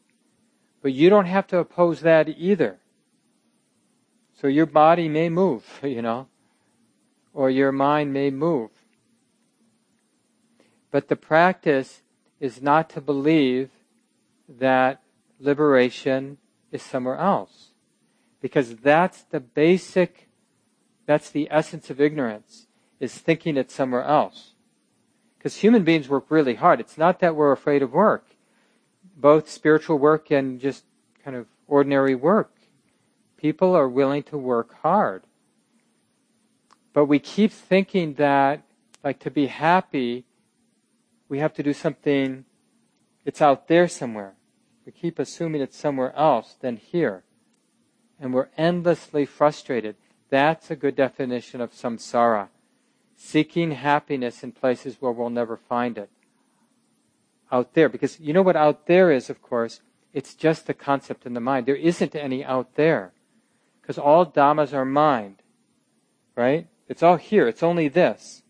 But 0.83 0.93
you 0.93 1.11
don't 1.11 1.27
have 1.27 1.47
to 1.49 1.59
oppose 1.59 2.01
that 2.01 2.29
either. 2.29 2.79
So 4.41 4.47
your 4.47 4.65
body 4.65 5.07
may 5.07 5.29
move, 5.29 5.65
you 5.83 6.01
know, 6.01 6.27
or 7.35 7.51
your 7.51 7.73
mind 7.73 8.15
may 8.15 8.31
move. 8.31 8.71
But 10.91 11.09
the 11.09 11.17
practice 11.17 12.01
is 12.41 12.63
not 12.63 12.89
to 12.91 13.03
believe 13.03 13.69
that 14.49 15.03
liberation 15.39 16.39
is 16.73 16.83
somewhere 16.83 17.19
else. 17.19 17.69
Because 18.41 18.77
that's 18.77 19.23
the 19.25 19.41
basic, 19.41 20.31
that's 21.05 21.29
the 21.29 21.47
essence 21.51 21.91
of 21.91 22.01
ignorance, 22.01 22.67
is 22.99 23.13
thinking 23.15 23.59
it's 23.59 23.75
somewhere 23.75 24.05
else. 24.05 24.53
Because 25.37 25.57
human 25.57 25.85
beings 25.85 26.09
work 26.09 26.25
really 26.31 26.55
hard. 26.55 26.81
It's 26.81 26.97
not 26.97 27.21
that 27.21 27.37
we're 27.37 27.53
afraid 27.53 27.83
of 27.83 27.93
work. 27.93 28.25
Both 29.17 29.51
spiritual 29.51 29.99
work 29.99 30.31
and 30.31 30.59
just 30.59 30.85
kind 31.23 31.37
of 31.37 31.47
ordinary 31.69 32.15
work 32.15 32.51
People 33.41 33.75
are 33.75 33.89
willing 33.89 34.23
to 34.25 34.37
work 34.37 34.75
hard. 34.83 35.23
But 36.93 37.07
we 37.07 37.19
keep 37.19 37.53
thinking 37.53 38.15
that, 38.15 38.63
like, 39.03 39.19
to 39.21 39.31
be 39.31 39.47
happy, 39.47 40.25
we 41.29 41.39
have 41.39 41.55
to 41.55 41.63
do 41.63 41.73
something, 41.73 42.45
it's 43.25 43.41
out 43.41 43.69
there 43.69 43.89
somewhere. 43.89 44.35
We 44.85 44.93
keep 44.93 45.19
assuming 45.19 45.63
it's 45.63 45.77
somewhere 45.77 46.15
else 46.17 46.57
than 46.61 46.77
here. 46.77 47.23
And 48.19 48.35
we're 48.35 48.49
endlessly 48.59 49.25
frustrated. 49.25 49.97
That's 50.29 50.71
a 50.71 50.77
good 50.77 50.97
definition 50.97 51.61
of 51.61 51.73
samsara. 51.73 52.49
Seeking 53.17 53.73
happiness 53.73 54.43
in 54.43 54.53
places 54.53 54.97
where 55.01 55.13
we'll 55.13 55.31
never 55.31 55.57
find 55.57 55.97
it. 55.97 56.11
Out 57.51 57.73
there. 57.75 57.89
Because 57.89 58.21
you 58.21 58.33
know 58.33 58.43
what 58.43 58.57
out 58.57 58.87
there 58.87 59.11
is, 59.11 59.31
of 59.31 59.41
course? 59.41 59.81
It's 60.13 60.35
just 60.35 60.67
the 60.67 60.75
concept 60.75 61.25
in 61.25 61.35
the 61.35 61.41
mind. 61.41 61.67
There 61.67 61.77
isn't 61.77 62.15
any 62.15 62.45
out 62.45 62.75
there. 62.75 63.13
Because 63.91 63.99
all 63.99 64.25
dhammas 64.25 64.73
are 64.73 64.85
mind. 64.85 65.43
Right? 66.37 66.69
It's 66.87 67.03
all 67.03 67.17
here. 67.17 67.49
It's 67.49 67.65
only 67.65 67.89
this. 67.89 68.45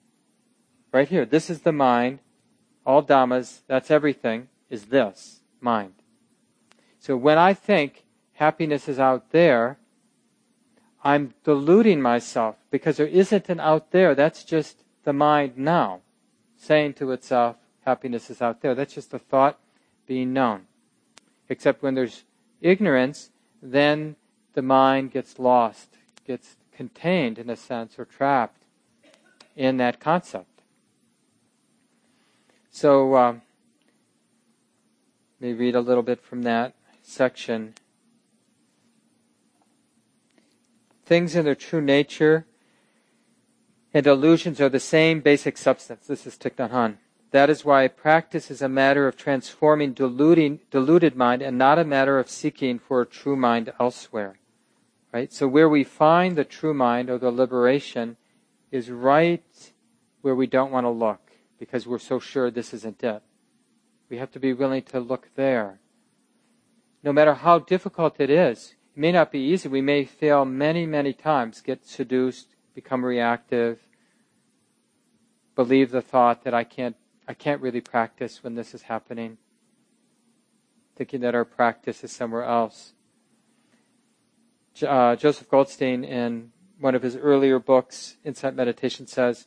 Right 0.92 1.08
here. 1.08 1.24
This 1.24 1.48
is 1.48 1.62
the 1.62 1.72
mind. 1.72 2.18
All 2.84 3.02
dhammas, 3.02 3.60
that's 3.66 3.90
everything, 3.90 4.50
is 4.68 4.86
this 4.86 5.40
mind. 5.58 5.94
So 6.98 7.16
when 7.16 7.38
I 7.38 7.54
think 7.54 8.04
happiness 8.34 8.86
is 8.86 8.98
out 8.98 9.30
there, 9.30 9.78
I'm 11.02 11.32
deluding 11.42 12.02
myself 12.02 12.56
because 12.70 12.98
there 12.98 13.06
isn't 13.06 13.48
an 13.48 13.60
out 13.60 13.92
there. 13.92 14.14
That's 14.14 14.44
just 14.44 14.84
the 15.04 15.14
mind 15.14 15.56
now 15.56 16.00
saying 16.58 16.92
to 17.00 17.12
itself, 17.12 17.56
happiness 17.86 18.28
is 18.28 18.42
out 18.42 18.60
there. 18.60 18.74
That's 18.74 18.92
just 18.92 19.14
a 19.14 19.18
thought 19.18 19.58
being 20.06 20.34
known. 20.34 20.66
Except 21.48 21.82
when 21.82 21.94
there's 21.94 22.24
ignorance, 22.60 23.30
then 23.62 24.16
the 24.54 24.62
mind 24.62 25.12
gets 25.12 25.38
lost, 25.38 25.96
gets 26.26 26.56
contained 26.72 27.38
in 27.38 27.50
a 27.50 27.56
sense, 27.56 27.98
or 27.98 28.04
trapped 28.04 28.64
in 29.56 29.76
that 29.76 30.00
concept. 30.00 30.62
So, 32.70 33.16
um, 33.16 33.42
let 35.40 35.48
me 35.48 35.52
read 35.54 35.74
a 35.74 35.80
little 35.80 36.02
bit 36.02 36.20
from 36.20 36.42
that 36.42 36.74
section. 37.02 37.74
Things 41.04 41.34
in 41.34 41.44
their 41.44 41.54
true 41.54 41.80
nature 41.80 42.46
and 43.92 44.06
illusions 44.06 44.60
are 44.60 44.68
the 44.68 44.80
same 44.80 45.20
basic 45.20 45.58
substance. 45.58 46.06
This 46.06 46.26
is 46.26 46.36
Thich 46.36 46.54
Nhat 46.54 46.70
Hanh. 46.70 46.96
That 47.30 47.48
is 47.48 47.64
why 47.64 47.86
practice 47.88 48.50
is 48.50 48.60
a 48.60 48.68
matter 48.68 49.06
of 49.06 49.16
transforming 49.16 49.92
diluting, 49.92 50.60
diluted 50.70 51.14
mind 51.14 51.42
and 51.42 51.56
not 51.56 51.78
a 51.78 51.84
matter 51.84 52.18
of 52.18 52.28
seeking 52.28 52.78
for 52.78 53.00
a 53.00 53.06
true 53.06 53.36
mind 53.36 53.72
elsewhere. 53.78 54.38
Right? 55.12 55.32
So 55.32 55.46
where 55.46 55.68
we 55.68 55.84
find 55.84 56.36
the 56.36 56.44
true 56.44 56.74
mind 56.74 57.10
or 57.10 57.18
the 57.18 57.30
liberation 57.30 58.16
is 58.70 58.90
right 58.90 59.72
where 60.22 60.34
we 60.34 60.46
don't 60.46 60.72
want 60.72 60.84
to 60.84 60.90
look 60.90 61.32
because 61.58 61.86
we're 61.86 61.98
so 61.98 62.18
sure 62.18 62.50
this 62.50 62.72
isn't 62.74 63.02
it. 63.02 63.22
We 64.08 64.18
have 64.18 64.32
to 64.32 64.40
be 64.40 64.52
willing 64.52 64.82
to 64.84 65.00
look 65.00 65.28
there. 65.36 65.78
No 67.02 67.12
matter 67.12 67.34
how 67.34 67.60
difficult 67.60 68.16
it 68.18 68.30
is, 68.30 68.74
it 68.94 69.00
may 69.00 69.12
not 69.12 69.30
be 69.30 69.38
easy. 69.38 69.68
We 69.68 69.80
may 69.80 70.04
fail 70.04 70.44
many, 70.44 70.84
many 70.84 71.12
times, 71.12 71.60
get 71.60 71.86
seduced, 71.86 72.54
become 72.74 73.04
reactive, 73.04 73.78
believe 75.54 75.90
the 75.90 76.02
thought 76.02 76.44
that 76.44 76.54
I 76.54 76.64
can't, 76.64 76.96
I 77.30 77.34
can't 77.34 77.62
really 77.62 77.80
practice 77.80 78.42
when 78.42 78.56
this 78.56 78.74
is 78.74 78.82
happening, 78.82 79.38
thinking 80.96 81.20
that 81.20 81.32
our 81.32 81.44
practice 81.44 82.02
is 82.02 82.10
somewhere 82.10 82.42
else. 82.42 82.92
Uh, 84.84 85.14
Joseph 85.14 85.48
Goldstein, 85.48 86.02
in 86.02 86.50
one 86.80 86.96
of 86.96 87.04
his 87.04 87.14
earlier 87.14 87.60
books, 87.60 88.16
Insight 88.24 88.56
Meditation, 88.56 89.06
says, 89.06 89.46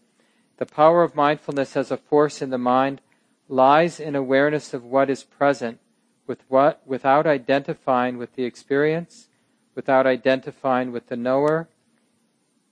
The 0.60 0.66
power 0.66 1.04
of 1.04 1.14
mindfulness 1.14 1.76
as 1.76 1.92
a 1.92 1.98
force 1.98 2.42
in 2.42 2.52
the 2.52 2.58
mind 2.58 3.02
lies 3.50 4.00
in 4.00 4.16
awareness 4.16 4.74
of 4.74 4.86
what 4.86 5.10
is 5.10 5.26
present 5.26 5.80
with 6.26 6.46
what, 6.48 6.82
without 6.86 7.28
identifying 7.28 8.18
with 8.18 8.34
the 8.36 8.46
experience, 8.46 9.28
without 9.76 10.08
identifying 10.08 10.94
with 10.94 11.08
the 11.08 11.18
knower. 11.18 11.68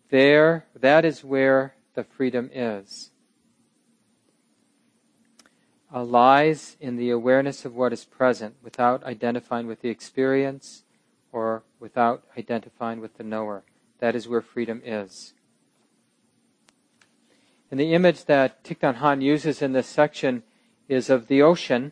There, 0.10 0.68
that 0.74 1.04
is 1.04 1.22
where 1.22 1.76
the 1.96 2.06
freedom 2.06 2.50
is. 2.54 3.11
Uh, 5.94 6.04
lies 6.04 6.78
in 6.80 6.96
the 6.96 7.10
awareness 7.10 7.66
of 7.66 7.76
what 7.76 7.92
is 7.92 8.06
present 8.06 8.56
without 8.64 9.04
identifying 9.04 9.68
with 9.68 9.82
the 9.82 9.90
experience 9.90 10.84
or 11.34 11.64
without 11.82 12.24
identifying 12.38 13.02
with 13.02 13.18
the 13.18 13.24
knower. 13.24 13.64
That 14.00 14.16
is 14.16 14.28
where 14.28 14.42
freedom 14.42 14.82
is. 14.86 15.34
And 17.70 17.80
the 17.80 17.94
image 17.94 18.26
that 18.26 18.64
Thich 18.64 18.98
Hanh 19.00 19.22
uses 19.22 19.62
in 19.62 19.74
this 19.74 19.88
section 19.88 20.44
is 20.88 21.10
of 21.10 21.28
the 21.28 21.42
ocean 21.42 21.92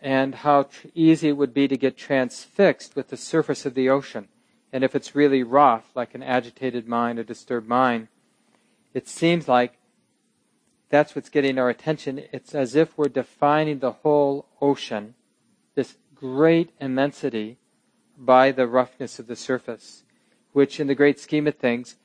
and 0.00 0.34
how 0.34 0.64
tr- 0.64 0.88
easy 0.94 1.28
it 1.28 1.36
would 1.38 1.54
be 1.54 1.66
to 1.66 1.78
get 1.78 1.96
transfixed 1.96 2.94
with 2.94 3.08
the 3.08 3.16
surface 3.16 3.64
of 3.64 3.74
the 3.74 3.88
ocean. 3.88 4.28
And 4.70 4.84
if 4.84 4.94
it's 4.94 5.14
really 5.14 5.42
rough, 5.42 5.84
like 5.94 6.14
an 6.14 6.22
agitated 6.22 6.86
mind, 6.86 7.18
a 7.18 7.24
disturbed 7.24 7.68
mind, 7.68 8.08
it 8.92 9.08
seems 9.08 9.48
like 9.48 9.78
that's 10.94 11.16
what's 11.16 11.28
getting 11.28 11.58
our 11.58 11.68
attention. 11.68 12.22
It's 12.32 12.54
as 12.54 12.74
if 12.74 12.96
we're 12.96 13.08
defining 13.08 13.80
the 13.80 13.92
whole 13.92 14.46
ocean, 14.60 15.14
this 15.74 15.96
great 16.14 16.70
immensity, 16.80 17.58
by 18.16 18.52
the 18.52 18.66
roughness 18.66 19.18
of 19.18 19.26
the 19.26 19.36
surface, 19.36 20.04
which 20.52 20.78
in 20.78 20.86
the 20.86 20.94
great 20.94 21.18
scheme 21.18 21.46
of 21.46 21.56
things 21.56 21.96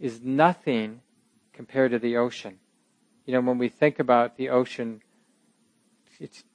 is 0.00 0.22
nothing 0.22 1.02
compared 1.52 1.90
to 1.90 1.98
the 1.98 2.16
ocean. 2.16 2.58
You 3.26 3.34
know, 3.34 3.40
when 3.40 3.58
we 3.58 3.68
think 3.68 3.98
about 3.98 4.36
the 4.36 4.48
ocean, 4.48 5.02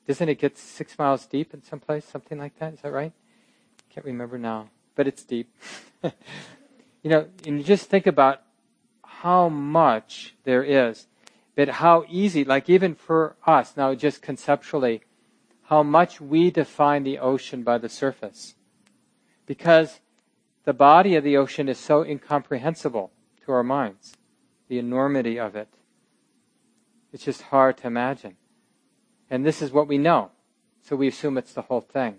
doesn't 0.08 0.30
it 0.30 0.40
get 0.40 0.58
six 0.58 0.98
miles 0.98 1.26
deep 1.26 1.54
in 1.54 1.62
some 1.62 1.80
place, 1.80 2.06
something 2.06 2.40
like 2.40 2.58
that? 2.60 2.74
Is 2.74 2.82
that 2.82 2.92
right? 2.92 3.14
Can't 3.90 4.06
remember 4.06 4.38
now, 4.38 4.70
but 4.96 5.08
it's 5.08 5.24
deep. 5.24 5.54
you 6.04 6.12
know, 7.12 7.28
and 7.46 7.60
you 7.60 7.64
just 7.64 7.90
think 7.90 8.08
about 8.08 8.42
how 9.06 9.50
much 9.50 10.34
there 10.44 10.64
is, 10.64 11.06
but 11.56 11.70
how 11.70 12.06
easy, 12.10 12.44
like 12.44 12.70
even 12.70 12.96
for 12.96 13.36
us 13.46 13.78
now, 13.78 13.94
just 13.94 14.22
conceptually, 14.22 15.02
how 15.64 15.84
much 15.84 16.20
we 16.20 16.52
define 16.52 17.04
the 17.04 17.20
ocean 17.20 17.64
by 17.64 17.78
the 17.78 17.90
surface. 17.90 18.56
Because 19.46 20.00
the 20.66 20.74
body 20.74 21.16
of 21.16 21.24
the 21.24 21.38
ocean 21.38 21.70
is 21.70 21.78
so 21.78 22.04
incomprehensible 22.04 23.12
to 23.46 23.52
our 23.52 23.64
minds, 23.64 24.14
the 24.68 24.80
enormity 24.80 25.40
of 25.40 25.56
it. 25.56 25.70
It's 27.12 27.26
just 27.26 27.44
hard 27.44 27.78
to 27.78 27.88
imagine. 27.88 28.38
And 29.30 29.46
this 29.46 29.62
is 29.62 29.72
what 29.72 29.88
we 29.88 29.98
know. 29.98 30.32
So 30.82 30.96
we 30.96 31.08
assume 31.08 31.38
it's 31.38 31.54
the 31.54 31.64
whole 31.64 31.82
thing. 31.82 32.18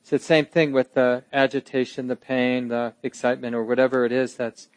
It's 0.00 0.10
the 0.10 0.18
same 0.18 0.46
thing 0.46 0.72
with 0.72 0.94
the 0.94 1.24
agitation, 1.32 2.08
the 2.08 2.16
pain, 2.16 2.68
the 2.68 2.94
excitement, 3.02 3.54
or 3.54 3.64
whatever 3.64 4.04
it 4.04 4.12
is 4.12 4.34
that's 4.34 4.68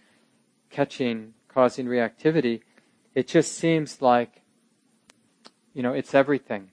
catching, 0.70 1.34
causing 1.48 1.88
reactivity. 1.88 2.62
It 3.16 3.30
just 3.30 3.54
seems 3.54 4.02
like, 4.02 4.42
you 5.74 5.82
know, 5.82 5.94
it's 5.94 6.14
everything. 6.14 6.72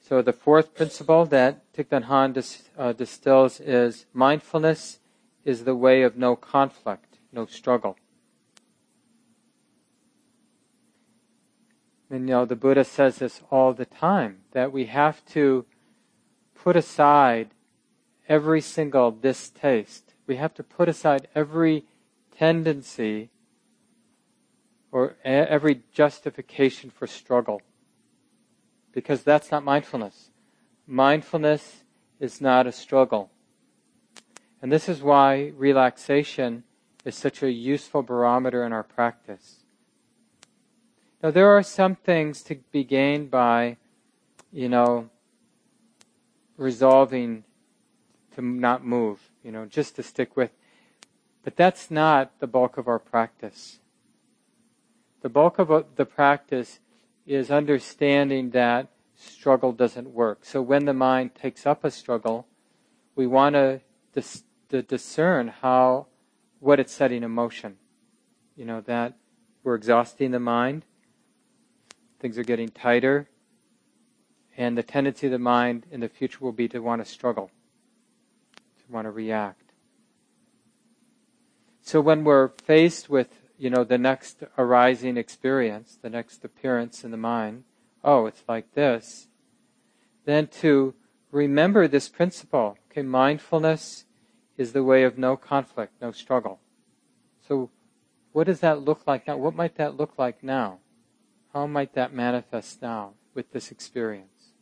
So 0.00 0.22
the 0.22 0.32
fourth 0.32 0.74
principle 0.74 1.26
that 1.26 1.72
Thich 1.74 1.88
Nhat 1.88 2.04
Hanh 2.06 2.32
dis, 2.32 2.62
uh, 2.78 2.92
distills 2.92 3.60
is 3.60 4.06
mindfulness 4.14 5.00
is 5.44 5.64
the 5.64 5.74
way 5.74 6.02
of 6.02 6.16
no 6.16 6.36
conflict, 6.36 7.18
no 7.32 7.44
struggle. 7.44 7.96
And 12.08 12.28
you 12.28 12.34
know, 12.34 12.44
the 12.44 12.56
Buddha 12.56 12.84
says 12.84 13.18
this 13.18 13.42
all 13.50 13.74
the 13.74 13.84
time 13.84 14.38
that 14.52 14.72
we 14.72 14.86
have 14.86 15.26
to 15.26 15.66
put 16.54 16.76
aside 16.76 17.50
every 18.28 18.60
single 18.60 19.10
distaste. 19.10 20.14
We 20.26 20.36
have 20.36 20.54
to 20.54 20.62
put 20.62 20.88
aside 20.88 21.28
every 21.34 21.84
tendency 22.38 23.30
or 24.92 25.16
every 25.24 25.82
justification 25.92 26.90
for 26.90 27.06
struggle. 27.06 27.62
Because 28.92 29.22
that's 29.22 29.50
not 29.50 29.64
mindfulness. 29.64 30.30
Mindfulness 30.86 31.84
is 32.18 32.40
not 32.40 32.66
a 32.66 32.72
struggle. 32.72 33.30
And 34.62 34.72
this 34.72 34.88
is 34.88 35.02
why 35.02 35.52
relaxation 35.56 36.64
is 37.04 37.14
such 37.14 37.42
a 37.42 37.50
useful 37.50 38.02
barometer 38.02 38.64
in 38.64 38.72
our 38.72 38.82
practice. 38.82 39.64
Now, 41.22 41.30
there 41.30 41.50
are 41.50 41.62
some 41.62 41.94
things 41.94 42.42
to 42.42 42.56
be 42.72 42.84
gained 42.84 43.30
by, 43.30 43.76
you 44.52 44.68
know, 44.68 45.10
resolving 46.56 47.44
to 48.34 48.42
not 48.42 48.84
move, 48.84 49.30
you 49.42 49.50
know, 49.52 49.66
just 49.66 49.96
to 49.96 50.02
stick 50.02 50.36
with. 50.36 50.50
But 51.46 51.54
that's 51.54 51.92
not 51.92 52.40
the 52.40 52.48
bulk 52.48 52.76
of 52.76 52.88
our 52.88 52.98
practice. 52.98 53.78
The 55.22 55.28
bulk 55.28 55.60
of 55.60 55.70
uh, 55.70 55.84
the 55.94 56.04
practice 56.04 56.80
is 57.24 57.52
understanding 57.52 58.50
that 58.50 58.88
struggle 59.14 59.70
doesn't 59.70 60.10
work. 60.10 60.44
So 60.44 60.60
when 60.60 60.86
the 60.86 60.92
mind 60.92 61.36
takes 61.36 61.64
up 61.64 61.84
a 61.84 61.92
struggle, 61.92 62.48
we 63.14 63.28
want 63.28 63.54
to, 63.54 63.80
dis- 64.12 64.42
to 64.70 64.82
discern 64.82 65.54
how, 65.62 66.08
what 66.58 66.80
it's 66.80 66.92
setting 66.92 67.22
in 67.22 67.30
motion. 67.30 67.76
You 68.56 68.64
know, 68.64 68.80
that 68.80 69.14
we're 69.62 69.76
exhausting 69.76 70.32
the 70.32 70.40
mind 70.40 70.84
things 72.18 72.38
are 72.38 72.42
getting 72.42 72.70
tighter, 72.70 73.28
and 74.56 74.76
the 74.76 74.82
tendency 74.82 75.28
of 75.28 75.30
the 75.30 75.38
mind 75.38 75.86
in 75.92 76.00
the 76.00 76.08
future 76.08 76.38
will 76.40 76.50
be 76.50 76.66
to 76.66 76.80
want 76.80 77.04
to 77.04 77.08
struggle, 77.08 77.52
to 78.56 78.92
want 78.92 79.04
to 79.04 79.12
react. 79.12 79.65
So 81.86 82.00
when 82.00 82.24
we're 82.24 82.48
faced 82.48 83.08
with, 83.08 83.28
you 83.56 83.70
know, 83.70 83.84
the 83.84 83.96
next 83.96 84.42
arising 84.58 85.16
experience, 85.16 85.96
the 86.02 86.10
next 86.10 86.44
appearance 86.44 87.04
in 87.04 87.12
the 87.12 87.16
mind, 87.16 87.62
oh, 88.02 88.26
it's 88.26 88.42
like 88.48 88.74
this, 88.74 89.28
then 90.24 90.48
to 90.48 90.94
remember 91.30 91.86
this 91.86 92.08
principle. 92.08 92.76
Okay, 92.90 93.02
mindfulness 93.02 94.04
is 94.56 94.72
the 94.72 94.82
way 94.82 95.04
of 95.04 95.16
no 95.16 95.36
conflict, 95.36 95.92
no 96.02 96.10
struggle. 96.10 96.58
So 97.46 97.70
what 98.32 98.48
does 98.48 98.58
that 98.60 98.82
look 98.82 99.06
like 99.06 99.28
now? 99.28 99.36
What 99.36 99.54
might 99.54 99.76
that 99.76 99.96
look 99.96 100.18
like 100.18 100.42
now? 100.42 100.80
How 101.52 101.68
might 101.68 101.94
that 101.94 102.12
manifest 102.12 102.82
now 102.82 103.12
with 103.32 103.52
this 103.52 103.70
experience? 103.70 104.54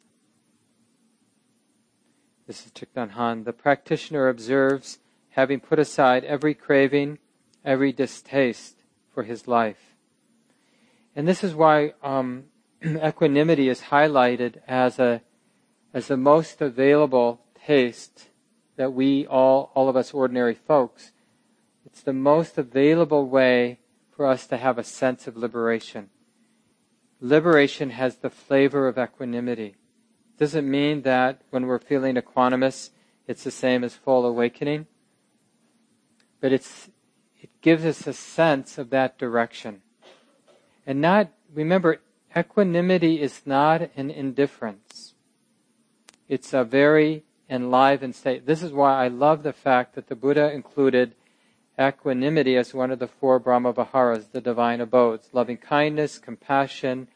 This 2.47 2.67
is 2.67 2.73
Thich 2.73 3.13
Hanh. 3.13 3.47
The 3.47 3.55
practitioner 3.55 4.29
observes, 4.29 4.99
having 5.35 5.61
put 5.61 5.79
aside 5.79 6.25
every 6.25 6.55
craving, 6.55 7.19
every 7.65 7.93
distaste 7.93 8.83
for 9.13 9.23
his 9.23 9.47
life. 9.47 9.95
And 11.15 11.29
this 11.29 11.45
is 11.45 11.55
why 11.55 11.95
um, 12.03 12.45
equanimity 12.85 13.69
is 13.69 13.83
highlighted 13.83 14.57
as 14.67 14.99
a 14.99 15.23
as 15.93 16.09
the 16.09 16.17
most 16.17 16.61
available 16.61 17.41
taste 17.67 18.31
that 18.77 18.93
we 18.93 19.27
all 19.27 19.71
all 19.75 19.89
of 19.89 19.97
us 19.97 20.13
ordinary 20.13 20.55
folks. 20.55 21.13
It's 21.87 22.03
the 22.03 22.13
most 22.13 22.59
available 22.59 23.29
way 23.29 23.79
for 24.11 24.27
us 24.27 24.47
to 24.49 24.57
have 24.57 24.79
a 24.79 24.85
sense 24.85 25.27
of 25.27 25.37
liberation 25.37 26.11
liberation 27.25 27.89
has 27.91 28.17
the 28.17 28.29
flavor 28.29 28.87
of 28.87 28.99
equanimity. 28.99 29.77
Doesn't 30.39 30.71
mean 30.71 31.03
that 31.03 31.41
when 31.51 31.67
we're 31.67 31.79
feeling 31.79 32.17
equanimous, 32.17 32.91
it's 33.27 33.45
the 33.45 33.51
same 33.51 33.83
as 33.83 33.95
full 33.95 34.27
awakening, 34.27 34.87
but 36.45 36.53
it's, 36.53 36.91
it 37.41 37.49
gives 37.63 37.87
us 37.87 38.07
a 38.07 38.13
sense 38.13 38.77
of 38.77 38.91
that 38.91 39.17
direction. 39.17 39.81
And 40.87 41.01
not, 41.01 41.31
remember, 41.55 42.03
equanimity 42.37 43.19
is 43.23 43.41
not 43.47 43.89
an 43.97 44.11
indifference. 44.11 45.15
It's 46.29 46.53
a 46.53 46.63
very 46.63 47.25
enlivened 47.49 48.15
state. 48.15 48.45
This 48.45 48.63
is 48.63 48.73
why 48.73 49.03
I 49.03 49.09
love 49.09 49.43
the 49.43 49.55
fact 49.55 49.95
that 49.95 50.09
the 50.09 50.15
Buddha 50.15 50.53
included 50.53 51.15
equanimity 51.81 52.59
as 52.59 52.75
one 52.75 52.91
of 52.91 52.99
the 52.99 53.09
four 53.09 53.39
Brahma 53.39 53.73
Viharas, 53.73 54.27
the 54.27 54.43
divine 54.43 54.83
abodes 54.83 55.31
loving 55.33 55.57
kindness, 55.57 56.19
compassion, 56.19 57.09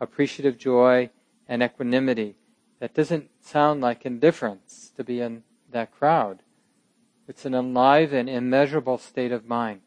appreciative 0.00 0.58
joy, 0.58 1.10
and 1.48 1.60
equanimity. 1.60 2.36
That 2.78 2.94
doesn't 2.94 3.30
sound 3.40 3.80
like 3.80 4.06
indifference 4.06 4.92
to 4.96 5.02
be 5.02 5.20
in 5.20 5.42
that 5.72 5.90
crowd. 5.90 6.38
It's 7.28 7.44
an 7.44 7.54
enlivened, 7.54 8.28
immeasurable 8.28 8.98
state 8.98 9.32
of 9.32 9.46
mind, 9.46 9.80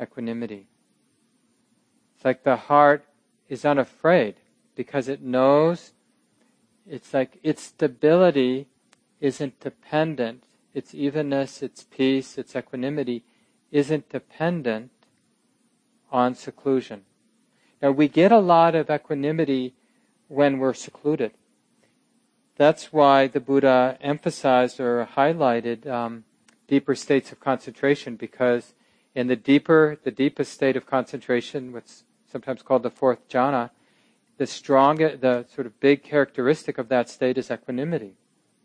equanimity. 0.00 0.68
It's 2.14 2.24
like 2.24 2.44
the 2.44 2.56
heart 2.56 3.04
is 3.48 3.64
unafraid 3.64 4.36
because 4.74 5.08
it 5.08 5.22
knows 5.22 5.92
it's 6.86 7.12
like 7.12 7.38
its 7.42 7.62
stability 7.62 8.68
isn't 9.20 9.58
dependent, 9.60 10.44
its 10.74 10.94
evenness, 10.94 11.62
its 11.62 11.84
peace, 11.84 12.38
its 12.38 12.54
equanimity 12.54 13.24
isn't 13.72 14.08
dependent 14.08 14.90
on 16.12 16.34
seclusion. 16.34 17.02
Now, 17.82 17.90
we 17.90 18.08
get 18.08 18.32
a 18.32 18.38
lot 18.38 18.74
of 18.74 18.90
equanimity 18.90 19.74
when 20.28 20.58
we're 20.58 20.74
secluded. 20.74 21.32
That's 22.56 22.92
why 22.92 23.26
the 23.26 23.40
Buddha 23.40 23.98
emphasized 24.00 24.80
or 24.80 25.06
highlighted 25.16 25.86
um, 25.86 26.24
deeper 26.68 26.94
states 26.94 27.32
of 27.32 27.40
concentration, 27.40 28.16
because 28.16 28.74
in 29.14 29.28
the 29.28 29.36
deeper, 29.36 29.98
the 30.02 30.10
deepest 30.10 30.52
state 30.52 30.76
of 30.76 30.86
concentration, 30.86 31.72
what's 31.72 32.04
sometimes 32.30 32.62
called 32.62 32.82
the 32.82 32.90
fourth 32.90 33.28
jhana, 33.28 33.70
the 34.38 34.46
strong, 34.46 34.96
the 34.96 35.46
sort 35.52 35.66
of 35.66 35.80
big 35.80 36.02
characteristic 36.02 36.76
of 36.76 36.88
that 36.88 37.08
state 37.08 37.38
is 37.38 37.50
equanimity. 37.50 38.14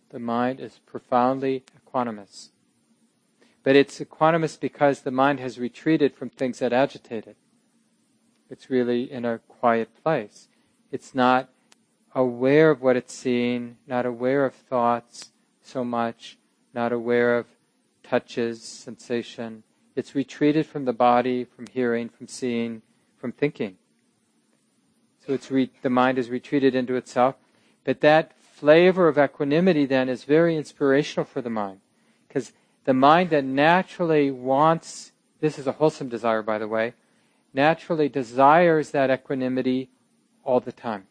The 0.09 0.19
mind 0.19 0.59
is 0.59 0.79
profoundly 0.85 1.63
equanimous. 1.79 2.49
But 3.63 3.75
it's 3.75 3.99
equanimous 3.99 4.59
because 4.59 5.01
the 5.01 5.11
mind 5.11 5.39
has 5.39 5.59
retreated 5.59 6.15
from 6.15 6.29
things 6.29 6.59
that 6.59 6.73
agitate 6.73 7.27
it. 7.27 7.37
It's 8.49 8.69
really 8.69 9.09
in 9.09 9.23
a 9.23 9.39
quiet 9.47 9.89
place. 10.03 10.49
It's 10.91 11.15
not 11.15 11.47
aware 12.13 12.71
of 12.71 12.81
what 12.81 12.97
it's 12.97 13.13
seeing, 13.13 13.77
not 13.87 14.05
aware 14.05 14.43
of 14.43 14.53
thoughts 14.53 15.31
so 15.61 15.85
much, 15.85 16.37
not 16.73 16.91
aware 16.91 17.37
of 17.37 17.45
touches, 18.11 18.61
sensation. 18.61 19.63
It's 19.95 20.15
retreated 20.15 20.65
from 20.65 20.83
the 20.83 20.91
body, 20.91 21.45
from 21.45 21.67
hearing, 21.67 22.09
from 22.09 22.27
seeing, 22.27 22.81
from 23.17 23.31
thinking. 23.31 23.77
So 25.25 25.31
it's 25.31 25.49
re- 25.49 25.71
the 25.81 25.89
mind 25.89 26.17
is 26.17 26.29
retreated 26.29 26.75
into 26.75 26.95
itself. 26.95 27.35
But 27.85 28.01
that 28.01 28.37
flavor 28.37 29.07
of 29.07 29.17
equanimity 29.17 29.85
then 29.85 30.09
is 30.09 30.25
very 30.25 30.57
inspirational 30.57 31.23
for 31.23 31.39
the 31.41 31.49
mind. 31.49 31.79
Because 32.27 32.51
the 32.83 32.93
mind 32.93 33.29
that 33.29 33.45
naturally 33.45 34.29
wants, 34.29 35.13
this 35.39 35.57
is 35.57 35.65
a 35.65 35.73
wholesome 35.79 36.09
desire, 36.09 36.41
by 36.41 36.57
the 36.57 36.67
way, 36.67 36.95
naturally 37.53 38.09
desires 38.09 38.91
that 38.91 39.09
equanimity 39.09 39.89
all 40.43 40.59
the 40.59 40.73
time, 40.73 41.07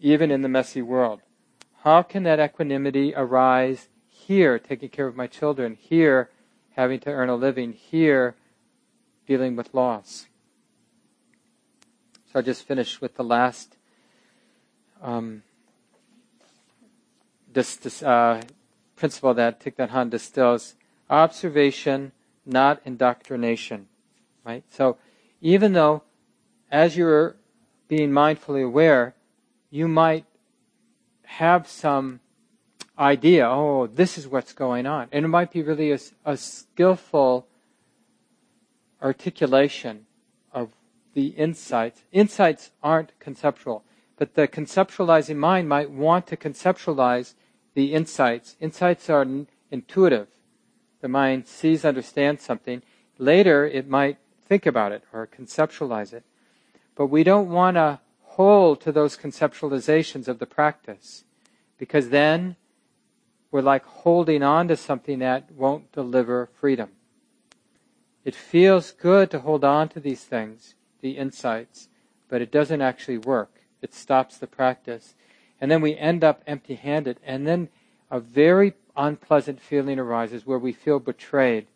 even 0.00 0.30
in 0.30 0.40
the 0.40 0.48
messy 0.48 0.80
world. 0.80 1.20
How 1.82 2.00
can 2.00 2.22
that 2.22 2.40
equanimity 2.40 3.12
arise 3.14 3.88
here, 4.26 4.58
taking 4.58 4.88
care 4.88 5.06
of 5.06 5.16
my 5.16 5.26
children, 5.26 5.76
here, 5.80 6.30
having 6.76 7.00
to 7.00 7.10
earn 7.10 7.28
a 7.28 7.36
living, 7.36 7.72
here, 7.72 8.34
dealing 9.26 9.56
with 9.56 9.74
loss? 9.74 10.26
So 12.26 12.38
I'll 12.38 12.42
just 12.42 12.66
finish 12.66 13.00
with 13.00 13.16
the 13.16 13.24
last 13.24 13.76
um, 15.02 15.42
this, 17.52 17.76
this 17.76 18.02
uh, 18.02 18.42
principle 18.96 19.34
that 19.34 19.60
Thich 19.60 19.76
Nhat 19.76 19.90
Hanh 19.90 20.10
distills 20.10 20.74
observation, 21.10 22.12
not 22.44 22.80
indoctrination. 22.84 23.88
Right? 24.44 24.64
So 24.70 24.96
even 25.40 25.74
though 25.74 26.02
as 26.70 26.96
you're 26.96 27.36
being 27.88 28.10
mindfully 28.10 28.64
aware, 28.64 29.14
you 29.70 29.86
might 29.86 30.24
have 31.24 31.68
some 31.68 32.20
idea, 32.98 33.48
oh, 33.48 33.86
this 33.86 34.16
is 34.18 34.28
what's 34.28 34.52
going 34.52 34.86
on. 34.86 35.08
And 35.12 35.24
it 35.24 35.28
might 35.28 35.50
be 35.50 35.62
really 35.62 35.92
a, 35.92 35.98
a 36.24 36.36
skillful 36.36 37.46
articulation 39.02 40.06
of 40.52 40.70
the 41.14 41.28
insights. 41.28 42.02
Insights 42.12 42.70
aren't 42.82 43.18
conceptual, 43.18 43.84
but 44.16 44.34
the 44.34 44.48
conceptualizing 44.48 45.36
mind 45.36 45.68
might 45.68 45.90
want 45.90 46.26
to 46.28 46.36
conceptualize 46.36 47.34
the 47.74 47.92
insights. 47.94 48.56
Insights 48.60 49.10
are 49.10 49.26
intuitive 49.70 50.28
the 51.04 51.08
mind 51.08 51.46
sees, 51.46 51.84
understands 51.84 52.42
something, 52.42 52.80
later 53.18 53.66
it 53.66 53.86
might 53.86 54.16
think 54.48 54.64
about 54.64 54.90
it 54.90 55.02
or 55.12 55.26
conceptualize 55.26 56.14
it. 56.14 56.24
But 56.94 57.08
we 57.08 57.22
don't 57.22 57.50
want 57.50 57.76
to 57.76 58.00
hold 58.22 58.80
to 58.80 58.90
those 58.90 59.14
conceptualizations 59.14 60.28
of 60.28 60.38
the 60.38 60.46
practice 60.46 61.24
because 61.76 62.08
then 62.08 62.56
we're 63.54 63.62
like 63.62 63.84
holding 63.84 64.42
on 64.42 64.66
to 64.66 64.76
something 64.76 65.20
that 65.20 65.48
won't 65.52 65.92
deliver 65.92 66.48
freedom. 66.58 66.88
It 68.24 68.34
feels 68.34 68.90
good 68.90 69.30
to 69.30 69.38
hold 69.38 69.62
on 69.62 69.88
to 69.90 70.00
these 70.00 70.24
things, 70.24 70.74
the 71.02 71.12
insights, 71.12 71.88
but 72.28 72.42
it 72.42 72.50
doesn't 72.50 72.80
actually 72.80 73.18
work. 73.18 73.60
It 73.80 73.94
stops 73.94 74.38
the 74.38 74.48
practice. 74.48 75.14
And 75.60 75.70
then 75.70 75.82
we 75.82 75.96
end 75.96 76.24
up 76.24 76.42
empty 76.48 76.74
handed. 76.74 77.20
And 77.22 77.46
then 77.46 77.68
a 78.10 78.18
very 78.18 78.74
unpleasant 78.96 79.60
feeling 79.60 80.00
arises 80.00 80.44
where 80.44 80.58
we 80.58 80.72
feel 80.72 80.98
betrayed 80.98 81.68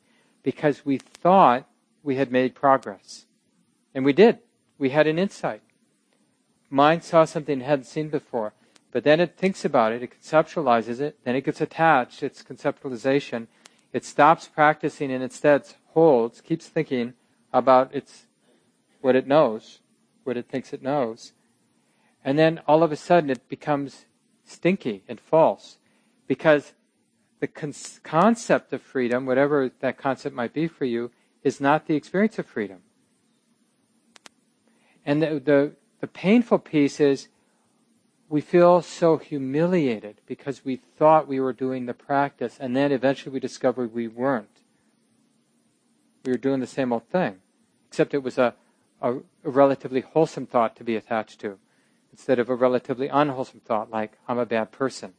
because 0.42 0.84
we 0.84 0.98
thought 0.98 1.68
we 2.02 2.16
had 2.16 2.32
made 2.32 2.56
progress. 2.56 3.26
And 3.94 4.04
we 4.04 4.12
did. 4.12 4.40
We 4.78 4.90
had 4.90 5.06
an 5.06 5.16
insight. 5.16 5.62
Mind 6.70 7.04
saw 7.04 7.24
something 7.24 7.60
it 7.60 7.64
hadn't 7.64 7.84
seen 7.84 8.08
before. 8.08 8.52
But 8.98 9.04
then 9.04 9.20
it 9.20 9.36
thinks 9.36 9.64
about 9.64 9.92
it, 9.92 10.02
it 10.02 10.10
conceptualizes 10.10 10.98
it, 10.98 11.20
then 11.22 11.36
it 11.36 11.44
gets 11.44 11.60
attached, 11.60 12.20
its 12.20 12.42
conceptualization. 12.42 13.46
It 13.92 14.04
stops 14.04 14.48
practicing 14.48 15.12
and 15.12 15.22
instead 15.22 15.62
holds, 15.90 16.40
keeps 16.40 16.66
thinking 16.66 17.14
about 17.52 17.94
its 17.94 18.26
what 19.00 19.14
it 19.14 19.28
knows, 19.28 19.78
what 20.24 20.36
it 20.36 20.48
thinks 20.48 20.72
it 20.72 20.82
knows. 20.82 21.32
And 22.24 22.36
then 22.36 22.60
all 22.66 22.82
of 22.82 22.90
a 22.90 22.96
sudden 22.96 23.30
it 23.30 23.48
becomes 23.48 24.06
stinky 24.44 25.04
and 25.06 25.20
false 25.20 25.78
because 26.26 26.72
the 27.38 27.46
con- 27.46 27.74
concept 28.02 28.72
of 28.72 28.82
freedom, 28.82 29.26
whatever 29.26 29.70
that 29.78 29.96
concept 29.96 30.34
might 30.34 30.52
be 30.52 30.66
for 30.66 30.86
you, 30.86 31.12
is 31.44 31.60
not 31.60 31.86
the 31.86 31.94
experience 31.94 32.36
of 32.40 32.46
freedom. 32.46 32.80
And 35.06 35.22
the, 35.22 35.38
the, 35.38 35.72
the 36.00 36.08
painful 36.08 36.58
piece 36.58 36.98
is 36.98 37.28
we 38.28 38.40
feel 38.40 38.82
so 38.82 39.16
humiliated 39.16 40.20
because 40.26 40.64
we 40.64 40.76
thought 40.76 41.26
we 41.26 41.40
were 41.40 41.52
doing 41.52 41.86
the 41.86 41.94
practice, 41.94 42.58
and 42.60 42.76
then 42.76 42.92
eventually 42.92 43.32
we 43.32 43.40
discovered 43.40 43.94
we 43.94 44.06
weren't. 44.06 44.60
We 46.24 46.32
were 46.32 46.38
doing 46.38 46.60
the 46.60 46.66
same 46.66 46.92
old 46.92 47.08
thing, 47.08 47.36
except 47.88 48.12
it 48.12 48.22
was 48.22 48.36
a, 48.36 48.54
a, 49.00 49.14
a 49.14 49.50
relatively 49.50 50.02
wholesome 50.02 50.46
thought 50.46 50.76
to 50.76 50.84
be 50.84 50.94
attached 50.94 51.40
to, 51.40 51.58
instead 52.12 52.38
of 52.38 52.50
a 52.50 52.54
relatively 52.54 53.08
unwholesome 53.08 53.60
thought 53.60 53.90
like, 53.90 54.18
I'm 54.28 54.38
a 54.38 54.44
bad 54.44 54.72
person, 54.72 55.14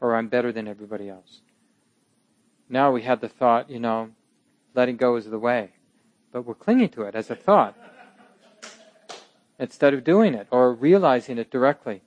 or 0.00 0.14
I'm 0.14 0.28
better 0.28 0.52
than 0.52 0.68
everybody 0.68 1.08
else. 1.08 1.40
Now 2.68 2.92
we 2.92 3.02
have 3.02 3.20
the 3.20 3.28
thought, 3.28 3.70
you 3.70 3.80
know, 3.80 4.10
letting 4.74 4.96
go 4.96 5.16
is 5.16 5.24
the 5.24 5.38
way. 5.38 5.70
But 6.30 6.42
we're 6.42 6.54
clinging 6.54 6.90
to 6.90 7.02
it 7.02 7.14
as 7.14 7.30
a 7.30 7.34
thought 7.34 7.74
instead 9.58 9.94
of 9.94 10.04
doing 10.04 10.34
it 10.34 10.46
or 10.50 10.72
realizing 10.72 11.38
it 11.38 11.50
directly. 11.50 12.02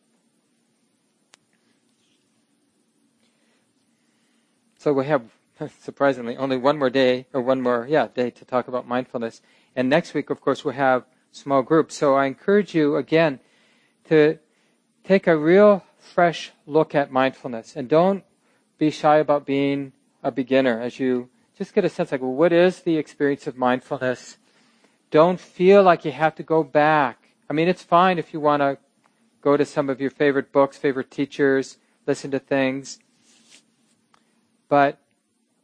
So 4.84 4.92
we 4.92 5.06
have, 5.06 5.22
surprisingly, 5.80 6.36
only 6.36 6.58
one 6.58 6.78
more 6.78 6.90
day, 6.90 7.26
or 7.32 7.40
one 7.40 7.62
more, 7.62 7.88
yeah, 7.90 8.10
day 8.14 8.32
to 8.32 8.44
talk 8.44 8.68
about 8.68 8.86
mindfulness. 8.86 9.42
And 9.78 9.88
next 9.88 10.14
week, 10.14 10.30
of 10.30 10.42
course, 10.42 10.66
we'll 10.66 10.74
have 10.74 11.06
small 11.32 11.62
groups. 11.62 11.96
So 11.96 12.16
I 12.16 12.26
encourage 12.26 12.76
you, 12.76 12.98
again, 12.98 13.40
to 14.10 14.40
take 15.06 15.26
a 15.26 15.38
real 15.38 15.86
fresh 16.00 16.52
look 16.68 16.94
at 16.94 17.14
mindfulness. 17.14 17.78
And 17.78 17.88
don't 17.88 18.26
be 18.78 18.92
shy 18.92 19.20
about 19.20 19.46
being 19.46 19.94
a 20.22 20.32
beginner 20.32 20.82
as 20.82 21.00
you 21.00 21.30
just 21.58 21.74
get 21.74 21.86
a 21.86 21.90
sense 21.90 22.12
like, 22.12 22.20
well, 22.20 22.34
what 22.34 22.52
is 22.52 22.82
the 22.82 22.98
experience 22.98 23.48
of 23.48 23.56
mindfulness? 23.56 24.38
Don't 25.12 25.40
feel 25.40 25.82
like 25.82 26.04
you 26.04 26.12
have 26.12 26.36
to 26.36 26.44
go 26.44 26.62
back. 26.62 27.30
I 27.50 27.54
mean, 27.54 27.70
it's 27.70 27.84
fine 27.84 28.20
if 28.20 28.34
you 28.34 28.42
want 28.42 28.60
to 28.60 28.78
go 29.40 29.56
to 29.56 29.64
some 29.64 29.90
of 29.90 30.02
your 30.02 30.12
favorite 30.12 30.52
books, 30.52 30.76
favorite 30.76 31.10
teachers, 31.10 31.78
listen 32.06 32.32
to 32.32 32.40
things. 32.40 33.00
But 34.74 34.98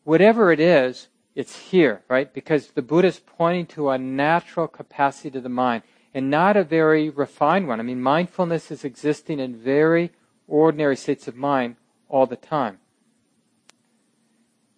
whatever 0.03 0.51
it 0.51 0.59
is, 0.59 1.07
it's 1.33 1.71
here, 1.71 2.03
right? 2.07 2.31
Because 2.31 2.67
the 2.67 2.83
Buddha 2.83 3.07
is 3.07 3.19
pointing 3.19 3.65
to 3.73 3.89
a 3.89 3.97
natural 3.97 4.67
capacity 4.67 5.31
to 5.31 5.41
the 5.41 5.49
mind. 5.49 5.81
and 6.13 6.29
not 6.29 6.55
a 6.55 6.63
very 6.63 7.09
refined 7.09 7.67
one. 7.67 7.79
I 7.79 7.83
mean, 7.83 8.01
mindfulness 8.01 8.69
is 8.69 8.83
existing 8.83 9.39
in 9.39 9.55
very 9.55 10.11
ordinary 10.47 10.95
states 10.95 11.27
of 11.27 11.35
mind 11.35 11.77
all 12.07 12.27
the 12.27 12.35
time. 12.35 12.77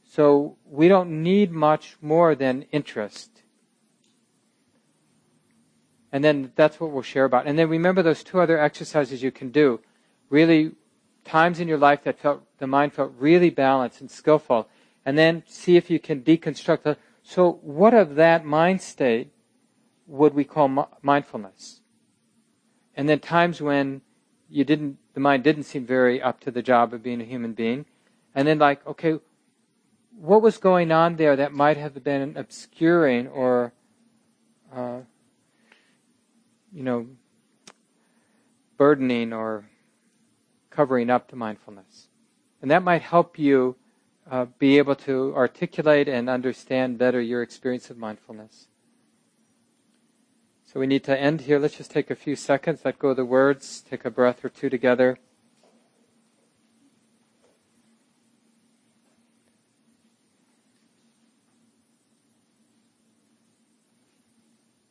So 0.04 0.56
we 0.66 0.88
don't 0.88 1.24
need 1.24 1.52
much 1.52 1.98
more 2.02 2.34
than 2.34 2.64
interest. 2.72 3.44
And 6.10 6.24
then 6.24 6.54
that's 6.56 6.80
what 6.80 6.92
we'll 6.92 7.02
share 7.02 7.26
about. 7.26 7.48
And 7.48 7.60
then 7.60 7.68
remember 7.68 8.02
those 8.02 8.24
two 8.24 8.40
other 8.40 8.58
exercises 8.58 9.22
you 9.24 9.32
can 9.32 9.50
do. 9.52 9.82
Really, 10.30 10.72
times 11.26 11.60
in 11.60 11.68
your 11.68 11.78
life 11.78 12.04
that 12.04 12.20
felt 12.20 12.44
the 12.58 12.68
mind 12.68 12.94
felt 12.94 13.14
really 13.18 13.50
balanced 13.50 14.02
and 14.02 14.10
skillful. 14.10 14.68
And 15.06 15.18
then 15.18 15.44
see 15.48 15.78
if 15.78 15.90
you 15.90 16.00
can 16.00 16.22
deconstruct 16.22 16.84
the. 16.84 16.98
So, 17.24 17.60
what 17.62 17.94
of 17.94 18.16
that 18.16 18.46
mind 18.46 18.82
state 18.82 19.32
would 20.08 20.34
we 20.34 20.44
call 20.44 20.90
mindfulness? 21.02 21.82
And 22.96 23.08
then 23.10 23.20
times 23.20 23.62
when 23.62 24.02
you 24.50 24.64
didn't, 24.64 24.98
the 25.14 25.20
mind 25.20 25.44
didn't 25.44 25.64
seem 25.64 25.86
very 25.86 26.22
up 26.22 26.40
to 26.42 26.52
the 26.52 26.62
job 26.62 26.94
of 26.94 27.02
being 27.02 27.22
a 27.22 27.26
human 27.26 27.54
being. 27.54 27.86
And 28.36 28.48
then, 28.48 28.60
like, 28.60 28.86
okay, 28.86 29.20
what 30.16 30.42
was 30.42 30.58
going 30.58 30.92
on 30.92 31.16
there 31.16 31.36
that 31.36 31.54
might 31.54 31.78
have 31.78 32.04
been 32.04 32.38
obscuring 32.38 33.28
or 33.28 33.74
uh, 34.76 35.00
you 36.74 36.84
know, 36.84 37.08
burdening 38.78 39.34
or 39.34 39.66
covering 40.72 41.10
up 41.10 41.28
to 41.28 41.36
mindfulness. 41.36 42.08
And 42.62 42.72
that 42.72 42.82
might 42.82 43.04
help 43.04 43.38
you 43.38 43.76
uh, 44.30 44.46
be 44.58 44.78
able 44.78 44.96
to 44.96 45.34
articulate 45.36 46.08
and 46.08 46.30
understand 46.30 46.98
better 46.98 47.22
your 47.22 47.44
experience 47.44 47.90
of 47.90 47.98
mindfulness. 47.98 48.68
So 50.66 50.80
we 50.80 50.88
need 50.88 51.04
to 51.04 51.20
end 51.20 51.42
here. 51.42 51.60
Let's 51.60 51.76
just 51.76 51.92
take 51.92 52.10
a 52.10 52.16
few 52.16 52.38
seconds, 52.38 52.82
let 52.86 52.98
go 52.98 53.10
of 53.10 53.18
the 53.18 53.26
words, 53.26 53.82
take 53.82 54.06
a 54.06 54.10
breath 54.10 54.46
or 54.46 54.50
two 54.50 54.70
together. 54.70 55.18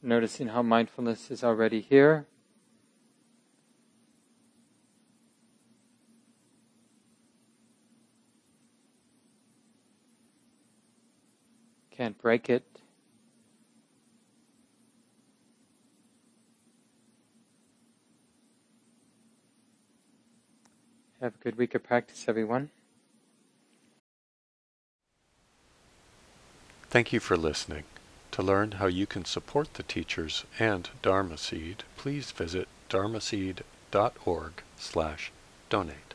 Noticing 0.03 0.49
how 0.49 0.63
mindfulness 0.63 1.31
is 1.31 1.43
already 1.43 1.81
here. 1.81 2.27
Can't 12.01 12.17
break 12.17 12.49
it. 12.49 12.65
Have 21.21 21.35
a 21.35 21.45
good 21.45 21.59
week 21.59 21.75
of 21.75 21.83
practice, 21.83 22.25
everyone. 22.27 22.71
Thank 26.89 27.13
you 27.13 27.21
for 27.21 27.37
listening. 27.37 27.85
To 28.31 28.43
learn 28.43 28.73
how 28.73 28.87
you 28.87 29.07
can 29.07 29.27
support 29.27 29.75
the 29.75 29.83
teachers 29.83 30.47
and 30.59 30.89
Dharma 31.03 31.37
Seed, 31.37 31.85
please 31.99 32.31
visit 32.31 32.67
dharmaseed.org 32.89 34.53
slash 34.79 35.33
donate. 35.69 36.10